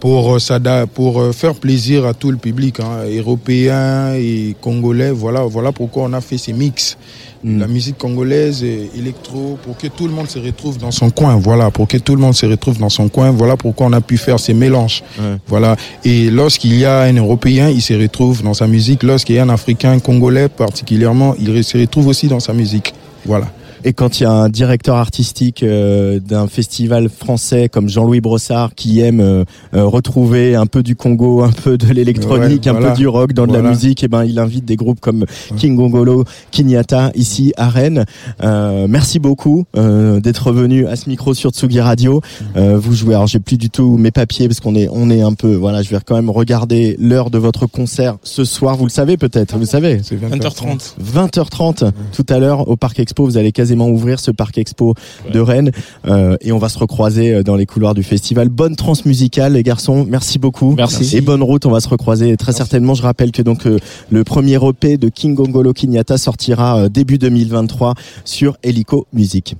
[0.00, 5.10] pour, euh, pour euh, faire plaisir à tout le public, hein, européen et congolais.
[5.10, 6.98] Voilà, voilà pourquoi on a fait ces mix.
[7.44, 11.36] La musique congolaise, électro, pour que tout le monde se retrouve dans son coin.
[11.36, 13.30] Voilà, pour que tout le monde se retrouve dans son coin.
[13.30, 15.02] Voilà pourquoi on a pu faire ces mélanges.
[15.46, 15.76] Voilà.
[16.04, 19.02] Et lorsqu'il y a un Européen, il se retrouve dans sa musique.
[19.02, 22.94] Lorsqu'il y a un Africain, Congolais particulièrement, il se retrouve aussi dans sa musique.
[23.24, 23.46] Voilà.
[23.86, 28.74] Et quand il y a un directeur artistique euh, d'un festival français comme Jean-Louis Brossard
[28.74, 29.44] qui aime euh,
[29.74, 33.32] euh, retrouver un peu du Congo, un peu de l'électronique, Ouais, un peu du rock
[33.32, 35.24] dans de la musique, et ben il invite des groupes comme
[35.56, 38.06] King Gongolo, Kinyata ici à Rennes.
[38.42, 42.20] Euh, merci beaucoup euh, d'être venu à ce micro sur Tsugi Radio.
[42.56, 43.14] Euh, vous jouez.
[43.14, 45.82] Alors j'ai plus du tout mes papiers parce qu'on est on est un peu voilà.
[45.82, 48.76] Je vais quand même regarder l'heure de votre concert ce soir.
[48.76, 49.54] Vous le savez peut-être.
[49.54, 49.98] Vous le savez.
[49.98, 50.94] 20h30.
[51.00, 53.24] 20h30 tout à l'heure au Parc Expo.
[53.24, 53.52] Vous allez
[53.84, 54.94] ouvrir ce Parc Expo
[55.32, 55.70] de Rennes
[56.06, 58.48] euh, et on va se recroiser euh, dans les couloirs du festival.
[58.48, 60.06] Bonne transmusicale les garçons.
[60.08, 60.74] Merci beaucoup.
[60.76, 61.16] Merci.
[61.16, 61.66] Et bonne route.
[61.66, 62.94] On va se recroiser très certainement.
[62.94, 63.78] Je rappelle que donc euh,
[64.10, 67.94] le premier EP de King Gongolo Kinyata sortira euh, début 2023
[68.24, 69.56] sur Helico Music.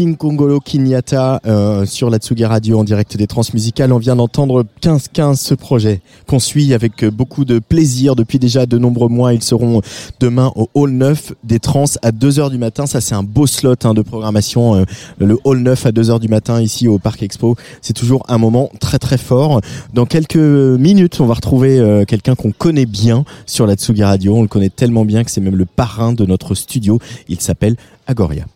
[0.00, 4.64] King Kongolo Kinyata euh, sur la Tsugi Radio en direct des Transmusicales, on vient d'entendre
[4.80, 9.34] 15-15 ce projet qu'on suit avec euh, beaucoup de plaisir depuis déjà de nombreux mois.
[9.34, 9.82] Ils seront
[10.18, 12.86] demain au Hall 9 des Trans à 2h du matin.
[12.86, 14.74] Ça c'est un beau slot hein, de programmation.
[14.74, 14.84] euh,
[15.18, 17.56] le Hall 9 à 2h du matin ici au Parc Expo.
[17.82, 19.60] C'est toujours un moment très très fort.
[19.92, 24.34] Dans quelques minutes, on va retrouver euh, quelqu'un qu'on connaît bien sur la Tsugi Radio.
[24.34, 26.98] On le connaît tellement bien que c'est même le parrain de notre studio.
[27.28, 28.46] Il s'appelle Agoria.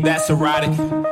[0.00, 0.70] That's erotic.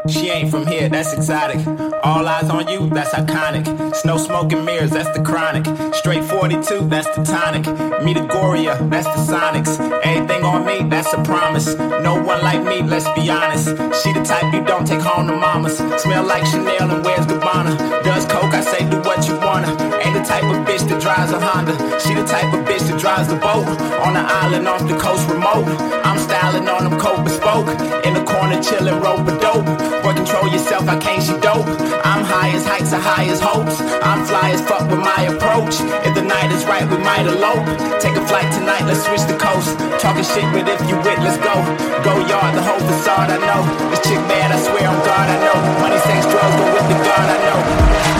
[0.08, 1.58] She ain't from here, that's exotic.
[2.02, 3.94] All eyes on you, that's iconic.
[3.94, 5.66] Snow smoke and mirrors, that's the chronic.
[5.94, 7.66] Straight 42, that's the tonic.
[8.02, 9.78] Me the Goria, that's the Sonics.
[10.02, 11.74] Everything on me, that's a promise.
[11.76, 13.68] No one like me, let's be honest.
[14.02, 15.76] She the type you don't take home to mamas.
[16.02, 18.02] Smell like Chanel and wears Gabbana.
[18.02, 19.68] Does coke, I say do what you wanna.
[20.02, 21.74] Ain't the type of bitch that drives a Honda.
[22.00, 23.66] She the type of bitch that drives the boat.
[24.06, 25.66] On the island off the coast remote.
[26.04, 27.68] I'm styling on them coat bespoke.
[28.04, 29.66] In the corner chillin' rope a dope.
[30.02, 31.68] Boy, control yourself, I can't she dope.
[32.04, 33.80] I'm high as heights, are high as hopes.
[34.02, 35.76] I'm fly as fuck with my approach.
[36.06, 37.66] If the night is right, we might elope.
[38.00, 39.76] Take a flight tonight, let's switch the coast.
[40.00, 41.54] Talking shit, but if you with, let's go.
[42.02, 43.62] Go yard, the whole facade, I know.
[43.90, 45.58] This chick bad, I swear on God, I know.
[45.84, 48.19] Money, sex, drugs, go with the God, I know.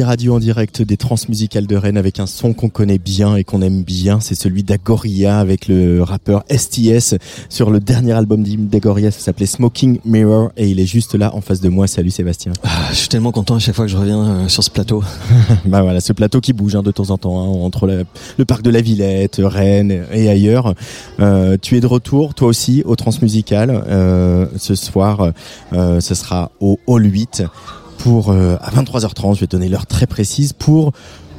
[0.00, 3.44] Tsugi Radio en direct des transmusicales de Rennes avec un son qu'on connaît bien et
[3.44, 4.18] qu'on aime bien.
[4.20, 7.16] C'est celui d'Agoria avec le rappeur STS
[7.50, 9.10] sur le dernier album d'Agoria.
[9.10, 11.86] Ça s'appelait Smoking Mirror et il est juste là en face de moi.
[11.86, 12.52] Salut Sébastien.
[12.62, 15.02] Ah, je suis tellement content à chaque fois que je reviens euh, sur ce plateau.
[15.66, 18.04] bah voilà, ce plateau qui bouge hein, de temps en temps hein, entre la-
[18.38, 20.74] le parc de la Villette, Rennes et ailleurs.
[21.20, 23.70] Euh, tu es de retour, toi aussi, au Transmusical.
[23.88, 25.32] Euh, ce soir,
[25.72, 27.42] ce sera au Hall 8
[28.02, 29.34] pour euh, à 23h30.
[29.34, 30.92] Je vais donner l'heure très précise pour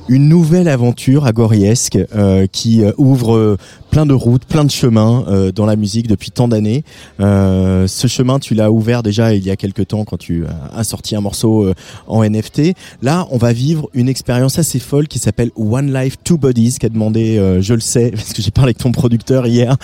[0.08, 3.58] une nouvelle aventure agoriesque euh, qui euh, ouvre
[3.92, 6.84] plein de routes, plein de chemins euh, dans la musique depuis tant d'années.
[7.20, 10.84] Euh, ce chemin, tu l'as ouvert déjà il y a quelques temps quand tu as
[10.84, 11.74] sorti un morceau euh,
[12.08, 12.74] en NFT.
[13.02, 16.86] Là, on va vivre une expérience assez folle qui s'appelle One Life Two Bodies, qui
[16.86, 19.76] a demandé, euh, je le sais, parce que j'ai parlé avec ton producteur hier,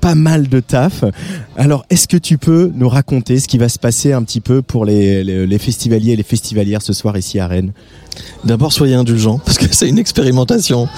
[0.00, 1.04] pas mal de taf.
[1.56, 4.60] Alors, est-ce que tu peux nous raconter ce qui va se passer un petit peu
[4.60, 7.72] pour les, les, les festivaliers et les festivalières ce soir ici à Rennes?
[8.44, 10.88] D'abord, soyez indulgents parce que c'est une expérimentation.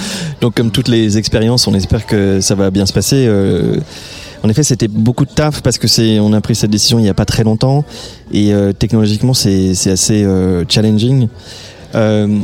[0.41, 3.27] Donc, comme toutes les expériences, on espère que ça va bien se passer.
[3.29, 3.77] Euh,
[4.47, 7.03] en effet, c'était beaucoup de taf parce que c'est, on a pris cette décision il
[7.03, 7.85] n'y a pas très longtemps
[8.33, 11.27] et euh, technologiquement, c'est, c'est assez euh, challenging.
[11.97, 12.39] Euh,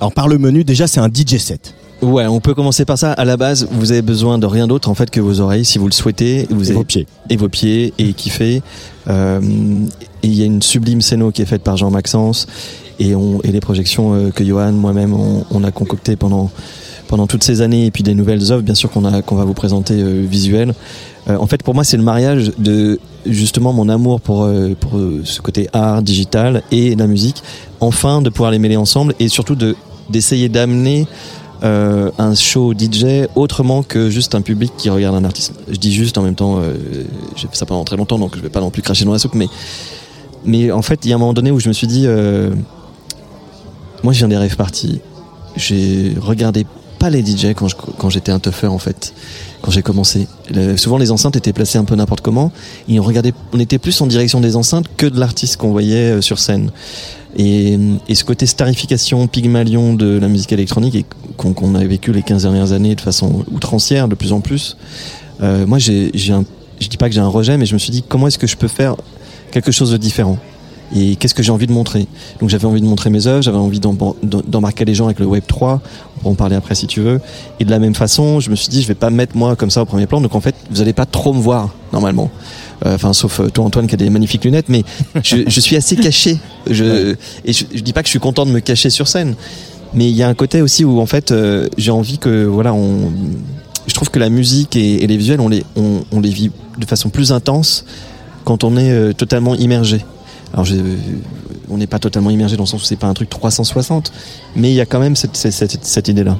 [0.00, 1.74] Alors, par le menu, déjà, c'est un DJ set.
[2.00, 3.12] Ouais, on peut commencer par ça.
[3.12, 5.78] À la base, vous avez besoin de rien d'autre en fait que vos oreilles, si
[5.78, 6.46] vous le souhaitez.
[6.48, 7.06] Vous Et vos pieds.
[7.28, 8.62] Et vos pieds et kiffer.
[9.06, 12.46] Il y a une sublime scéno qui est faite par Jean Maxence
[13.00, 16.50] et, on, et les projections que Johan, moi-même, on, on a concoctées pendant
[17.08, 19.44] pendant toutes ces années et puis des nouvelles œuvres, bien sûr qu'on a qu'on va
[19.44, 20.74] vous présenter euh, visuelles.
[21.28, 24.92] Euh, en fait, pour moi, c'est le mariage de justement mon amour pour euh, pour
[25.24, 27.42] ce côté art digital et la musique.
[27.80, 29.74] Enfin, de pouvoir les mêler ensemble et surtout de
[30.08, 31.06] d'essayer d'amener
[31.60, 35.54] un show DJ autrement que juste un public qui regarde un artiste.
[35.68, 36.62] Je dis juste en même temps,
[37.34, 39.18] j'ai fait ça pendant très longtemps, donc je vais pas non plus cracher dans la
[39.18, 39.48] soupe, mais
[40.44, 42.06] mais en fait, il y a un moment donné où je me suis dit,
[44.04, 45.00] moi, je viens des rêves parties.
[45.56, 46.64] J'ai regardé
[46.98, 49.14] pas les DJ quand j'étais un tougher en fait,
[49.62, 50.26] quand j'ai commencé.
[50.76, 52.52] Souvent, les enceintes étaient placées un peu n'importe comment.
[52.88, 56.12] Et on regardait, on était plus en direction des enceintes que de l'artiste qu'on voyait
[56.12, 56.70] euh, sur scène.
[57.36, 57.78] Et,
[58.12, 61.04] ce côté starification, pygmalion de la musique électronique et
[61.36, 64.76] qu'on a vécu les 15 dernières années de façon outrancière de plus en plus,
[65.42, 66.34] euh, moi j'ai j'ai
[66.80, 68.46] je dis pas que j'ai un rejet, mais je me suis dit comment est-ce que
[68.46, 68.96] je peux faire
[69.50, 70.38] quelque chose de différent?
[70.94, 72.06] Et qu'est-ce que j'ai envie de montrer?
[72.40, 75.26] Donc j'avais envie de montrer mes œuvres, j'avais envie d'embar- d'embarquer les gens avec le
[75.26, 75.80] Web 3,
[76.16, 77.20] on pourra en parler après si tu veux.
[77.60, 79.56] Et de la même façon, je me suis dit je vais pas me mettre moi
[79.56, 82.30] comme ça au premier plan, donc en fait vous allez pas trop me voir normalement.
[82.86, 84.84] Euh, Enfin, sauf euh, toi, Antoine, qui a des magnifiques lunettes, mais
[85.22, 86.38] je, suis assez caché.
[86.70, 89.34] Je, et je, je dis pas que je suis content de me cacher sur scène,
[89.94, 92.72] mais il y a un côté aussi où en fait, euh, j'ai envie que voilà,
[92.74, 93.12] on,
[93.86, 97.08] je trouve que la musique et, les visuels, on les, on, les vit de façon
[97.08, 97.84] plus intense
[98.44, 100.04] quand on est totalement immergé.
[100.52, 100.76] Alors, je,
[101.68, 104.12] on n'est pas totalement immergé dans le sens où c'est pas un truc 360,
[104.56, 106.38] mais il y a quand même cette, cette, cette, idée-là.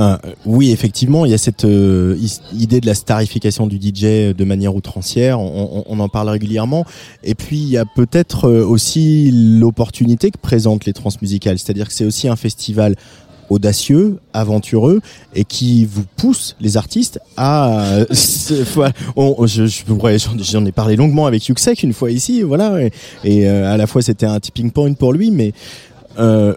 [0.00, 2.18] Euh, oui, effectivement, il y a cette euh,
[2.52, 5.38] idée de la starification du DJ de manière outrancière.
[5.38, 6.84] On, on- on en parle régulièrement.
[7.22, 11.58] Et puis, il y a peut-être euh, aussi l'opportunité que présentent les transmusicales.
[11.60, 12.96] C'est-à-dire que c'est aussi un festival
[13.50, 15.00] audacieux, aventureux
[15.34, 18.06] et qui vous pousse les artistes à euh,
[19.16, 22.92] on- je, j'en j'en ai parlé longuement avec Yuxek une fois ici voilà et,
[23.24, 25.52] et, euh, à la fois c'était un tipping point pour lui mais
[26.18, 26.54] euh,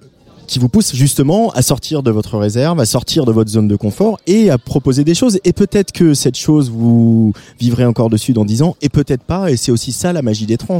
[0.47, 3.75] qui vous pousse justement à sortir de votre réserve, à sortir de votre zone de
[3.75, 5.39] confort et à proposer des choses.
[5.43, 9.51] Et peut-être que cette chose, vous vivrez encore dessus dans 10 ans, et peut-être pas.
[9.51, 10.79] Et c'est aussi ça la magie des trans.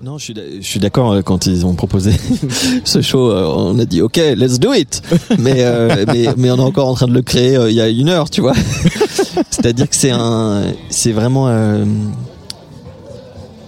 [0.00, 2.12] Non, je suis, d'a- je suis d'accord euh, quand ils ont proposé
[2.84, 3.30] ce show.
[3.32, 5.02] euh, on a dit OK, let's do it.
[5.40, 7.80] Mais euh, mais mais on est encore en train de le créer euh, il y
[7.80, 8.54] a une heure, tu vois.
[9.50, 11.48] C'est-à-dire que c'est un, c'est vraiment.
[11.48, 11.84] euh,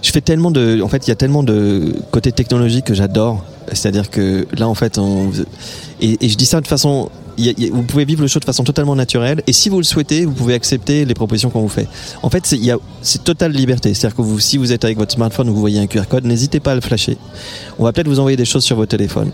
[0.01, 3.43] je fais tellement de, en fait, il y a tellement de côté technologique que j'adore.
[3.71, 5.31] C'est-à-dire que là, en fait, on,
[6.01, 7.09] et, je dis ça de façon,
[7.71, 9.41] vous pouvez vivre le show de façon totalement naturelle.
[9.47, 11.87] Et si vous le souhaitez, vous pouvez accepter les propositions qu'on vous fait.
[12.23, 13.93] En fait, c'est, totale liberté.
[13.93, 16.59] C'est-à-dire que si vous êtes avec votre smartphone ou vous voyez un QR code, n'hésitez
[16.59, 17.17] pas à le flasher.
[17.79, 19.31] On va peut-être vous envoyer des choses sur vos téléphones.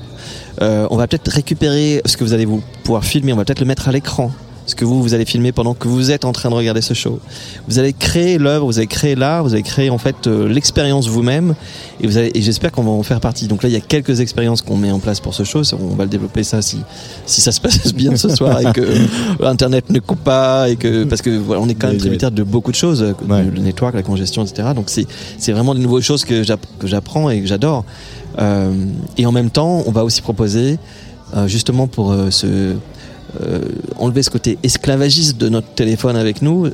[0.61, 3.34] Euh, on va peut-être récupérer ce que vous allez vous pouvoir filmer.
[3.34, 4.31] On va peut-être le mettre à l'écran.
[4.68, 6.94] Ce que vous, vous allez filmer pendant que vous êtes en train de regarder ce
[6.94, 7.19] show.
[7.69, 11.07] Vous allez créer l'œuvre, vous allez créer l'art, vous allez créer en fait euh, l'expérience
[11.07, 11.56] vous-même,
[12.02, 13.48] et vous allez, et j'espère qu'on va en faire partie.
[13.48, 15.61] Donc là, il y a quelques expériences qu'on met en place pour ce show.
[15.80, 16.80] On va le développer ça si
[17.26, 19.06] si ça se passe bien ce soir et que euh,
[19.41, 22.44] Internet ne coupe pas et que parce que voilà, on est quand même tributaire de
[22.44, 23.15] beaucoup de choses,
[23.53, 24.69] le network, la congestion, etc.
[24.76, 25.07] Donc c'est
[25.38, 27.85] c'est vraiment des nouvelles choses que j'app- que j'apprends et que j'adore.
[28.39, 28.73] Euh,
[29.18, 30.77] et en même temps, on va aussi proposer
[31.35, 32.73] euh, justement pour euh, euh,
[33.98, 36.70] enlever ce côté esclavagiste de notre téléphone avec nous,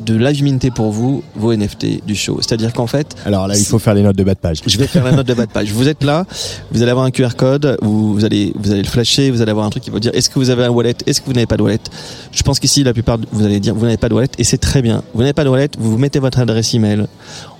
[0.00, 2.38] de live minter pour vous vos NFT du show.
[2.40, 4.58] C'est-à-dire qu'en fait, Alors là, il faut faire les notes de bas de page.
[4.66, 5.70] je vais faire la note de bas de page.
[5.72, 6.24] Vous êtes là,
[6.72, 9.50] vous allez avoir un QR code, vous, vous allez vous allez le flasher, vous allez
[9.50, 11.32] avoir un truc qui va dire est-ce que vous avez un wallet, est-ce que vous
[11.32, 11.80] n'avez pas de wallet?
[12.32, 14.58] Je pense qu'ici la plupart vous allez dire vous n'avez pas de wallet et c'est
[14.58, 15.02] très bien.
[15.14, 17.06] Vous n'avez pas de wallet, vous vous mettez votre adresse email.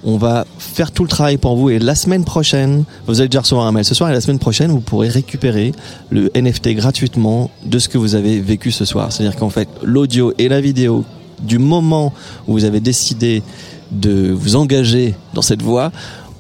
[0.02, 3.40] On va faire tout le travail pour vous et la semaine prochaine, vous allez déjà
[3.40, 5.73] recevoir un mail ce soir et la semaine prochaine, vous pourrez récupérer
[6.11, 9.12] le NFT gratuitement de ce que vous avez vécu ce soir.
[9.12, 11.05] C'est-à-dire qu'en fait, l'audio et la vidéo
[11.44, 12.12] du moment
[12.48, 13.42] où vous avez décidé
[13.90, 15.92] de vous engager dans cette voie,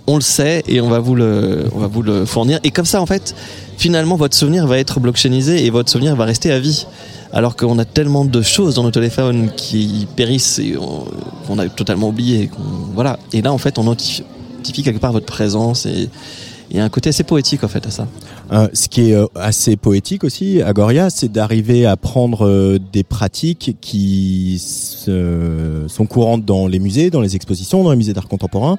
[0.06, 2.58] on le sait et on va vous le, on va vous le fournir.
[2.64, 3.34] Et comme ça, en fait,
[3.78, 6.86] finalement, votre souvenir va être blockchainisé et votre souvenir va rester à vie.
[7.32, 11.04] Alors qu'on a tellement de choses dans nos téléphones qui périssent et on-
[11.46, 12.48] qu'on a totalement oublié.
[12.48, 13.18] qu'on- Voilà.
[13.32, 16.08] Et là, en fait, on notifie quelque part votre présence et
[16.70, 18.06] il y a un côté assez poétique, en fait, à ça.
[18.52, 23.04] Euh, ce qui est euh, assez poétique aussi, Agoria, c'est d'arriver à prendre euh, des
[23.04, 28.78] pratiques qui sont courantes dans les musées, dans les expositions, dans les musées d'art contemporain.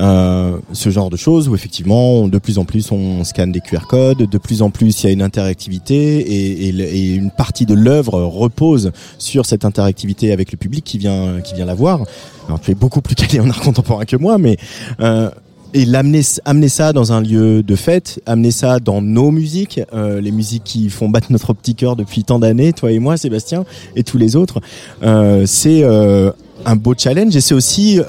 [0.00, 3.86] Euh, ce genre de choses où effectivement de plus en plus on scanne des QR
[3.88, 7.64] codes, de plus en plus il y a une interactivité et, et et une partie
[7.64, 12.00] de l'œuvre repose sur cette interactivité avec le public qui vient qui vient la voir.
[12.48, 14.56] Alors tu es beaucoup plus calé en art contemporain que moi, mais
[14.98, 15.30] euh,
[15.74, 20.20] et l'amener amener ça dans un lieu de fête, amener ça dans nos musiques, euh,
[20.20, 23.64] les musiques qui font battre notre petit cœur depuis tant d'années, toi et moi, Sébastien,
[23.96, 24.60] et tous les autres,
[25.02, 26.30] euh, c'est euh,
[26.64, 27.34] un beau challenge.
[27.34, 28.00] Et c'est aussi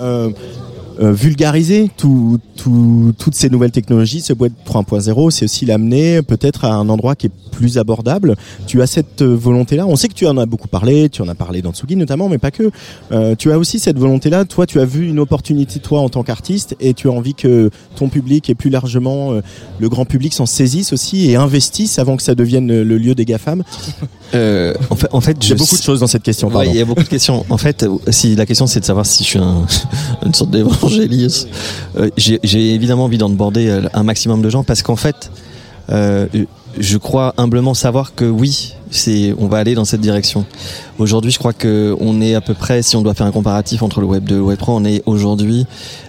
[1.02, 6.66] euh, vulgariser tout, tout- toutes ces nouvelles technologies, ce web 3.0, c'est aussi l'amener peut-être
[6.66, 8.36] à un endroit qui est plus abordable.
[8.68, 9.86] Tu as cette euh, volonté-là.
[9.88, 12.28] On sait que tu en as beaucoup parlé, tu en as parlé dans Tsugi notamment,
[12.30, 12.72] mais pas que.
[13.12, 14.46] Euh, tu as aussi cette volonté-là.
[14.46, 17.70] Toi, tu as vu une opportunité toi en tant qu'artiste et tu as envie que
[17.96, 19.42] ton public et plus largement euh,
[19.80, 23.16] le grand public s'en saisisse aussi et investisse avant que ça devienne le, le lieu
[23.16, 23.64] des GAFAM.
[24.34, 26.50] Euh, en fait, en fait, il y a je beaucoup de choses dans cette question.
[26.50, 27.46] Ouais, il y a beaucoup de questions.
[27.50, 29.66] En fait, si la question c'est de savoir si je suis un,
[30.26, 30.50] une sorte
[31.98, 35.32] euh, j'ai évidemment envie d'onboarder euh, un maximum de gens parce qu'en fait,
[35.90, 36.28] euh,
[36.78, 38.74] je crois humblement savoir que oui,
[39.38, 40.45] on va aller dans cette direction.
[40.99, 43.82] Aujourd'hui, je crois que on est à peu près, si on doit faire un comparatif
[43.82, 45.66] entre le Web 2 et le Web 3, on est aujourd'hui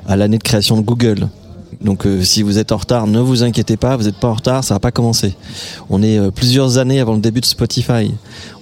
[0.06, 1.28] à l'année de création de Google.
[1.82, 4.64] Donc si vous êtes en retard, ne vous inquiétez pas, vous n'êtes pas en retard,
[4.64, 5.34] ça va pas commencer.
[5.90, 8.12] On est plusieurs années avant le début de Spotify.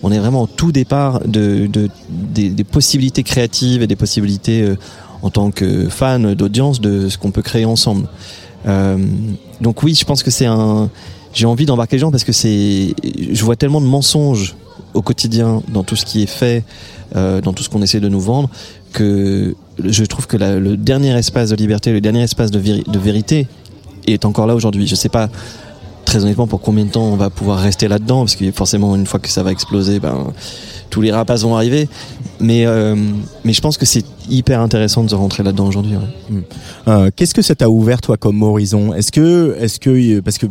[0.02, 4.68] On est vraiment au tout départ de, de- des, possibilités créatives et des possibilités
[5.24, 8.06] en tant que fan d'audience de ce qu'on peut créer ensemble.
[8.66, 8.98] Euh,
[9.62, 10.90] donc oui, je pense que c'est un.
[11.32, 12.94] J'ai envie d'embarquer les gens parce que c'est.
[13.02, 14.54] Je vois tellement de mensonges
[14.92, 16.62] au quotidien dans tout ce qui est fait,
[17.16, 18.50] euh, dans tout ce qu'on essaie de nous vendre,
[18.92, 23.48] que je trouve que le dernier espace de liberté, le dernier espace de, de vérité
[24.06, 24.86] est encore là aujourd'hui.
[24.86, 25.30] Je sais pas
[26.04, 29.06] très honnêtement pour combien de temps on va pouvoir rester là-dedans parce que forcément une
[29.06, 30.32] fois que ça va exploser, ben
[30.90, 31.88] tous les rapaces vont arriver.
[32.40, 32.96] Mais euh,
[33.44, 35.96] mais je pense que c'est hyper intéressant de se rentrer là-dedans aujourd'hui.
[35.96, 36.42] ouais.
[36.88, 38.92] Euh, Qu'est-ce que ça t'a ouvert toi comme horizon?
[38.94, 40.46] Est-ce que, est-ce que, parce que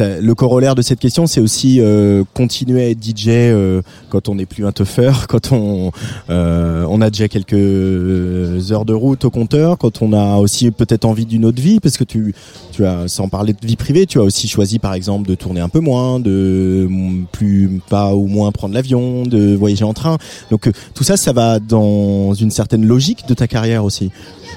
[0.00, 4.36] le corollaire de cette question, c'est aussi euh, continuer à être DJ euh, quand on
[4.36, 5.92] n'est plus un teufeur, quand on
[6.30, 11.04] euh, on a déjà quelques heures de route au compteur, quand on a aussi peut-être
[11.04, 12.34] envie d'une autre vie, parce que tu
[12.72, 15.60] tu as sans parler de vie privée, tu as aussi choisi par exemple de tourner
[15.60, 16.88] un peu moins, de
[17.32, 20.18] plus pas ou moins prendre l'avion, de voyager en train.
[20.50, 24.10] Donc euh, tout ça, ça va dans une certaine logique de ta carrière aussi.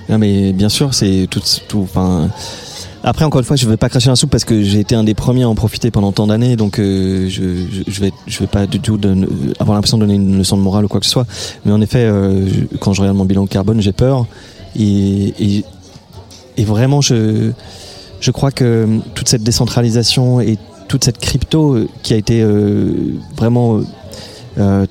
[0.10, 1.88] Non mais bien sûr, c'est tout, tout.
[3.04, 5.04] Après encore une fois, je veux pas cracher un soupe parce que j'ai été un
[5.04, 7.42] des premiers à en profiter pendant tant d'années, donc euh, je,
[7.88, 9.00] je vais, vais pas du tout
[9.60, 11.26] avoir l'impression de donner une leçon de morale ou quoi que ce soit.
[11.66, 12.48] Mais en effet, euh,
[12.80, 14.28] quand je regarde mon bilan carbone, j'ai peur
[14.76, 15.64] et,
[16.60, 17.52] vraiment, je,
[18.32, 20.58] crois que toute cette décentralisation et
[20.88, 23.84] toute cette crypto euh, qui a été euh, vraiment euh,
[24.60, 24.86] euh,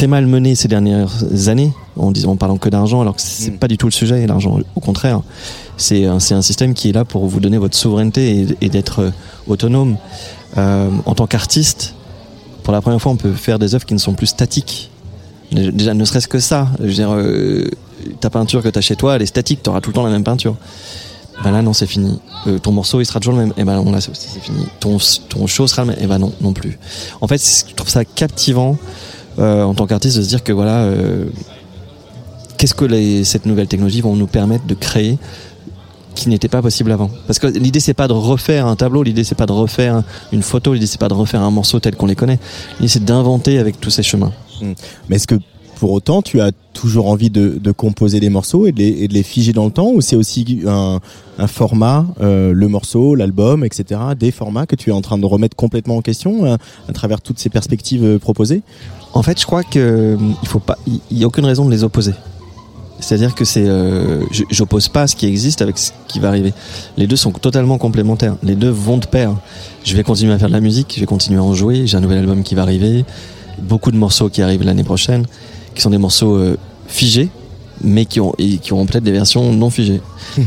[0.00, 1.12] très mal menée ces dernières
[1.48, 4.26] années, en disant en parlant que d'argent, alors que c'est pas du tout le sujet,
[4.26, 4.58] l'argent.
[4.74, 5.20] Au contraire,
[5.76, 9.00] c'est un, un système qui est là pour vous donner votre souveraineté et, et d'être
[9.00, 9.10] euh,
[9.46, 9.98] autonome.
[10.56, 11.92] Euh, en tant qu'artiste,
[12.62, 14.90] pour la première fois, on peut faire des œuvres qui ne sont plus statiques.
[15.52, 16.68] Déjà, ne serait-ce que ça.
[16.78, 17.68] Je veux dire, euh,
[18.20, 20.04] ta peinture que tu as chez toi, elle est statique, tu auras tout le temps
[20.04, 20.56] la même peinture.
[21.44, 22.18] Ben là, non, c'est fini.
[22.46, 23.52] Euh, ton morceau, il sera toujours le même.
[23.58, 24.64] Et ben non, là, c'est fini.
[24.78, 24.96] Ton,
[25.28, 25.98] ton show sera le même.
[26.00, 26.78] Et ben non, non plus.
[27.20, 28.78] En fait, je trouve ça captivant
[29.40, 31.26] en tant qu'artiste de se dire que voilà, euh,
[32.58, 35.18] qu'est-ce que les, cette nouvelle technologie vont nous permettre de créer
[36.14, 37.10] qui n'était pas possible avant.
[37.26, 40.02] Parce que l'idée c'est pas de refaire un tableau, l'idée c'est pas de refaire
[40.32, 42.38] une photo, l'idée c'est pas de refaire un morceau tel qu'on les connaît.
[42.78, 44.32] L'idée c'est d'inventer avec tous ces chemins.
[44.60, 44.72] Mm.
[45.08, 45.36] Mais est-ce que
[45.80, 49.64] pour autant, tu as toujours envie de, composer des morceaux et de, les, figer dans
[49.64, 51.00] le temps ou c'est aussi un,
[51.46, 55.56] format, euh, le morceau, l'album, etc., des formats que tu es en train de remettre
[55.56, 58.60] complètement en question euh, à travers toutes ces perspectives euh, proposées?
[59.14, 61.64] En fait, je crois que hum, il faut pas, il il y a aucune raison
[61.64, 62.12] de les opposer.
[62.98, 66.52] C'est-à-dire que c'est, euh, j'oppose pas ce qui existe avec ce qui va arriver.
[66.98, 68.36] Les deux sont totalement complémentaires.
[68.42, 69.34] Les deux vont de pair.
[69.82, 71.86] Je vais continuer à faire de la musique, je vais continuer à en jouer.
[71.86, 73.06] J'ai un nouvel album qui va arriver,
[73.62, 75.24] beaucoup de morceaux qui arrivent l'année prochaine,
[75.80, 76.58] qui sont des morceaux euh,
[76.88, 77.30] figés,
[77.82, 80.02] mais qui ont qui auront peut-être des versions non figées.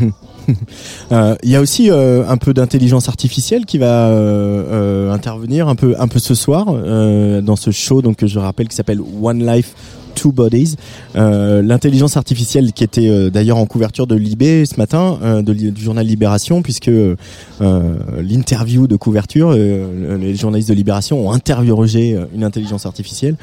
[1.13, 4.65] Euh, Il y a aussi euh, un peu d'intelligence artificielle qui va euh,
[5.07, 8.67] euh, intervenir un peu un peu ce soir euh, dans ce show donc je rappelle
[8.67, 9.73] qui s'appelle One Life
[10.13, 10.75] Two Bodies.
[11.15, 15.81] Euh, L'intelligence artificielle qui était euh, d'ailleurs en couverture de Libé ce matin, euh, du
[15.81, 17.15] journal Libération, puisque euh,
[17.59, 23.35] l'interview de couverture, euh, les journalistes de Libération ont interrogé euh, une intelligence artificielle,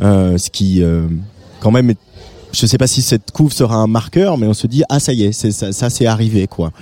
[0.00, 1.02] euh, ce qui euh,
[1.62, 1.94] quand même
[2.52, 5.12] je sais pas si cette couve sera un marqueur, mais on se dit ah ça
[5.12, 6.72] y est, ça, c'est arrivé quoi.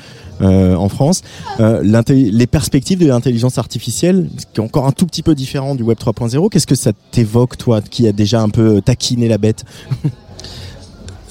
[0.40, 1.22] Euh, en France,
[1.60, 5.82] euh, les perspectives de l'intelligence artificielle, qui est encore un tout petit peu différent du
[5.82, 9.64] Web 3.0, qu'est-ce que ça t'évoque toi, qui a déjà un peu taquiné la bête?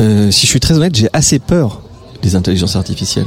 [0.02, 1.82] Euh, si je suis très honnête, j'ai assez peur
[2.22, 3.26] des intelligences artificielles.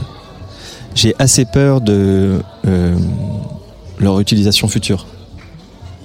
[0.95, 2.97] J'ai assez peur de euh,
[3.99, 5.07] leur utilisation future,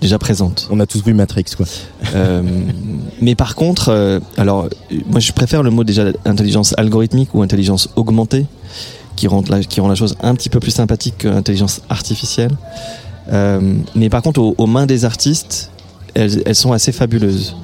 [0.02, 0.68] déjà présente.
[0.72, 1.66] On a tous vu Matrix, quoi.
[2.16, 2.42] Euh,
[3.22, 4.68] mais par contre, euh, alors,
[5.10, 8.46] moi je préfère le mot déjà intelligence algorithmique ou intelligence augmentée,
[9.16, 12.52] qui rend la, qui rend la chose un petit peu plus sympathique que l'intelligence artificielle.
[13.32, 13.60] Euh,
[13.96, 15.72] mais par contre, aux, aux mains des artistes,
[16.14, 17.56] elles, elles sont assez fabuleuses.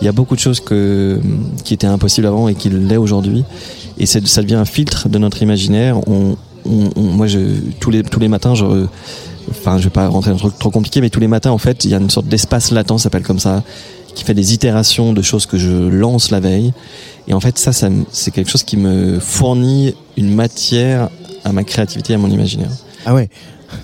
[0.00, 1.20] Il y a beaucoup de choses que,
[1.64, 3.44] qui étaient impossibles avant et qui l'est aujourd'hui.
[3.98, 5.98] Et ça devient un filtre de notre imaginaire.
[6.08, 7.38] On, on- on- moi, je,
[7.80, 8.86] tous, les, tous les matins, je,
[9.50, 11.58] enfin, je vais pas rentrer dans un truc trop compliqué, mais tous les matins, en
[11.58, 13.62] fait, il y a une sorte d'espace latent, ça s'appelle comme ça,
[14.14, 16.72] qui fait des itérations de choses que je lance la veille.
[17.28, 21.08] Et en fait, ça, c'est quelque chose qui me fournit une matière
[21.44, 22.70] à ma créativité, à mon imaginaire.
[23.06, 23.28] Ah ouais.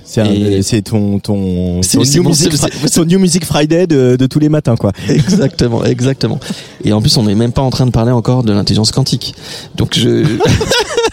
[0.04, 2.52] C'est c'est ton ton, C'est- ton new music,
[2.92, 4.90] ton New Music Friday de, de tous les matins quoi.
[5.08, 6.40] Exactement, exactement.
[6.84, 9.36] Et en plus, on n'est même pas en train de parler encore de l'intelligence quantique.
[9.76, 10.24] Donc je.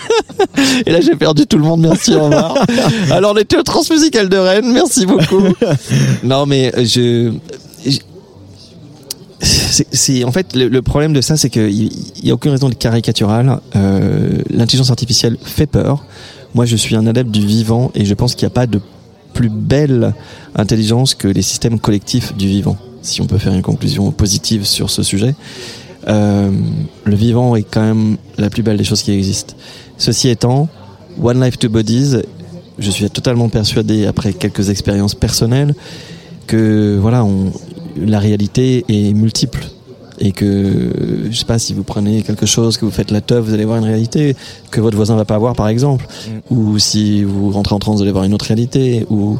[0.86, 1.82] Et là, j'ai perdu tout le monde.
[1.82, 2.56] Merci, au revoir.
[3.12, 4.72] Alors, on était au Transmusical de Rennes.
[4.74, 5.42] Merci beaucoup.
[6.24, 7.34] Non, mais euh, je.
[7.86, 8.00] je-
[9.42, 11.90] C'est, c'est- en fait le, le problème de ça, c'est qu'il
[12.24, 13.60] n'y a aucune raison de caricatural.
[13.76, 16.06] Euh, L'intelligence artificielle fait peur.
[16.56, 18.80] Moi, je suis un adepte du vivant et je pense qu'il n'y a pas de
[19.34, 20.14] plus belle
[20.56, 22.78] intelligence que les systèmes collectifs du vivant.
[23.02, 25.34] Si on peut faire une conclusion positive sur ce sujet,
[26.08, 26.52] Euh,
[27.06, 29.54] le vivant est quand même la plus belle des choses qui existent.
[29.98, 30.68] Ceci étant,
[31.22, 32.18] One Life Two Bodies,
[32.80, 35.76] je suis totalement persuadé après quelques expériences personnelles
[36.48, 37.52] que voilà, on,
[37.98, 39.66] la réalité est multiple.
[40.20, 40.92] Et que
[41.30, 43.66] je sais pas si vous prenez quelque chose que vous faites la teuf vous allez
[43.66, 44.36] voir une réalité
[44.70, 46.06] que votre voisin va pas voir par exemple.
[46.52, 49.06] Ou si vous rentrez en transe vous allez voir une autre réalité.
[49.10, 49.40] Ou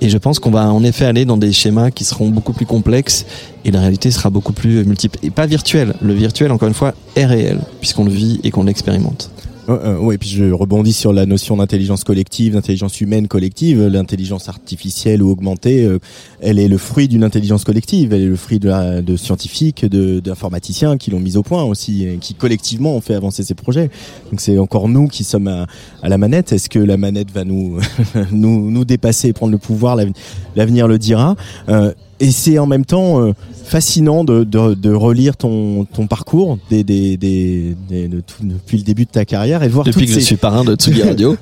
[0.00, 2.66] et je pense qu'on va en effet aller dans des schémas qui seront beaucoup plus
[2.66, 3.26] complexes
[3.64, 5.18] et la réalité sera beaucoup plus multiple.
[5.22, 8.64] Et pas virtuelle le virtuel encore une fois est réel puisqu'on le vit et qu'on
[8.64, 9.30] l'expérimente
[9.68, 13.82] Euh, euh, et puis je rebondis sur la notion d'intelligence collective, d'intelligence humaine collective.
[13.86, 15.98] L'intelligence artificielle ou augmentée, euh,
[16.40, 18.12] elle est le fruit d'une intelligence collective.
[18.12, 22.04] Elle est le fruit de, la- de scientifiques, d'informaticiens qui l'ont mise au point aussi,
[22.06, 23.90] et qui collectivement ont fait avancer ces projets.
[24.30, 25.66] Donc c'est encore nous qui sommes à,
[26.08, 26.52] la manette.
[26.52, 27.78] Est-ce que la manette va nous
[28.32, 29.96] nous, nous dépasser prendre le pouvoir?
[29.96, 30.14] L'aven-
[30.54, 31.34] L'avenir le dira.
[32.20, 33.32] Et c'est en même temps euh,
[33.64, 38.78] fascinant de, de, de relire ton, ton parcours des, des, des, des- de tout- depuis
[38.78, 40.64] le début de ta carrière et de voir Depuis toutes que je ces- suis parrain
[40.64, 41.36] de Tsugi Radio.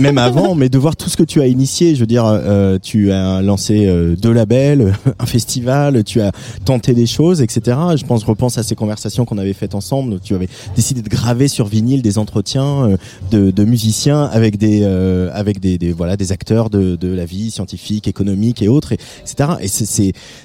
[0.00, 1.94] Même avant, mais de voir tout ce que tu as initié.
[1.94, 6.32] Je veux dire, euh, tu as lancé euh, deux labels, un festival, tu as
[6.64, 7.76] tenté des choses, etc.
[7.96, 10.18] Je pense, je repense à ces conversations qu'on avait faites ensemble.
[10.20, 12.96] Tu avais décidé de graver sur vinyle des entretiens euh,
[13.30, 17.24] de, de musiciens avec des, euh, avec des, des voilà, des acteurs de, de la
[17.24, 19.50] vie scientifique, économique et autres, et, etc.
[19.60, 19.86] Et c'est,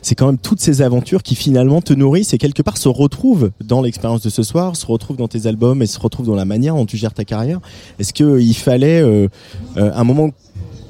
[0.02, 3.52] c'est, quand même toutes ces aventures qui finalement te nourrissent et quelque part se retrouvent
[3.64, 6.46] dans l'expérience de ce soir, se retrouvent dans tes albums et se retrouvent dans la
[6.46, 7.60] manière dont tu gères ta carrière.
[8.00, 9.28] Est-ce que il fallait euh,
[9.78, 10.32] euh, un moment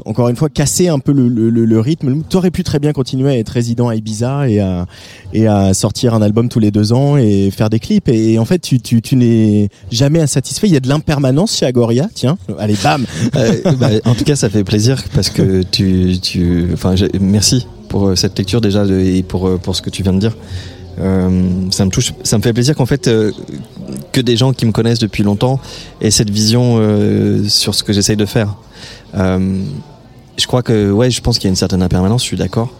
[0.05, 3.29] encore une fois casser un peu le, le, rythme Tu aurais pu très bien continuer
[3.29, 4.85] à être résident à Ibiza et à,
[5.33, 8.09] et à sortir un album tous les deux ans et faire des clips.
[8.09, 10.67] Et, en fait, tu, tu, tu n'es jamais insatisfait.
[10.67, 12.09] Il y a de l'impermanence chez Agoria.
[12.13, 13.05] Tiens, allez, bam
[13.35, 18.07] Euh, bah, en tout cas, ça fait plaisir parce que tu, tu, enfin, merci pour
[18.07, 20.35] euh, cette lecture déjà et pour euh, pour ce que tu viens de dire.
[20.99, 21.41] Euh,
[21.71, 23.31] ça me touche, ça me fait plaisir qu'en fait euh,
[24.11, 25.59] que des gens qui me connaissent depuis longtemps
[26.01, 28.55] aient cette vision euh, sur ce que j'essaye de faire.
[29.15, 29.61] Euh,
[30.37, 32.21] je crois que ouais, je pense qu'il y a une certaine impermanence.
[32.23, 32.71] Je suis d'accord.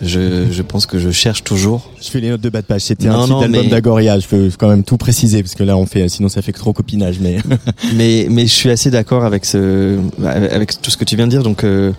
[0.00, 1.90] Je, je pense que je cherche toujours.
[2.00, 2.82] Je fais les notes de bas de page.
[2.82, 4.20] C'était un non, d'album mais- d'Agoria.
[4.20, 6.58] Je peux quand même tout préciser parce que là on fait, sinon ça fait que
[6.60, 7.18] trop copinage.
[7.20, 7.38] Mais
[7.96, 11.32] mais mais je suis assez d'accord avec ce avec tout ce que tu viens de
[11.32, 11.90] dire donc euh,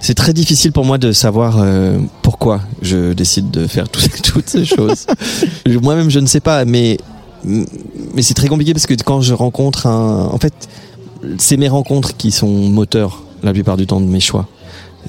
[0.00, 4.48] c'est très difficile pour moi de savoir euh, pourquoi je décide de faire tout- toutes
[4.48, 5.06] ces choses.
[5.82, 6.98] Moi-même je ne sais pas mais
[7.44, 10.54] mais c'est très compliqué parce que quand je rencontre un en fait
[11.38, 14.46] c'est mes rencontres qui sont moteurs la plupart du temps de mes choix.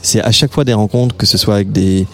[0.01, 2.07] C'est à chaque fois des rencontres que ce soit avec des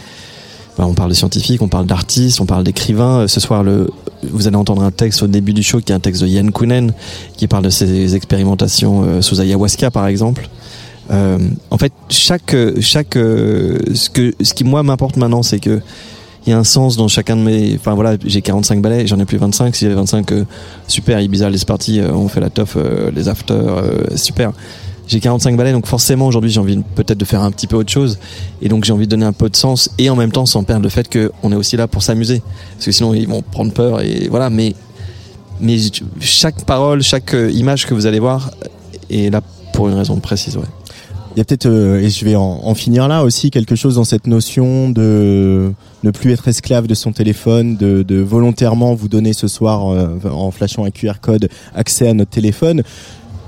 [0.77, 3.21] bah, on parle de scientifiques, on parle d'artistes, on parle d'écrivains.
[3.21, 3.89] Euh, Ce soir, le,
[4.31, 6.51] vous allez entendre un texte au début du show qui est un texte de Yann
[6.51, 6.93] Kounen
[7.35, 10.47] qui parle de ses expérimentations euh, sous ayahuasca, par exemple.
[11.11, 11.37] Euh,
[11.71, 15.81] en fait, chaque, chaque, euh, ce que, ce qui moi m'importe maintenant, c'est que
[16.47, 17.75] il y a un sens dans chacun de mes.
[17.75, 19.75] Enfin voilà, j'ai 45 balais, j'en ai plus 25.
[19.75, 20.45] Si j'avais 25, euh,
[20.87, 24.53] super, Ibiza, les parties, euh, on fait la teuf, euh, les afters, euh, super.
[25.07, 27.91] J'ai 45 balais, donc forcément aujourd'hui j'ai envie peut-être de faire un petit peu autre
[27.91, 28.17] chose.
[28.61, 30.63] Et donc j'ai envie de donner un peu de sens et en même temps sans
[30.63, 32.41] perdre le fait qu'on est aussi là pour s'amuser.
[32.75, 34.49] Parce que sinon ils vont prendre peur et voilà.
[34.49, 34.73] Mais,
[35.59, 35.77] mais
[36.21, 38.51] chaque parole, chaque euh, image que vous allez voir
[39.09, 39.41] est là
[39.73, 40.55] pour une raison précise.
[40.55, 40.63] Ouais.
[41.37, 44.03] Il y a peut-être, euh, et je vais en, finir là aussi, quelque chose dans
[44.03, 49.33] cette notion de ne plus être esclave de son téléphone, de, de volontairement vous donner
[49.33, 52.81] ce soir, euh, en flashant un QR code, accès à notre téléphone.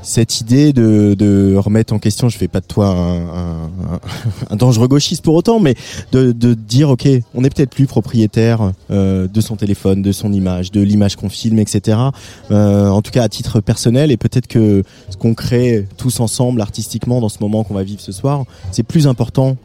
[0.02, 5.36] Cette idée de, remettre en question, je fais pas de toi un, dangereux gauchiste pour
[5.36, 5.76] autant, mais
[6.12, 10.72] de, dire ok, on n'est peut-être plus propriétaire euh, de son téléphone, de son image,
[10.72, 11.98] de l'image qu'on filme, etc.
[12.52, 16.62] Euh, en tout cas à titre personnel, et peut-être que ce qu'on crée tous ensemble
[16.62, 19.58] artistiquement dans ce moment qu'on va vivre ce soir, c'est plus important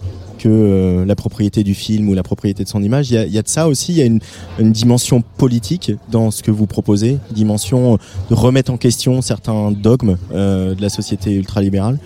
[0.45, 3.11] que euh, la propriété du film ou la propriété de son image.
[3.11, 4.21] Il y a, il y a de ça aussi, il y a une,
[4.59, 7.99] une dimension politique dans ce que vous proposez, dimension
[8.29, 11.99] de remettre en question certains dogmes euh, de la société ultralibérale.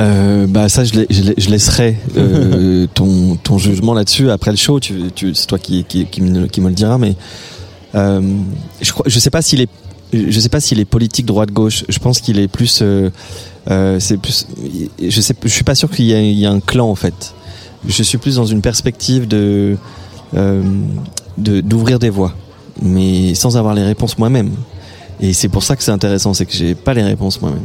[0.00, 4.52] Euh, bah ça je, lai- je, lai- je laisserai euh, ton, ton jugement là-dessus après
[4.52, 7.16] le show tu, tu, c'est toi qui, qui, qui, me, qui me le dira mais
[7.96, 8.20] euh,
[8.80, 9.68] je crois je sais pas s'il est
[10.12, 12.78] je sais pas s'il est politique droite gauche je pense qu'il est plus
[13.70, 14.46] euh, c'est plus
[15.00, 16.94] je sais je suis pas sûr qu'il y, a- il y a un clan en
[16.94, 17.34] fait.
[17.86, 19.76] Je suis plus dans une perspective euh,
[21.36, 22.34] de- d'ouvrir des voies
[22.82, 24.50] mais sans avoir les réponses moi-même.
[25.20, 27.64] Et c'est pour ça que c'est intéressant c'est que j'ai pas les réponses moi-même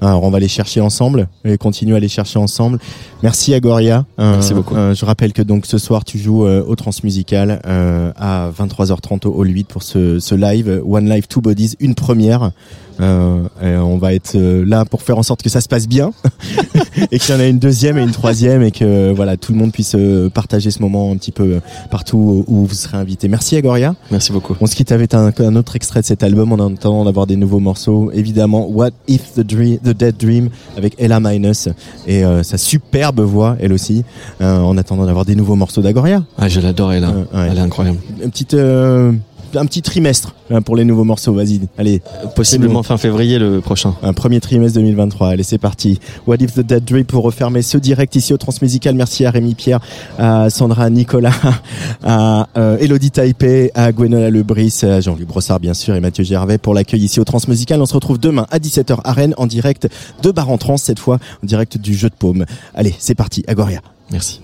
[0.00, 2.78] Alors on va les chercher ensemble et continuer à les chercher ensemble.
[3.22, 4.04] Merci Agoria.
[4.18, 4.74] Euh, Merci beaucoup.
[4.74, 9.32] euh, je rappelle que donc ce soir tu joues euh, au Transmusical à 23h30 au
[9.40, 12.52] Hall 8 pour ce, ce live One Life Two Bodies, une première.
[13.00, 15.88] Euh, et on va être euh, là pour faire en sorte que ça se passe
[15.88, 16.12] bien
[17.10, 19.58] et qu'il y en ait une deuxième et une troisième et que voilà tout le
[19.58, 21.60] monde puisse euh, partager ce moment un petit peu
[21.90, 23.26] partout où vous serez invité.
[23.28, 23.94] Merci Agoria.
[24.10, 24.54] Merci beaucoup.
[24.60, 27.36] On se quitte avec un, un autre extrait de cet album en attendant d'avoir des
[27.36, 28.10] nouveaux morceaux.
[28.12, 31.68] Évidemment, What If the, Dream, the Dead Dream avec Ella Minus
[32.06, 34.04] et euh, sa superbe voix, elle aussi,
[34.40, 36.24] euh, en attendant d'avoir des nouveaux morceaux d'Agoria.
[36.38, 37.12] Ah, je l'adore, Ella.
[37.32, 37.98] Elle est incroyable.
[38.24, 39.12] Un petit, euh,
[39.54, 41.34] un petit trimestre hein, pour les nouveaux morceaux.
[41.34, 42.02] Vas-y, allez.
[42.34, 43.94] Possiblement fin février le prochain.
[44.02, 45.28] Un premier trimestre 2023.
[45.28, 46.00] Allez, c'est parti.
[46.26, 48.94] What if the Dead Dream pour refermer ce direct ici au Transmusical.
[48.94, 49.80] Merci à Rémi Pierre,
[50.18, 51.34] à Sandra Nicolas,
[52.02, 56.58] à euh, Elodie Taipei, à Gwenola Lebris, à Jean-Luc Brossard bien sûr et Mathieu Gervais
[56.58, 57.80] pour l'accueil ici au Transmusical.
[57.80, 59.88] On se retrouve demain à 17h à Rennes en direct
[60.22, 62.44] de Bar en Trans cette fois en direct du jeu de paume.
[62.74, 63.44] Allez, c'est parti.
[63.46, 63.80] Agoria.
[64.10, 64.40] Merci.